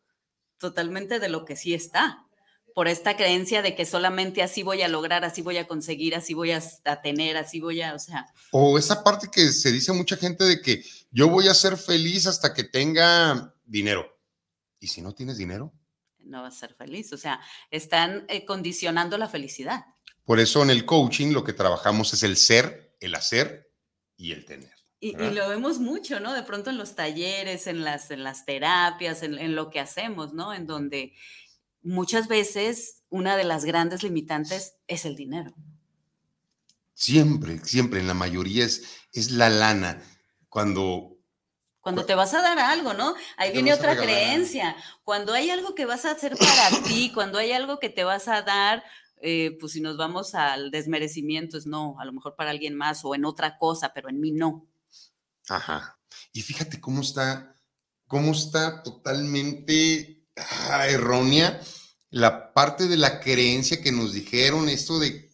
totalmente 0.57 1.19
de 1.19 1.29
lo 1.29 1.45
que 1.45 1.55
sí 1.55 1.73
está 1.73 2.27
por 2.73 2.87
esta 2.87 3.17
creencia 3.17 3.61
de 3.61 3.75
que 3.75 3.85
solamente 3.85 4.41
así 4.41 4.63
voy 4.63 4.81
a 4.81 4.87
lograr, 4.87 5.25
así 5.25 5.41
voy 5.41 5.57
a 5.57 5.67
conseguir, 5.67 6.15
así 6.15 6.33
voy 6.33 6.51
a, 6.51 6.61
tener, 7.01 7.37
así 7.37 7.59
voy 7.59 7.81
a, 7.81 7.93
o 7.93 7.99
sea. 7.99 8.27
O 8.51 8.77
esa 8.77 9.03
parte 9.03 9.29
que 9.31 9.51
se 9.51 9.71
dice 9.71 9.91
mucha 9.93 10.17
gente 10.17 10.43
de 10.43 10.61
que 10.61 10.83
yo 11.11 11.27
voy 11.29 11.47
a 11.47 11.53
ser 11.53 11.77
feliz 11.77 12.27
hasta 12.27 12.53
que 12.53 12.63
tenga 12.63 13.53
dinero. 13.65 14.17
¿Y 14.79 14.87
si 14.87 15.01
no 15.01 15.13
tienes 15.13 15.37
dinero? 15.37 15.73
No 16.19 16.43
vas 16.43 16.55
a 16.55 16.59
ser 16.59 16.73
feliz, 16.75 17.11
o 17.13 17.17
sea, 17.17 17.41
están 17.71 18.25
eh, 18.29 18.45
condicionando 18.45 19.17
la 19.17 19.27
felicidad. 19.27 19.85
Por 20.23 20.39
eso 20.39 20.61
en 20.63 20.69
el 20.69 20.85
coaching 20.85 21.33
lo 21.33 21.43
que 21.43 21.53
trabajamos 21.53 22.13
es 22.13 22.23
el 22.23 22.37
ser, 22.37 22.95
el 22.99 23.15
hacer 23.15 23.71
y 24.15 24.31
el 24.31 24.45
tener. 24.45 24.71
Y, 25.03 25.13
lo 25.15 25.49
vemos 25.49 25.79
mucho, 25.79 26.19
¿no? 26.19 26.31
De 26.31 26.43
pronto 26.43 26.69
en 26.69 26.77
los 26.77 26.93
talleres, 26.93 27.65
en 27.65 27.83
las, 27.83 28.11
en 28.11 28.23
las 28.23 28.45
terapias, 28.45 29.23
en, 29.23 29.39
en 29.39 29.55
lo 29.55 29.71
que 29.71 29.79
hacemos, 29.79 30.31
¿no? 30.33 30.53
En 30.53 30.67
donde 30.67 31.15
muchas 31.83 32.27
veces 32.27 33.03
una 33.09 33.37
de 33.37 33.43
las 33.43 33.65
grandes 33.65 34.03
limitantes 34.03 34.75
es 34.87 35.05
el 35.05 35.15
dinero. 35.15 35.53
Siempre, 36.93 37.59
siempre, 37.65 37.99
en 37.99 38.07
la 38.07 38.13
mayoría 38.13 38.65
es, 38.65 38.83
es 39.13 39.31
la 39.31 39.49
lana. 39.49 40.01
Cuando... 40.49 41.17
Cuando 41.79 42.05
te 42.05 42.13
vas 42.13 42.33
a 42.35 42.43
dar 42.43 42.59
algo, 42.59 42.93
¿no? 42.93 43.15
Ahí 43.37 43.51
viene 43.51 43.73
otra 43.73 43.97
creencia. 43.97 44.75
Cuando 45.03 45.33
hay 45.33 45.49
algo 45.49 45.73
que 45.73 45.85
vas 45.85 46.05
a 46.05 46.11
hacer 46.11 46.37
para 46.37 46.69
ti, 46.87 47.11
cuando 47.11 47.39
hay 47.39 47.53
algo 47.53 47.79
que 47.79 47.89
te 47.89 48.03
vas 48.03 48.27
a 48.27 48.43
dar, 48.43 48.83
eh, 49.19 49.57
pues 49.59 49.73
si 49.73 49.81
nos 49.81 49.97
vamos 49.97 50.35
al 50.35 50.69
desmerecimiento, 50.69 51.57
es 51.57 51.65
no, 51.65 51.99
a 51.99 52.05
lo 52.05 52.13
mejor 52.13 52.35
para 52.35 52.51
alguien 52.51 52.75
más 52.75 53.03
o 53.03 53.15
en 53.15 53.25
otra 53.25 53.57
cosa, 53.57 53.93
pero 53.93 54.09
en 54.09 54.19
mí 54.19 54.31
no. 54.31 54.67
Ajá. 55.49 55.99
Y 56.33 56.43
fíjate 56.43 56.79
cómo 56.79 57.01
está, 57.01 57.55
cómo 58.07 58.31
está 58.31 58.83
totalmente 58.83 60.20
Ah, 60.35 60.87
errónea 60.87 61.61
la 62.11 62.53
parte 62.53 62.87
de 62.87 62.97
la 62.97 63.19
creencia 63.19 63.81
que 63.81 63.91
nos 63.91 64.13
dijeron, 64.13 64.69
esto 64.69 64.99
de 64.99 65.31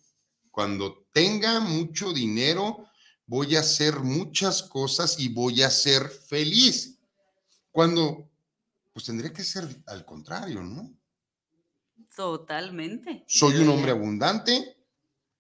cuando 0.52 1.08
tenga 1.12 1.60
mucho 1.60 2.14
dinero, 2.14 2.88
voy 3.26 3.56
a 3.56 3.62
hacer 3.62 4.00
muchas 4.00 4.64
cosas 4.64 5.20
y 5.20 5.30
voy 5.30 5.64
a 5.64 5.72
ser 5.72 6.08
feliz. 6.08 7.00
Cuando, 7.72 8.32
pues 8.94 9.06
tendría 9.06 9.34
que 9.34 9.44
ser 9.44 9.84
al 9.88 10.06
contrario, 10.06 10.62
¿no? 10.62 10.96
Totalmente. 12.16 13.24
Soy 13.28 13.58
un 13.58 13.70
hombre 13.70 13.92
abundante, 13.92 14.78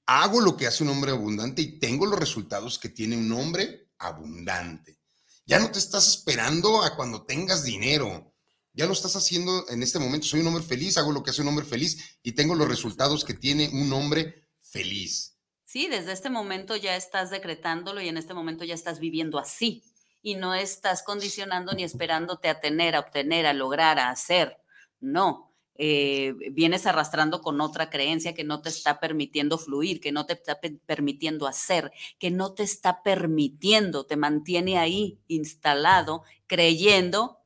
hago 0.08 0.42
lo 0.42 0.58
que 0.58 0.68
hace 0.68 0.84
un 0.84 0.90
hombre 0.90 1.12
abundante 1.12 1.62
y 1.62 1.80
tengo 1.80 2.06
los 2.06 2.20
resultados 2.20 2.80
que 2.80 2.90
tiene 2.90 3.16
un 3.16 3.32
hombre 3.32 3.92
abundante. 4.00 5.00
Ya 5.46 5.60
no 5.60 5.72
te 5.72 5.80
estás 5.80 6.08
esperando 6.08 6.84
a 6.84 6.96
cuando 6.96 7.26
tengas 7.26 7.64
dinero 7.64 8.34
ya 8.78 8.86
lo 8.86 8.94
estás 8.94 9.16
haciendo 9.16 9.68
en 9.70 9.82
este 9.82 9.98
momento. 9.98 10.28
Soy 10.28 10.42
un 10.42 10.48
hombre 10.48 10.64
feliz, 10.64 10.98
hago 10.98 11.12
lo 11.12 11.24
que 11.24 11.32
hace 11.32 11.42
un 11.42 11.48
hombre 11.48 11.66
feliz 11.66 12.20
y 12.22 12.34
tengo 12.34 12.54
los 12.54 12.70
resultados 12.70 13.26
que 13.26 13.34
tiene 13.34 13.70
un 13.74 13.92
hombre 13.92 14.48
feliz. 14.62 15.36
Sí, 15.66 15.88
desde 15.88 16.12
este 16.12 16.30
momento 16.30 16.76
ya 16.76 16.96
estás 16.96 17.32
decretándolo 17.32 18.02
y 18.02 18.08
en 18.08 18.18
este 18.18 18.36
momento 18.36 18.64
ya 18.64 18.76
estás 18.76 19.00
viviendo 19.00 19.40
así 19.40 19.84
y 20.22 20.36
no 20.36 20.54
estás 20.54 21.02
condicionando 21.02 21.74
ni 21.74 21.84
esperándote 21.84 22.50
a 22.50 22.60
tener, 22.60 22.96
a 22.96 23.00
obtener, 23.00 23.48
a 23.48 23.54
lograr, 23.54 23.98
a 23.98 24.12
hacer. 24.12 24.58
No, 25.00 25.56
eh, 25.74 26.36
vienes 26.52 26.86
arrastrando 26.86 27.42
con 27.42 27.60
otra 27.62 27.90
creencia 27.90 28.36
que 28.36 28.44
no 28.44 28.62
te 28.62 28.70
está 28.70 29.00
permitiendo 29.00 29.58
fluir, 29.58 30.00
que 30.00 30.12
no 30.12 30.28
te 30.28 30.34
está 30.34 30.60
permitiendo 30.86 31.48
hacer, 31.48 31.92
que 32.20 32.30
no 32.30 32.54
te 32.54 32.62
está 32.62 33.02
permitiendo, 33.02 34.06
te 34.06 34.18
mantiene 34.18 34.78
ahí 34.78 35.20
instalado 35.28 36.22
creyendo 36.46 37.40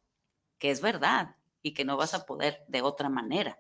que 0.62 0.70
es 0.70 0.80
verdad 0.80 1.36
y 1.64 1.74
que 1.74 1.84
no 1.84 1.98
vas 1.98 2.14
a 2.14 2.28
poder 2.28 2.64
de 2.68 2.84
otra 2.84 3.10
manera. 3.10 3.60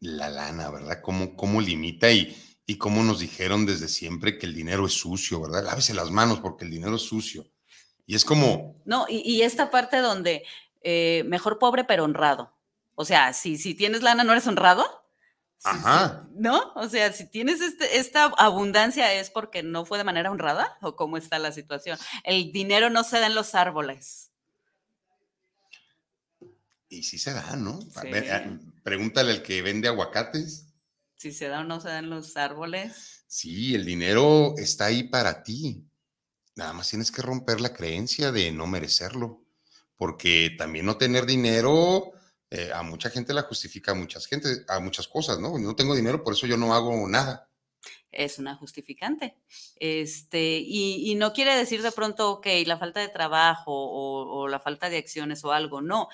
La 0.00 0.28
lana, 0.28 0.68
¿verdad? 0.68 1.00
¿Cómo, 1.00 1.36
cómo 1.36 1.60
limita 1.60 2.10
y, 2.10 2.36
y 2.66 2.76
cómo 2.76 3.04
nos 3.04 3.20
dijeron 3.20 3.66
desde 3.66 3.86
siempre 3.86 4.36
que 4.36 4.46
el 4.46 4.54
dinero 4.54 4.84
es 4.84 4.94
sucio, 4.94 5.40
¿verdad? 5.40 5.62
Lávese 5.62 5.94
las 5.94 6.10
manos 6.10 6.40
porque 6.40 6.64
el 6.64 6.72
dinero 6.72 6.96
es 6.96 7.02
sucio. 7.02 7.46
Y 8.04 8.16
es 8.16 8.24
como... 8.24 8.82
No, 8.84 9.06
y, 9.08 9.42
esta 9.42 9.70
parte 9.70 9.98
donde 9.98 10.44
eh, 10.82 11.22
mejor 11.26 11.60
pobre 11.60 11.84
pero 11.84 12.02
honrado. 12.02 12.52
O 12.96 13.04
sea, 13.04 13.32
si, 13.32 13.58
si 13.58 13.74
tienes 13.74 14.02
lana, 14.02 14.24
¿no 14.24 14.32
eres 14.32 14.48
honrado? 14.48 14.84
Ajá. 15.62 16.26
¿No? 16.34 16.72
O 16.74 16.88
sea, 16.88 17.12
si 17.12 17.30
tienes 17.30 17.60
este, 17.60 17.98
esta 17.98 18.24
abundancia 18.24 19.12
es 19.12 19.30
porque 19.30 19.62
no 19.62 19.84
fue 19.84 19.98
de 19.98 20.04
manera 20.04 20.32
honrada 20.32 20.76
o 20.82 20.96
cómo 20.96 21.16
está 21.16 21.38
la 21.38 21.52
situación. 21.52 21.96
El 22.24 22.50
dinero 22.50 22.90
no 22.90 23.04
se 23.04 23.20
da 23.20 23.26
en 23.26 23.36
los 23.36 23.54
árboles. 23.54 24.25
Y 26.88 27.02
sí 27.02 27.18
se 27.18 27.32
da, 27.32 27.56
¿no? 27.56 27.80
pregúntale 28.82 29.32
al 29.32 29.42
que 29.42 29.62
vende 29.62 29.88
aguacates. 29.88 30.66
Si 31.16 31.32
se 31.32 31.48
da 31.48 31.60
o 31.60 31.64
no 31.64 31.80
se 31.80 31.88
dan 31.88 32.10
los 32.10 32.36
árboles. 32.36 33.24
Sí, 33.26 33.74
el 33.74 33.84
dinero 33.84 34.54
está 34.58 34.86
ahí 34.86 35.04
para 35.04 35.42
ti. 35.42 35.84
Nada 36.54 36.72
más 36.72 36.88
tienes 36.88 37.10
que 37.10 37.22
romper 37.22 37.60
la 37.60 37.72
creencia 37.72 38.30
de 38.30 38.52
no 38.52 38.66
merecerlo. 38.66 39.42
Porque 39.96 40.54
también 40.58 40.86
no 40.86 40.98
tener 40.98 41.26
dinero, 41.26 42.12
eh, 42.50 42.70
a 42.72 42.82
mucha 42.82 43.10
gente 43.10 43.34
la 43.34 43.42
justifica 43.42 43.92
a 43.92 43.94
muchas 43.94 44.26
gente, 44.26 44.48
a 44.68 44.78
muchas 44.78 45.08
cosas, 45.08 45.40
¿no? 45.40 45.58
No 45.58 45.74
tengo 45.74 45.96
dinero, 45.96 46.22
por 46.22 46.34
eso 46.34 46.46
yo 46.46 46.56
no 46.56 46.74
hago 46.74 47.08
nada. 47.08 47.50
Es 48.12 48.38
una 48.38 48.54
justificante. 48.54 49.36
Este, 49.76 50.58
y, 50.64 51.14
no 51.16 51.32
quiere 51.32 51.56
decir 51.56 51.82
de 51.82 51.92
pronto, 51.92 52.30
ok, 52.30 52.46
la 52.64 52.78
falta 52.78 53.00
de 53.00 53.08
trabajo 53.08 53.72
o, 53.72 54.42
o 54.42 54.48
la 54.48 54.60
falta 54.60 54.88
de 54.88 54.98
acciones 54.98 55.44
o 55.44 55.52
algo, 55.52 55.82
no 55.82 56.08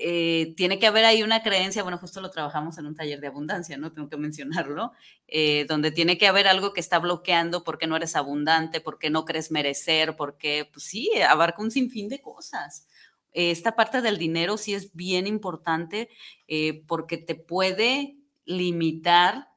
eh, 0.00 0.54
tiene 0.56 0.78
que 0.78 0.86
haber 0.86 1.04
ahí 1.04 1.24
una 1.24 1.42
creencia, 1.42 1.82
bueno, 1.82 1.98
justo 1.98 2.20
lo 2.20 2.30
trabajamos 2.30 2.78
en 2.78 2.86
un 2.86 2.94
taller 2.94 3.20
de 3.20 3.26
abundancia, 3.26 3.76
¿no? 3.76 3.92
Tengo 3.92 4.08
que 4.08 4.16
mencionarlo, 4.16 4.92
eh, 5.26 5.66
donde 5.68 5.90
tiene 5.90 6.16
que 6.16 6.28
haber 6.28 6.46
algo 6.46 6.72
que 6.72 6.78
está 6.78 7.00
bloqueando 7.00 7.64
porque 7.64 7.88
no 7.88 7.96
eres 7.96 8.14
abundante, 8.14 8.80
porque 8.80 9.10
no 9.10 9.24
crees 9.24 9.50
merecer, 9.50 10.14
porque, 10.14 10.70
pues 10.72 10.84
sí, 10.84 11.10
abarca 11.28 11.62
un 11.62 11.72
sinfín 11.72 12.08
de 12.08 12.20
cosas. 12.20 12.86
esta 13.32 13.74
parte 13.76 14.00
del 14.00 14.18
dinero 14.18 14.56
sí 14.56 14.74
es 14.74 14.94
bien 14.94 15.26
importante 15.26 16.08
eh, 16.46 16.84
porque 16.86 17.18
te 17.18 17.34
puede 17.34 18.18
limitar 18.44 19.48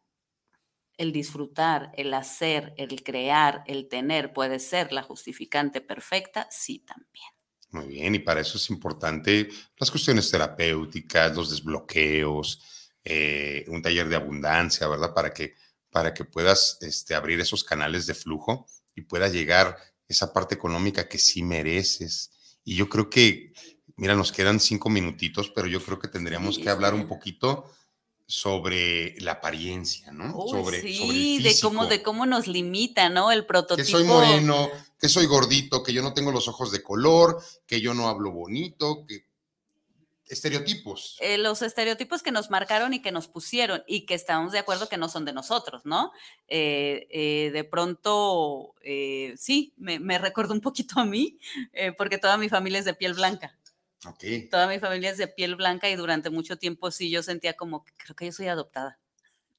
el 0.98 1.12
disfrutar, 1.12 1.92
el 1.96 2.14
hacer, 2.14 2.74
el 2.78 3.04
crear, 3.04 3.64
el 3.68 3.88
tener, 3.90 4.34
puede 4.34 4.60
ser 4.60 4.92
la 4.92 5.04
justificante 5.04 5.82
perfecta, 5.82 6.48
sí 6.52 6.80
también. 6.80 7.41
Muy 7.72 7.88
bien, 7.88 8.16
y 8.16 8.20
para 8.20 8.42
eso 8.42 8.58
es 8.58 8.70
importante 8.70 9.48
las 9.78 9.90
cuestiones 9.90 10.30
terapéuticas, 10.30 11.34
los 11.36 11.52
desbloqueos, 11.52 12.62
eh, 13.04 13.64
un 13.70 13.82
taller 13.82 14.10
de 14.10 14.18
abundancia, 14.18 14.88
¿verdad? 14.90 15.14
Para 15.14 15.34
que, 15.34 15.56
para 15.90 16.14
que 16.14 16.26
puedas 16.26 16.78
este, 16.82 17.16
abrir 17.16 17.40
esos 17.40 17.64
canales 17.64 18.06
de 18.08 18.14
flujo 18.14 18.68
y 18.94 19.02
pueda 19.02 19.30
llegar 19.30 19.78
esa 20.06 20.34
parte 20.34 20.56
económica 20.56 21.08
que 21.08 21.18
sí 21.18 21.44
mereces. 21.44 22.60
Y 22.66 22.76
yo 22.76 22.90
creo 22.90 23.10
que, 23.10 23.54
mira, 23.96 24.16
nos 24.16 24.34
quedan 24.34 24.60
cinco 24.60 24.90
minutitos, 24.90 25.50
pero 25.50 25.68
yo 25.68 25.82
creo 25.82 25.98
que 25.98 26.10
tendríamos 26.10 26.60
que 26.60 26.70
hablar 26.70 26.94
un 26.94 27.08
poquito 27.08 27.72
sobre 28.32 29.20
la 29.20 29.34
apariencia, 29.34 30.14
¿no? 30.14 30.32
sobre, 30.48 30.82
sí, 30.82 31.40
de 31.44 31.54
cómo, 31.62 31.86
de 31.86 32.02
cómo 32.02 32.26
nos 32.26 32.48
limita, 32.48 33.10
¿no? 33.10 33.30
El 33.30 33.46
prototipo. 33.46 33.86
Que 33.86 33.92
soy 33.92 34.06
moreno, 34.06 34.70
que 34.98 35.10
soy 35.10 35.26
gordito, 35.26 35.84
que 35.84 35.92
yo 35.92 36.02
no 36.02 36.14
tengo 36.14 36.32
los 36.32 36.48
ojos 36.48 36.72
de 36.72 36.82
color, 36.82 37.44
que 37.68 37.82
yo 37.82 37.94
no 37.94 38.08
hablo 38.08 38.32
bonito, 38.32 39.06
que 39.06 39.26
estereotipos. 40.30 41.18
Eh, 41.20 41.38
los 41.38 41.62
estereotipos 41.62 42.24
que 42.24 42.32
nos 42.32 42.50
marcaron 42.50 42.94
y 42.94 43.02
que 43.02 43.12
nos 43.12 43.28
pusieron 43.28 43.84
y 43.86 44.06
que 44.06 44.14
estamos 44.14 44.54
de 44.54 44.60
acuerdo 44.60 44.88
que 44.88 44.96
no 44.96 45.10
son 45.10 45.26
de 45.26 45.34
nosotros, 45.34 45.82
¿no? 45.84 46.14
Eh, 46.48 47.08
eh, 47.12 47.52
de 47.52 47.64
pronto, 47.66 48.76
sí, 49.36 49.74
me, 49.76 50.00
me 50.00 50.20
recuerdo 50.20 50.54
un 50.54 50.62
poquito 50.62 51.02
a 51.02 51.06
mí, 51.06 51.38
porque 51.98 52.18
toda 52.18 52.38
mi 52.38 52.48
familia 52.48 52.80
es 52.80 52.86
de 52.86 52.94
piel 52.94 53.14
blanca. 53.14 53.58
Okay. 54.06 54.50
Toda 54.50 54.68
mi 54.68 54.80
familia 54.80 55.12
es 55.12 55.18
de 55.18 55.28
piel 55.28 55.56
blanca 55.56 55.90
y 55.90 55.96
durante 55.96 56.30
mucho 56.30 56.58
tiempo 56.58 56.90
sí 56.90 57.10
yo 57.12 57.22
sentía 57.22 57.54
como, 57.54 57.86
creo 57.98 58.16
que 58.16 58.26
yo 58.26 58.32
soy 58.32 58.48
adoptada. 58.48 58.98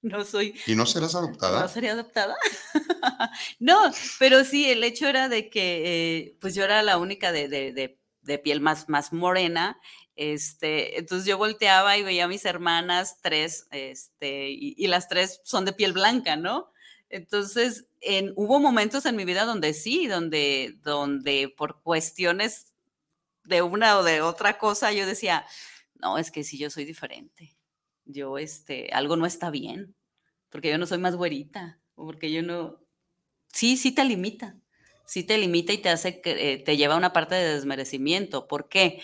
No 0.05 0.24
soy. 0.24 0.61
¿Y 0.66 0.74
no 0.74 0.84
serás 0.84 1.14
adoptada? 1.14 1.61
No 1.61 1.68
sería 1.68 1.93
adoptada. 1.93 2.34
no, 3.61 3.78
pero 4.18 4.43
sí, 4.43 4.68
el 4.68 4.82
hecho 4.82 5.07
era 5.07 5.28
de 5.28 5.49
que 5.49 6.36
pues 6.40 6.57
yo 6.57 6.64
era 6.64 6.82
la 6.82 6.99
única 6.99 7.30
de, 7.30 7.47
de, 7.47 7.99
de 8.22 8.38
piel 8.40 8.61
más, 8.61 8.88
más 8.88 9.12
morena 9.12 9.78
este, 10.14 10.99
entonces 10.99 11.26
yo 11.26 11.38
volteaba 11.38 11.97
y 11.97 12.03
veía 12.03 12.24
a 12.24 12.28
mis 12.28 12.45
hermanas, 12.45 13.18
tres, 13.22 13.66
este, 13.70 14.51
y, 14.51 14.86
las 14.86 15.09
tres 15.09 15.40
son 15.43 15.64
de 15.64 15.72
piel 15.72 15.93
blanca, 15.93 16.36
¿no? 16.36 16.70
Entonces, 17.09 17.86
en, 18.01 18.32
hubo 18.36 18.59
momentos 18.61 19.07
en 19.07 19.16
mi 19.16 19.24
vida 19.24 19.45
donde 19.45 19.74
sí, 19.74 20.07
donde, 20.07 20.78
donde 20.82 21.53
por 21.57 21.82
cuestiones 21.82 22.72
de 23.45 23.62
una 23.62 23.99
o 23.99 24.03
de 24.03 24.20
otra 24.20 24.59
cosa, 24.59 24.93
yo 24.93 25.07
decía, 25.07 25.47
no, 25.95 26.18
es 26.18 26.30
que 26.30 26.45
sí, 26.45 26.59
yo 26.59 26.70
soy 26.70 26.84
diferente. 26.84 27.57
Yo, 28.05 28.38
este, 28.38 28.90
algo 28.93 29.16
no 29.16 29.26
está 29.26 29.51
bien, 29.51 29.95
porque 30.51 30.70
yo 30.70 30.78
no 30.78 30.86
soy 30.86 30.99
más 30.99 31.16
güerita, 31.16 31.80
o 31.95 32.05
porque 32.07 32.32
yo 32.32 32.43
no... 32.43 32.80
Sí, 33.53 33.76
sí 33.76 33.93
te 33.93 34.05
limita, 34.05 34.57
sí 35.07 35.24
te 35.24 35.38
limita 35.38 35.72
y 35.72 35.78
te 35.78 35.90
hace, 35.90 36.20
que, 36.20 36.53
eh, 36.53 36.59
te 36.59 36.76
lleva 36.76 36.95
a 36.95 36.99
una 36.99 37.12
parte 37.12 37.34
de 37.34 37.55
desmerecimiento. 37.55 38.49
¿Por 38.49 38.68
qué? 38.68 39.01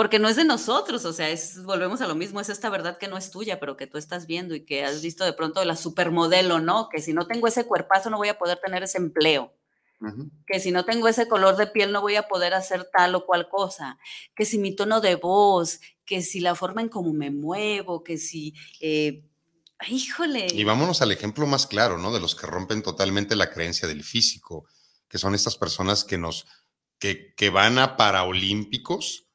porque 0.00 0.18
no 0.18 0.30
es 0.30 0.36
de 0.36 0.44
nosotros, 0.44 1.04
o 1.04 1.12
sea, 1.12 1.28
es, 1.28 1.62
volvemos 1.62 2.00
a 2.00 2.06
lo 2.06 2.14
mismo, 2.14 2.40
es 2.40 2.48
esta 2.48 2.70
verdad 2.70 2.96
que 2.96 3.06
no 3.06 3.18
es 3.18 3.30
tuya, 3.30 3.60
pero 3.60 3.76
que 3.76 3.86
tú 3.86 3.98
estás 3.98 4.26
viendo 4.26 4.54
y 4.54 4.64
que 4.64 4.82
has 4.82 5.02
visto 5.02 5.26
de 5.26 5.34
pronto 5.34 5.62
la 5.66 5.76
supermodelo, 5.76 6.58
¿no? 6.58 6.88
Que 6.88 7.02
si 7.02 7.12
no 7.12 7.26
tengo 7.26 7.46
ese 7.46 7.66
cuerpazo 7.66 8.08
no 8.08 8.16
voy 8.16 8.28
a 8.28 8.38
poder 8.38 8.58
tener 8.64 8.82
ese 8.82 8.96
empleo. 8.96 9.52
Que 10.46 10.60
si 10.60 10.70
no 10.70 10.84
tengo 10.84 11.08
ese 11.08 11.28
color 11.28 11.56
de 11.56 11.66
piel 11.66 11.92
no 11.92 12.00
voy 12.00 12.16
a 12.16 12.28
poder 12.28 12.54
hacer 12.54 12.88
tal 12.92 13.14
o 13.14 13.26
cual 13.26 13.48
cosa. 13.48 13.98
Que 14.34 14.44
si 14.44 14.58
mi 14.58 14.74
tono 14.74 15.00
de 15.00 15.16
voz, 15.16 15.80
que 16.04 16.22
si 16.22 16.40
la 16.40 16.54
forma 16.54 16.80
en 16.80 16.88
cómo 16.88 17.12
me 17.12 17.30
muevo, 17.30 18.02
que 18.02 18.18
si... 18.18 18.54
Eh, 18.80 19.24
híjole. 19.88 20.46
Y 20.52 20.64
vámonos 20.64 21.02
al 21.02 21.12
ejemplo 21.12 21.46
más 21.46 21.66
claro, 21.66 21.98
¿no? 21.98 22.12
De 22.12 22.20
los 22.20 22.34
que 22.34 22.46
rompen 22.46 22.82
totalmente 22.82 23.36
la 23.36 23.50
creencia 23.50 23.86
del 23.88 24.04
físico, 24.04 24.66
que 25.08 25.18
son 25.18 25.34
estas 25.34 25.56
personas 25.56 26.04
que 26.04 26.18
nos... 26.18 26.46
que, 26.98 27.34
que 27.34 27.50
van 27.50 27.78
a 27.78 27.96
paraolímpicos 27.96 29.26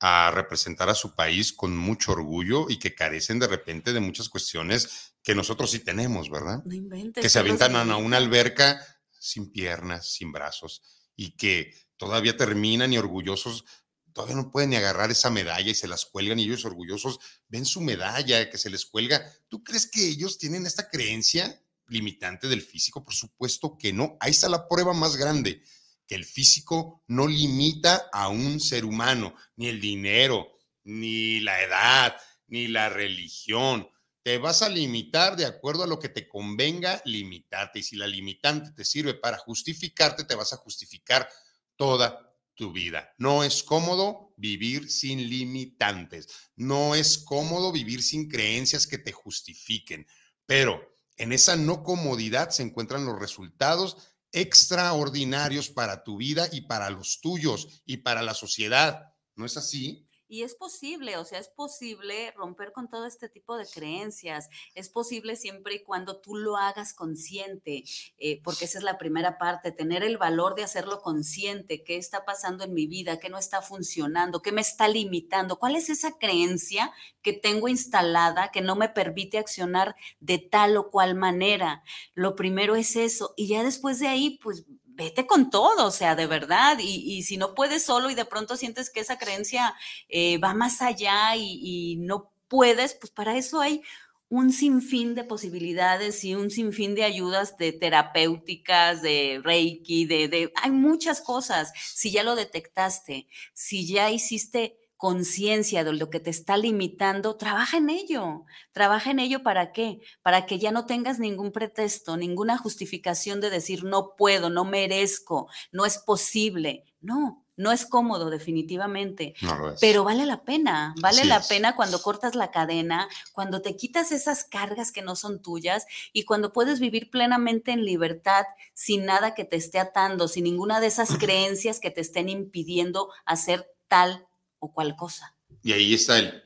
a 0.00 0.30
representar 0.30 0.90
a 0.90 0.94
su 0.94 1.14
país 1.14 1.52
con 1.52 1.76
mucho 1.76 2.12
orgullo 2.12 2.66
y 2.68 2.78
que 2.78 2.94
carecen 2.94 3.38
de 3.38 3.46
repente 3.46 3.92
de 3.92 4.00
muchas 4.00 4.28
cuestiones 4.28 5.14
que 5.22 5.34
nosotros 5.34 5.70
sí 5.70 5.78
tenemos, 5.78 6.30
¿verdad? 6.30 6.62
No 6.64 6.74
inventes, 6.74 7.22
que 7.22 7.30
se 7.30 7.38
aventan 7.38 7.74
a 7.74 7.96
una 7.96 8.18
alberca 8.18 8.80
sin 9.24 9.50
piernas, 9.50 10.12
sin 10.12 10.32
brazos 10.32 10.82
y 11.16 11.36
que 11.36 11.74
todavía 11.96 12.36
terminan 12.36 12.92
y 12.92 12.98
orgullosos, 12.98 13.64
todavía 14.12 14.36
no 14.36 14.50
pueden 14.50 14.70
ni 14.70 14.76
agarrar 14.76 15.10
esa 15.10 15.30
medalla 15.30 15.70
y 15.70 15.74
se 15.74 15.88
las 15.88 16.04
cuelgan 16.06 16.38
y 16.38 16.44
ellos 16.44 16.64
orgullosos 16.64 17.18
ven 17.48 17.64
su 17.64 17.80
medalla 17.80 18.50
que 18.50 18.58
se 18.58 18.70
les 18.70 18.84
cuelga. 18.86 19.24
¿Tú 19.48 19.62
crees 19.62 19.86
que 19.86 20.06
ellos 20.06 20.38
tienen 20.38 20.66
esta 20.66 20.88
creencia 20.88 21.62
limitante 21.88 22.48
del 22.48 22.62
físico? 22.62 23.04
Por 23.04 23.14
supuesto 23.14 23.76
que 23.78 23.92
no. 23.92 24.16
Ahí 24.20 24.32
está 24.32 24.48
la 24.48 24.68
prueba 24.68 24.92
más 24.92 25.16
grande 25.16 25.62
que 26.06 26.14
el 26.14 26.24
físico 26.24 27.02
no 27.08 27.26
limita 27.26 28.08
a 28.12 28.28
un 28.28 28.60
ser 28.60 28.84
humano, 28.84 29.34
ni 29.56 29.68
el 29.68 29.80
dinero, 29.80 30.48
ni 30.84 31.40
la 31.40 31.62
edad, 31.62 32.16
ni 32.46 32.68
la 32.68 32.90
religión. 32.90 33.88
Te 34.24 34.38
vas 34.38 34.62
a 34.62 34.70
limitar 34.70 35.36
de 35.36 35.44
acuerdo 35.44 35.84
a 35.84 35.86
lo 35.86 35.98
que 35.98 36.08
te 36.08 36.26
convenga 36.26 37.02
limitarte. 37.04 37.80
Y 37.80 37.82
si 37.82 37.94
la 37.94 38.06
limitante 38.06 38.72
te 38.72 38.82
sirve 38.82 39.12
para 39.12 39.36
justificarte, 39.36 40.24
te 40.24 40.34
vas 40.34 40.54
a 40.54 40.56
justificar 40.56 41.28
toda 41.76 42.34
tu 42.54 42.72
vida. 42.72 43.12
No 43.18 43.44
es 43.44 43.62
cómodo 43.62 44.32
vivir 44.38 44.90
sin 44.90 45.28
limitantes. 45.28 46.28
No 46.56 46.94
es 46.94 47.18
cómodo 47.18 47.70
vivir 47.70 48.02
sin 48.02 48.30
creencias 48.30 48.86
que 48.86 48.96
te 48.96 49.12
justifiquen. 49.12 50.06
Pero 50.46 50.80
en 51.18 51.34
esa 51.34 51.56
no 51.56 51.82
comodidad 51.82 52.48
se 52.48 52.62
encuentran 52.62 53.04
los 53.04 53.18
resultados 53.18 53.98
extraordinarios 54.32 55.68
para 55.68 56.02
tu 56.02 56.16
vida 56.16 56.48
y 56.50 56.62
para 56.62 56.88
los 56.88 57.20
tuyos 57.20 57.82
y 57.84 57.98
para 57.98 58.22
la 58.22 58.32
sociedad. 58.32 59.12
¿No 59.36 59.44
es 59.44 59.58
así? 59.58 60.08
Y 60.34 60.42
es 60.42 60.56
posible, 60.56 61.16
o 61.16 61.24
sea, 61.24 61.38
es 61.38 61.46
posible 61.46 62.32
romper 62.32 62.72
con 62.72 62.88
todo 62.88 63.06
este 63.06 63.28
tipo 63.28 63.56
de 63.56 63.66
creencias. 63.66 64.50
Es 64.74 64.88
posible 64.88 65.36
siempre 65.36 65.76
y 65.76 65.84
cuando 65.84 66.20
tú 66.20 66.34
lo 66.34 66.56
hagas 66.56 66.92
consciente, 66.92 67.84
eh, 68.18 68.42
porque 68.42 68.64
esa 68.64 68.78
es 68.78 68.84
la 68.84 68.98
primera 68.98 69.38
parte, 69.38 69.70
tener 69.70 70.02
el 70.02 70.18
valor 70.18 70.56
de 70.56 70.64
hacerlo 70.64 71.02
consciente. 71.02 71.84
¿Qué 71.84 71.98
está 71.98 72.24
pasando 72.24 72.64
en 72.64 72.74
mi 72.74 72.88
vida? 72.88 73.20
¿Qué 73.20 73.28
no 73.28 73.38
está 73.38 73.62
funcionando? 73.62 74.42
¿Qué 74.42 74.50
me 74.50 74.60
está 74.60 74.88
limitando? 74.88 75.60
¿Cuál 75.60 75.76
es 75.76 75.88
esa 75.88 76.18
creencia 76.18 76.92
que 77.22 77.32
tengo 77.32 77.68
instalada 77.68 78.50
que 78.50 78.60
no 78.60 78.74
me 78.74 78.88
permite 78.88 79.38
accionar 79.38 79.94
de 80.18 80.38
tal 80.38 80.76
o 80.76 80.90
cual 80.90 81.14
manera? 81.14 81.84
Lo 82.14 82.34
primero 82.34 82.74
es 82.74 82.96
eso. 82.96 83.34
Y 83.36 83.46
ya 83.46 83.62
después 83.62 84.00
de 84.00 84.08
ahí, 84.08 84.40
pues 84.42 84.64
vete 84.94 85.26
con 85.26 85.50
todo, 85.50 85.86
o 85.86 85.90
sea, 85.90 86.14
de 86.14 86.26
verdad. 86.26 86.78
Y, 86.80 87.22
si 87.24 87.36
no 87.36 87.54
puedes 87.54 87.84
solo 87.84 88.10
y 88.10 88.14
de 88.14 88.24
pronto 88.24 88.56
sientes 88.56 88.90
que 88.90 89.00
esa 89.00 89.18
creencia 89.18 89.74
eh, 90.08 90.38
va 90.38 90.54
más 90.54 90.82
allá 90.82 91.36
y, 91.36 91.96
no 91.98 92.32
puedes, 92.48 92.94
pues 92.94 93.10
para 93.10 93.36
eso 93.36 93.60
hay 93.60 93.82
un 94.28 94.52
sinfín 94.52 95.14
de 95.14 95.24
posibilidades 95.24 96.24
y 96.24 96.34
un 96.34 96.50
sinfín 96.50 96.94
de 96.94 97.04
ayudas 97.04 97.56
de 97.56 97.72
terapéuticas, 97.72 99.02
de 99.02 99.40
Reiki, 99.44 100.06
de, 100.06 100.28
de, 100.28 100.52
hay 100.62 100.70
muchas 100.70 101.20
cosas. 101.20 101.72
Si 101.94 102.10
ya 102.10 102.22
lo 102.22 102.34
detectaste, 102.34 103.26
si 103.52 103.86
ya 103.86 104.10
hiciste 104.10 104.78
conciencia 105.04 105.84
de 105.84 105.92
lo 105.92 106.08
que 106.08 106.18
te 106.18 106.30
está 106.30 106.56
limitando, 106.56 107.36
trabaja 107.36 107.76
en 107.76 107.90
ello. 107.90 108.46
Trabaja 108.72 109.10
en 109.10 109.18
ello 109.18 109.42
para 109.42 109.70
qué? 109.70 110.00
Para 110.22 110.46
que 110.46 110.58
ya 110.58 110.72
no 110.72 110.86
tengas 110.86 111.18
ningún 111.18 111.52
pretexto, 111.52 112.16
ninguna 112.16 112.56
justificación 112.56 113.42
de 113.42 113.50
decir 113.50 113.84
no 113.84 114.16
puedo, 114.16 114.48
no 114.48 114.64
merezco, 114.64 115.50
no 115.72 115.84
es 115.84 115.98
posible. 115.98 116.86
No, 117.02 117.44
no 117.54 117.70
es 117.70 117.84
cómodo 117.84 118.30
definitivamente, 118.30 119.34
pero 119.78 120.04
vale 120.04 120.24
la 120.24 120.42
pena, 120.42 120.94
vale 121.02 121.26
la 121.26 121.42
pena 121.42 121.76
cuando 121.76 122.00
cortas 122.00 122.34
la 122.34 122.50
cadena, 122.50 123.06
cuando 123.34 123.60
te 123.60 123.76
quitas 123.76 124.10
esas 124.10 124.44
cargas 124.44 124.90
que 124.90 125.02
no 125.02 125.16
son 125.16 125.42
tuyas 125.42 125.84
y 126.14 126.24
cuando 126.24 126.54
puedes 126.54 126.80
vivir 126.80 127.10
plenamente 127.10 127.72
en 127.72 127.84
libertad 127.84 128.46
sin 128.72 129.04
nada 129.04 129.34
que 129.34 129.44
te 129.44 129.56
esté 129.56 129.78
atando, 129.78 130.28
sin 130.28 130.44
ninguna 130.44 130.80
de 130.80 130.86
esas 130.86 131.10
creencias 131.18 131.78
que 131.78 131.90
te 131.90 132.00
estén 132.00 132.30
impidiendo 132.30 133.10
hacer 133.26 133.70
tal 133.86 134.26
cual 134.72 134.96
cosa. 134.96 135.36
Y 135.62 135.72
ahí 135.72 135.94
está 135.94 136.18
el, 136.18 136.44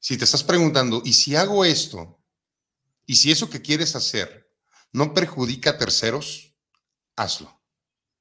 si 0.00 0.16
te 0.16 0.24
estás 0.24 0.44
preguntando, 0.44 1.02
¿y 1.04 1.12
si 1.12 1.34
hago 1.34 1.64
esto? 1.64 2.22
¿Y 3.04 3.16
si 3.16 3.30
eso 3.30 3.50
que 3.50 3.62
quieres 3.62 3.96
hacer 3.96 4.50
no 4.92 5.12
perjudica 5.12 5.70
a 5.70 5.78
terceros? 5.78 6.54
Hazlo. 7.16 7.58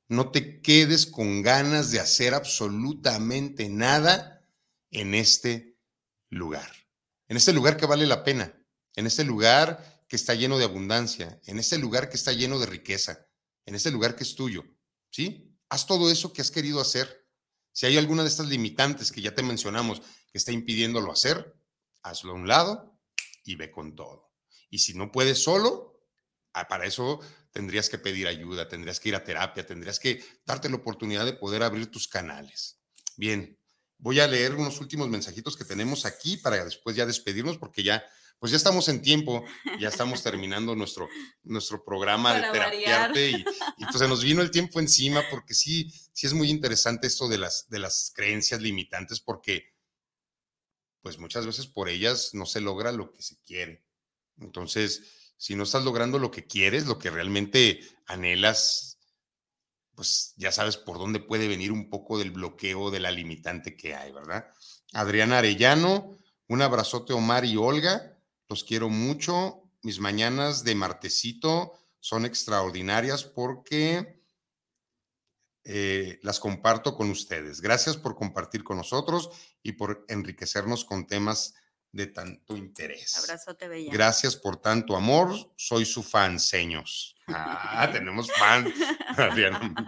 No 0.09 0.31
te 0.31 0.61
quedes 0.61 1.05
con 1.05 1.41
ganas 1.41 1.91
de 1.91 1.99
hacer 1.99 2.33
absolutamente 2.33 3.69
nada 3.69 4.45
en 4.89 5.13
este 5.13 5.77
lugar. 6.29 6.71
En 7.27 7.37
este 7.37 7.53
lugar 7.53 7.77
que 7.77 7.85
vale 7.85 8.05
la 8.07 8.23
pena. 8.23 8.57
En 8.95 9.05
este 9.05 9.23
lugar 9.23 10.03
que 10.07 10.15
está 10.15 10.33
lleno 10.33 10.57
de 10.57 10.63
abundancia. 10.63 11.39
En 11.45 11.59
este 11.59 11.77
lugar 11.77 12.09
que 12.09 12.15
está 12.15 12.31
lleno 12.31 12.57
de 12.57 12.65
riqueza. 12.65 13.27
En 13.65 13.75
este 13.75 13.91
lugar 13.91 14.15
que 14.15 14.23
es 14.23 14.35
tuyo. 14.35 14.63
¿Sí? 15.11 15.53
Haz 15.69 15.85
todo 15.85 16.09
eso 16.09 16.31
que 16.31 16.41
has 16.41 16.51
querido 16.51 16.79
hacer 16.79 17.26
si 17.77 17.85
hay 17.85 17.95
alguna 17.95 18.23
de 18.23 18.29
estas 18.29 18.47
limitantes 18.47 19.11
que 19.11 19.21
ya 19.21 19.35
te 19.35 19.43
mencionamos 19.43 20.01
que 20.31 20.39
está 20.39 20.51
impidiéndolo 20.51 21.11
hacer, 21.11 21.55
hazlo 22.01 22.31
a 22.31 22.33
un 22.33 22.47
lado 22.47 22.99
y 23.43 23.53
ve 23.53 23.69
con 23.69 23.95
todo. 23.95 24.31
Y 24.71 24.79
si 24.79 24.95
no 24.95 25.11
puedes 25.11 25.43
solo, 25.43 26.01
ah, 26.53 26.67
para 26.67 26.87
eso 26.87 27.19
tendrías 27.51 27.87
que 27.87 27.99
pedir 27.99 28.25
ayuda, 28.25 28.67
tendrías 28.67 28.99
que 28.99 29.09
ir 29.09 29.15
a 29.15 29.23
terapia, 29.23 29.63
tendrías 29.63 29.99
que 29.99 30.25
darte 30.43 30.69
la 30.69 30.77
oportunidad 30.77 31.23
de 31.23 31.33
poder 31.33 31.61
abrir 31.61 31.91
tus 31.91 32.07
canales. 32.07 32.79
Bien, 33.15 33.59
voy 33.99 34.21
a 34.21 34.27
leer 34.27 34.55
unos 34.55 34.81
últimos 34.81 35.07
mensajitos 35.07 35.55
que 35.55 35.63
tenemos 35.63 36.07
aquí 36.07 36.37
para 36.37 36.65
después 36.65 36.95
ya 36.95 37.05
despedirnos 37.05 37.59
porque 37.59 37.83
ya 37.83 38.03
pues 38.39 38.51
ya 38.51 38.57
estamos 38.57 38.87
en 38.89 39.01
tiempo, 39.01 39.43
ya 39.79 39.89
estamos 39.89 40.21
terminando 40.21 40.75
nuestro, 40.75 41.09
nuestro 41.43 41.83
programa 41.83 42.33
de 42.33 42.51
terapiarte 42.51 43.31
y, 43.31 43.45
y, 43.77 43.85
pues 43.85 43.97
se 43.97 44.07
nos 44.07 44.23
vino 44.23 44.41
el 44.41 44.51
tiempo 44.51 44.79
encima 44.79 45.23
porque 45.31 45.53
sí, 45.53 45.91
sí 46.13 46.27
es 46.27 46.33
muy 46.33 46.49
interesante 46.49 47.07
esto 47.07 47.27
de 47.27 47.39
las, 47.39 47.67
de 47.69 47.79
las 47.79 48.11
creencias 48.15 48.61
limitantes 48.61 49.19
porque 49.19 49.73
pues 51.01 51.17
muchas 51.19 51.45
veces 51.45 51.67
por 51.67 51.89
ellas 51.89 52.31
no 52.33 52.45
se 52.45 52.61
logra 52.61 52.91
lo 52.91 53.11
que 53.13 53.21
se 53.21 53.37
quiere. 53.39 53.85
Entonces, 54.39 55.33
si 55.37 55.55
no 55.55 55.63
estás 55.63 55.83
logrando 55.83 56.19
lo 56.19 56.31
que 56.31 56.45
quieres, 56.45 56.85
lo 56.85 56.99
que 56.99 57.09
realmente 57.09 57.79
anhelas, 58.07 58.99
pues 59.95 60.33
ya 60.35 60.51
sabes 60.51 60.77
por 60.77 60.97
dónde 60.97 61.19
puede 61.19 61.47
venir 61.47 61.71
un 61.71 61.89
poco 61.89 62.19
del 62.19 62.31
bloqueo, 62.31 62.91
de 62.91 62.99
la 62.99 63.11
limitante 63.11 63.77
que 63.77 63.95
hay, 63.95 64.11
¿verdad? 64.11 64.47
Adriana 64.93 65.37
Arellano, 65.37 66.17
un 66.47 66.61
abrazote 66.61 67.13
Omar 67.13 67.45
y 67.45 67.55
Olga, 67.55 68.16
los 68.49 68.63
quiero 68.63 68.89
mucho. 68.89 69.63
Mis 69.81 69.99
mañanas 69.99 70.63
de 70.63 70.75
martesito 70.75 71.73
son 71.99 72.25
extraordinarias 72.25 73.23
porque 73.23 74.21
eh, 75.63 76.19
las 76.23 76.39
comparto 76.39 76.95
con 76.95 77.09
ustedes. 77.09 77.61
Gracias 77.61 77.97
por 77.97 78.15
compartir 78.15 78.63
con 78.63 78.77
nosotros 78.77 79.29
y 79.61 79.73
por 79.73 80.05
enriquecernos 80.07 80.85
con 80.85 81.07
temas 81.07 81.55
de 81.91 82.07
tanto 82.07 82.55
interés. 82.55 83.17
Abrazote 83.17 83.67
bella. 83.67 83.91
Gracias 83.91 84.35
por 84.35 84.57
tanto 84.61 84.95
amor. 84.95 85.35
Soy 85.57 85.85
su 85.85 86.03
fan, 86.03 86.39
seños. 86.39 87.13
Ah, 87.29 87.89
tenemos 87.91 88.31
fan. 88.31 88.73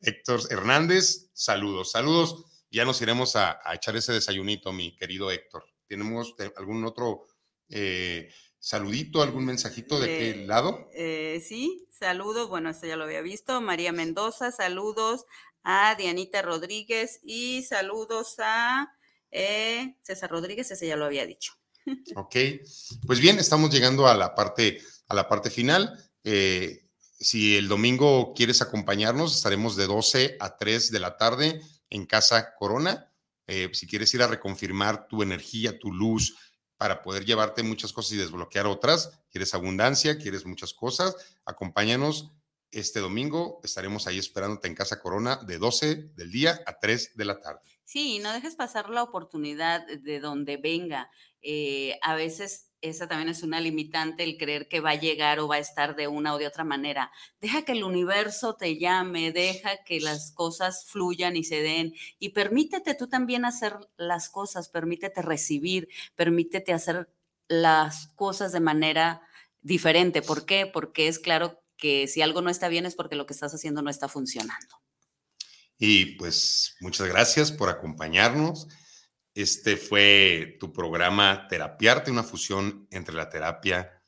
Héctor 0.00 0.40
Hernández, 0.48 1.28
saludos, 1.32 1.90
saludos. 1.90 2.44
Ya 2.70 2.84
nos 2.84 3.02
iremos 3.02 3.34
a, 3.34 3.58
echar 3.72 3.96
ese 3.96 4.12
desayunito, 4.12 4.72
mi 4.72 4.94
querido 4.94 5.32
Héctor. 5.32 5.64
¿Tenemos 5.88 6.36
algún 6.56 6.84
otro 6.84 7.26
eh, 7.74 8.32
saludito, 8.58 9.22
algún 9.22 9.44
mensajito 9.44 10.00
de 10.00 10.06
qué 10.06 10.46
lado? 10.46 10.88
Eh, 10.94 11.44
sí, 11.46 11.86
saludos. 11.90 12.48
Bueno, 12.48 12.70
esto 12.70 12.86
ya 12.86 12.96
lo 12.96 13.04
había 13.04 13.20
visto. 13.20 13.60
María 13.60 13.92
Mendoza, 13.92 14.50
saludos 14.52 15.26
a 15.64 15.94
Dianita 15.96 16.42
Rodríguez 16.42 17.20
y 17.24 17.62
saludos 17.62 18.36
a 18.38 18.94
eh, 19.30 19.96
César 20.02 20.30
Rodríguez, 20.30 20.70
ese 20.70 20.86
ya 20.86 20.96
lo 20.96 21.06
había 21.06 21.26
dicho. 21.26 21.52
Ok, 22.16 22.36
pues 23.06 23.20
bien, 23.20 23.38
estamos 23.38 23.70
llegando 23.70 24.06
a 24.06 24.14
la 24.14 24.34
parte, 24.34 24.80
a 25.08 25.14
la 25.14 25.28
parte 25.28 25.50
final. 25.50 25.92
Eh, 26.22 26.84
si 27.18 27.56
el 27.56 27.68
domingo 27.68 28.32
quieres 28.34 28.62
acompañarnos, 28.62 29.36
estaremos 29.36 29.76
de 29.76 29.86
12 29.86 30.36
a 30.40 30.56
3 30.56 30.90
de 30.90 31.00
la 31.00 31.16
tarde 31.16 31.60
en 31.90 32.06
Casa 32.06 32.54
Corona. 32.54 33.10
Eh, 33.46 33.70
si 33.72 33.86
quieres 33.86 34.12
ir 34.14 34.22
a 34.22 34.26
reconfirmar 34.26 35.08
tu 35.08 35.22
energía, 35.22 35.78
tu 35.78 35.92
luz, 35.92 36.36
para 36.76 37.02
poder 37.02 37.24
llevarte 37.24 37.62
muchas 37.62 37.92
cosas 37.92 38.12
y 38.12 38.16
desbloquear 38.16 38.66
otras, 38.66 39.20
quieres 39.30 39.54
abundancia, 39.54 40.18
quieres 40.18 40.44
muchas 40.46 40.74
cosas, 40.74 41.16
acompáñanos 41.44 42.32
este 42.74 43.00
domingo. 43.00 43.60
Estaremos 43.62 44.06
ahí 44.06 44.18
esperándote 44.18 44.68
en 44.68 44.74
Casa 44.74 45.00
Corona 45.00 45.36
de 45.46 45.58
12 45.58 46.10
del 46.14 46.30
día 46.30 46.60
a 46.66 46.78
3 46.78 47.16
de 47.16 47.24
la 47.24 47.40
tarde. 47.40 47.60
Sí, 47.84 48.18
no 48.18 48.32
dejes 48.32 48.56
pasar 48.56 48.90
la 48.90 49.02
oportunidad 49.02 49.86
de 49.86 50.20
donde 50.20 50.56
venga. 50.56 51.10
Eh, 51.40 51.98
a 52.02 52.14
veces 52.14 52.72
esa 52.88 53.08
también 53.08 53.30
es 53.30 53.42
una 53.42 53.60
limitante, 53.60 54.24
el 54.24 54.36
creer 54.36 54.68
que 54.68 54.80
va 54.80 54.90
a 54.90 55.00
llegar 55.00 55.40
o 55.40 55.48
va 55.48 55.56
a 55.56 55.58
estar 55.58 55.96
de 55.96 56.06
una 56.06 56.34
o 56.34 56.38
de 56.38 56.46
otra 56.46 56.64
manera. 56.64 57.10
Deja 57.40 57.62
que 57.62 57.72
el 57.72 57.84
universo 57.84 58.56
te 58.56 58.78
llame, 58.78 59.32
deja 59.32 59.82
que 59.84 60.00
las 60.00 60.32
cosas 60.32 60.84
fluyan 60.86 61.36
y 61.36 61.44
se 61.44 61.62
den 61.62 61.94
y 62.18 62.30
permítete 62.30 62.94
tú 62.94 63.08
también 63.08 63.44
hacer 63.44 63.78
las 63.96 64.28
cosas, 64.28 64.68
permítete 64.68 65.22
recibir, 65.22 65.88
permítete 66.14 66.72
hacer 66.72 67.08
las 67.48 68.08
cosas 68.14 68.52
de 68.52 68.60
manera 68.60 69.22
diferente. 69.62 70.22
¿Por 70.22 70.44
qué? 70.44 70.66
Porque 70.66 71.08
es 71.08 71.18
claro 71.18 71.62
que 71.76 72.06
si 72.06 72.22
algo 72.22 72.42
no 72.42 72.50
está 72.50 72.68
bien 72.68 72.86
es 72.86 72.94
porque 72.94 73.16
lo 73.16 73.26
que 73.26 73.32
estás 73.32 73.54
haciendo 73.54 73.82
no 73.82 73.90
está 73.90 74.08
funcionando. 74.08 74.80
Y 75.78 76.16
pues 76.16 76.76
muchas 76.80 77.08
gracias 77.08 77.50
por 77.50 77.68
acompañarnos. 77.68 78.68
Este 79.34 79.76
fue 79.76 80.56
tu 80.60 80.72
programa 80.72 81.48
Terapiarte, 81.48 82.12
una 82.12 82.22
fusión 82.22 82.86
entre 82.92 83.16
la 83.16 83.28
terapia 83.28 84.00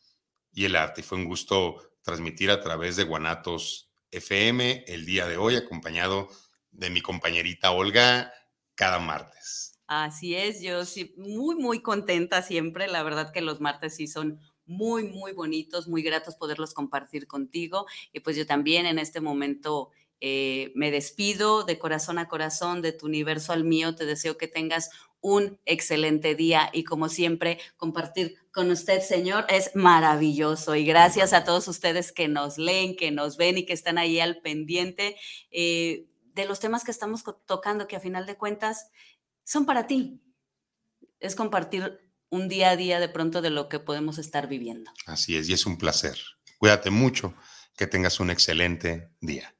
y 0.52 0.66
el 0.66 0.76
arte. 0.76 1.02
Fue 1.02 1.18
un 1.18 1.24
gusto 1.24 1.82
transmitir 2.02 2.48
a 2.48 2.60
través 2.60 2.94
de 2.94 3.02
Guanatos 3.02 3.90
FM 4.12 4.84
el 4.86 5.04
día 5.04 5.26
de 5.26 5.36
hoy, 5.36 5.56
acompañado 5.56 6.28
de 6.70 6.90
mi 6.90 7.00
compañerita 7.00 7.72
Olga 7.72 8.32
cada 8.76 9.00
martes. 9.00 9.80
Así 9.88 10.36
es, 10.36 10.62
yo 10.62 10.84
sí, 10.84 11.12
muy, 11.16 11.56
muy 11.56 11.82
contenta 11.82 12.42
siempre. 12.42 12.86
La 12.86 13.02
verdad 13.02 13.32
que 13.32 13.40
los 13.40 13.60
martes 13.60 13.96
sí 13.96 14.06
son 14.06 14.38
muy, 14.64 15.08
muy 15.08 15.32
bonitos, 15.32 15.88
muy 15.88 16.02
gratos 16.02 16.36
poderlos 16.36 16.72
compartir 16.72 17.26
contigo. 17.26 17.86
Y 18.12 18.20
pues 18.20 18.36
yo 18.36 18.46
también 18.46 18.86
en 18.86 19.00
este 19.00 19.20
momento 19.20 19.90
eh, 20.20 20.72
me 20.74 20.90
despido 20.90 21.64
de 21.64 21.78
corazón 21.78 22.18
a 22.18 22.28
corazón, 22.28 22.82
de 22.82 22.92
tu 22.92 23.06
universo 23.06 23.52
al 23.52 23.64
mío. 23.64 23.94
Te 23.94 24.06
deseo 24.06 24.36
que 24.36 24.48
tengas 24.48 24.90
un 25.20 25.58
excelente 25.64 26.34
día 26.34 26.70
y 26.72 26.84
como 26.84 27.08
siempre, 27.08 27.58
compartir 27.76 28.36
con 28.52 28.70
usted, 28.70 29.02
Señor, 29.02 29.44
es 29.48 29.72
maravilloso. 29.74 30.76
Y 30.76 30.84
gracias 30.84 31.32
a 31.32 31.44
todos 31.44 31.68
ustedes 31.68 32.12
que 32.12 32.28
nos 32.28 32.58
leen, 32.58 32.96
que 32.96 33.10
nos 33.10 33.36
ven 33.36 33.58
y 33.58 33.66
que 33.66 33.72
están 33.72 33.98
ahí 33.98 34.20
al 34.20 34.40
pendiente 34.40 35.16
eh, 35.50 36.06
de 36.32 36.44
los 36.44 36.60
temas 36.60 36.84
que 36.84 36.90
estamos 36.90 37.24
tocando, 37.46 37.88
que 37.88 37.96
a 37.96 38.00
final 38.00 38.26
de 38.26 38.36
cuentas 38.36 38.90
son 39.44 39.66
para 39.66 39.86
ti. 39.86 40.20
Es 41.18 41.34
compartir 41.34 41.98
un 42.28 42.48
día 42.48 42.70
a 42.70 42.76
día 42.76 43.00
de 43.00 43.08
pronto 43.08 43.42
de 43.42 43.50
lo 43.50 43.68
que 43.68 43.80
podemos 43.80 44.18
estar 44.18 44.46
viviendo. 44.46 44.90
Así 45.06 45.36
es, 45.36 45.48
y 45.48 45.54
es 45.54 45.66
un 45.66 45.78
placer. 45.78 46.18
Cuídate 46.58 46.90
mucho, 46.90 47.34
que 47.76 47.86
tengas 47.86 48.20
un 48.20 48.30
excelente 48.30 49.10
día. 49.20 49.55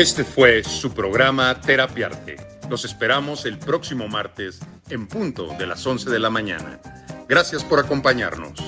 Este 0.00 0.24
fue 0.24 0.64
su 0.64 0.94
programa 0.94 1.60
Terapiarte. 1.60 2.38
Los 2.70 2.86
esperamos 2.86 3.44
el 3.44 3.58
próximo 3.58 4.08
martes 4.08 4.58
en 4.88 5.06
punto 5.06 5.48
de 5.58 5.66
las 5.66 5.86
11 5.86 6.08
de 6.08 6.18
la 6.18 6.30
mañana. 6.30 6.80
Gracias 7.28 7.62
por 7.62 7.80
acompañarnos. 7.80 8.58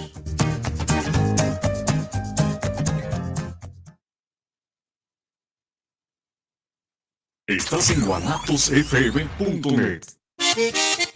Estás 7.47 7.89
en. 7.89 8.03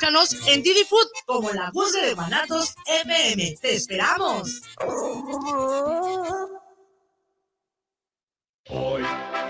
Búscanos 0.00 0.34
en 0.46 0.62
Didi 0.62 0.82
Food 0.84 1.08
como 1.26 1.52
la 1.52 1.70
voz 1.74 1.92
de 1.92 2.14
Banatos 2.14 2.74
FM. 2.86 3.54
¡Te 3.60 3.74
esperamos! 3.74 4.62
Hoy 8.70 9.02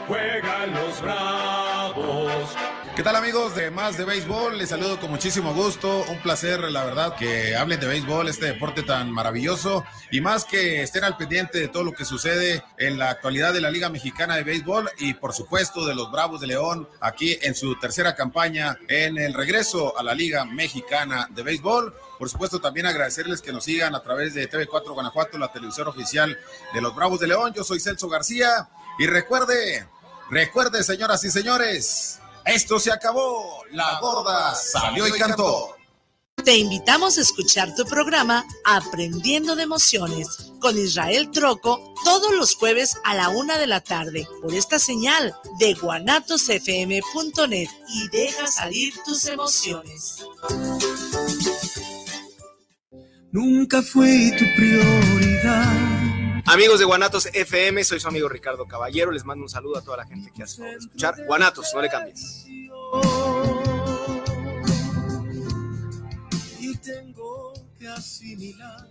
juegan 0.09 0.75
los 0.75 1.01
Bravos 1.03 2.57
¿Qué 2.97 3.05
tal 3.05 3.15
amigos 3.15 3.55
de 3.55 3.71
Más 3.71 3.97
de 3.97 4.05
Béisbol? 4.05 4.59
Les 4.59 4.69
saludo 4.69 4.99
con 4.99 5.11
muchísimo 5.11 5.55
gusto. 5.55 6.05
Un 6.09 6.19
placer, 6.19 6.61
la 6.71 6.85
verdad, 6.85 7.15
que 7.15 7.55
hablen 7.55 7.79
de 7.79 7.87
béisbol, 7.87 8.29
este 8.29 8.47
deporte 8.47 8.83
tan 8.83 9.13
maravilloso. 9.13 9.85
Y 10.11 10.21
más 10.21 10.45
que 10.45 10.83
estén 10.83 11.05
al 11.05 11.17
pendiente 11.17 11.61
de 11.61 11.69
todo 11.69 11.85
lo 11.85 11.93
que 11.93 12.05
sucede 12.05 12.65
en 12.79 12.99
la 12.99 13.11
actualidad 13.11 13.55
de 13.55 13.61
la 13.61 13.71
Liga 13.71 13.89
Mexicana 13.89 14.35
de 14.35 14.43
Béisbol 14.43 14.91
y 14.99 15.15
por 15.15 15.33
supuesto 15.33 15.87
de 15.87 15.95
los 15.95 16.11
Bravos 16.11 16.41
de 16.41 16.49
León 16.49 16.89
aquí 17.01 17.39
en 17.43 17.55
su 17.55 17.79
tercera 17.79 18.17
campaña 18.17 18.77
en 18.89 19.17
el 19.19 19.35
regreso 19.35 19.97
a 19.97 20.03
la 20.03 20.13
Liga 20.13 20.45
Mexicana 20.45 21.29
de 21.31 21.45
Béisbol. 21.45 21.95
Por 22.19 22.29
supuesto, 22.29 22.61
también 22.61 22.87
agradecerles 22.87 23.41
que 23.41 23.53
nos 23.53 23.65
sigan 23.65 23.95
a 23.95 24.03
través 24.03 24.35
de 24.35 24.51
TV4 24.51 24.93
Guanajuato, 24.93 25.39
la 25.39 25.53
televisión 25.53 25.87
oficial 25.87 26.37
de 26.75 26.81
los 26.81 26.95
Bravos 26.95 27.21
de 27.21 27.29
León. 27.29 27.55
Yo 27.55 27.63
soy 27.63 27.79
Celso 27.79 28.09
García 28.09 28.69
y 28.99 29.07
recuerde, 29.07 29.87
recuerde, 30.29 30.83
señoras 30.83 31.23
y 31.25 31.31
señores, 31.31 32.20
esto 32.45 32.79
se 32.79 32.93
acabó. 32.93 33.63
La 33.73 33.99
gorda 34.01 34.55
salió 34.55 35.07
y 35.07 35.13
cantó. 35.13 35.77
Te 36.45 36.57
invitamos 36.57 37.19
a 37.19 37.21
escuchar 37.21 37.75
tu 37.75 37.85
programa 37.85 38.47
Aprendiendo 38.65 39.57
de 39.57 39.65
Emociones 39.65 40.51
con 40.59 40.79
Israel 40.79 41.31
Troco 41.31 41.95
todos 42.03 42.33
los 42.33 42.55
jueves 42.55 42.97
a 43.05 43.15
la 43.15 43.29
una 43.29 43.59
de 43.59 43.67
la 43.67 43.83
tarde 43.83 44.27
por 44.41 44.55
esta 44.55 44.79
señal 44.79 45.35
de 45.59 45.75
guanatosfm.net 45.75 47.69
y 47.89 48.09
deja 48.09 48.47
salir 48.47 48.95
tus 49.05 49.27
emociones. 49.27 50.25
Nunca 53.33 53.83
fue 53.83 54.33
tu 54.39 54.45
prioridad. 54.57 55.90
Amigos 56.53 56.81
de 56.81 56.85
Guanatos 56.85 57.27
FM, 57.27 57.85
soy 57.85 58.01
su 58.01 58.09
amigo 58.09 58.29
Ricardo 58.29 58.67
Caballero. 58.67 59.13
Les 59.13 59.25
mando 59.25 59.45
un 59.45 59.49
saludo 59.49 59.79
a 59.79 59.83
toda 59.83 59.99
la 59.99 60.07
gente 60.07 60.33
que 60.35 60.43
hace 60.43 60.69
escuchar. 60.73 61.15
Guanatos, 61.25 61.71
no 61.73 61.81
le 61.81 61.89
cambies. 61.89 62.45
Y 66.59 66.77
tengo 66.79 67.53
que 67.79 67.87
asimilar. 67.87 68.89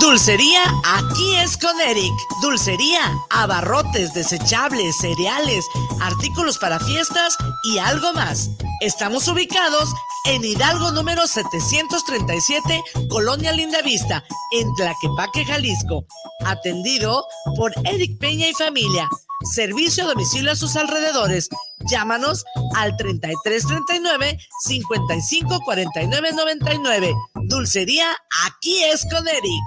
Dulcería 0.00 0.62
aquí 0.84 1.36
es 1.36 1.56
con 1.56 1.80
Eric. 1.80 2.12
Dulcería, 2.42 3.00
abarrotes, 3.30 4.12
desechables, 4.14 4.96
cereales, 4.96 5.64
artículos 6.00 6.58
para 6.58 6.80
fiestas 6.80 7.36
y 7.64 7.78
algo 7.78 8.12
más. 8.12 8.50
Estamos 8.80 9.28
ubicados 9.28 9.88
en 10.26 10.44
Hidalgo 10.44 10.90
número 10.92 11.26
737, 11.26 12.82
Colonia 13.08 13.52
Lindavista, 13.52 14.24
en 14.52 14.74
Tlaquepaque, 14.74 15.44
Jalisco. 15.44 16.04
Atendido 16.44 17.24
por 17.56 17.72
Eric 17.84 18.18
Peña 18.18 18.48
y 18.48 18.54
familia. 18.54 19.08
Servicio 19.42 20.04
a 20.04 20.08
domicilio 20.08 20.52
a 20.52 20.56
sus 20.56 20.76
alrededores. 20.76 21.48
Llámanos 21.90 22.44
al 22.76 22.94
3339 22.96 24.38
554999. 24.66 27.14
Dulcería, 27.44 28.14
aquí 28.46 28.84
es 28.84 29.06
con 29.10 29.26
Eric. 29.26 29.64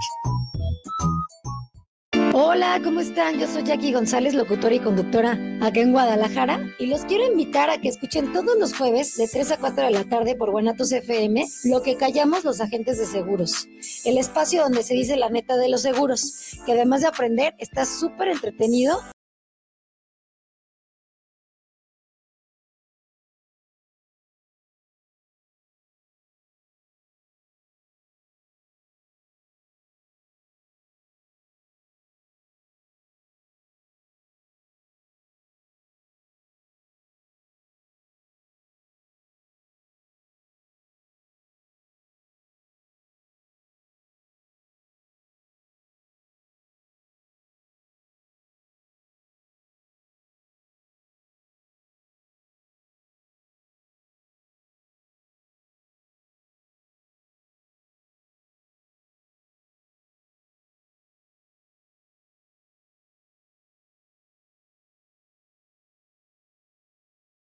Hola, 2.36 2.80
¿cómo 2.82 3.00
están? 3.00 3.38
Yo 3.38 3.46
soy 3.46 3.64
Jackie 3.64 3.92
González, 3.92 4.34
locutora 4.34 4.74
y 4.74 4.80
conductora 4.80 5.38
acá 5.60 5.80
en 5.80 5.92
Guadalajara 5.92 6.60
y 6.78 6.86
los 6.86 7.04
quiero 7.04 7.26
invitar 7.26 7.70
a 7.70 7.80
que 7.80 7.88
escuchen 7.88 8.32
todos 8.32 8.58
los 8.58 8.76
jueves 8.76 9.16
de 9.16 9.28
3 9.28 9.52
a 9.52 9.56
4 9.58 9.84
de 9.84 9.90
la 9.90 10.04
tarde 10.04 10.34
por 10.34 10.50
Guanatos 10.50 10.90
FM 10.90 11.46
lo 11.64 11.82
que 11.82 11.96
callamos 11.96 12.44
los 12.44 12.60
agentes 12.60 12.98
de 12.98 13.06
seguros, 13.06 13.68
el 14.04 14.18
espacio 14.18 14.62
donde 14.62 14.82
se 14.82 14.94
dice 14.94 15.16
la 15.16 15.30
neta 15.30 15.56
de 15.56 15.68
los 15.68 15.82
seguros, 15.82 16.56
que 16.66 16.72
además 16.72 17.02
de 17.02 17.08
aprender 17.08 17.54
está 17.58 17.84
súper 17.84 18.28
entretenido 18.28 19.00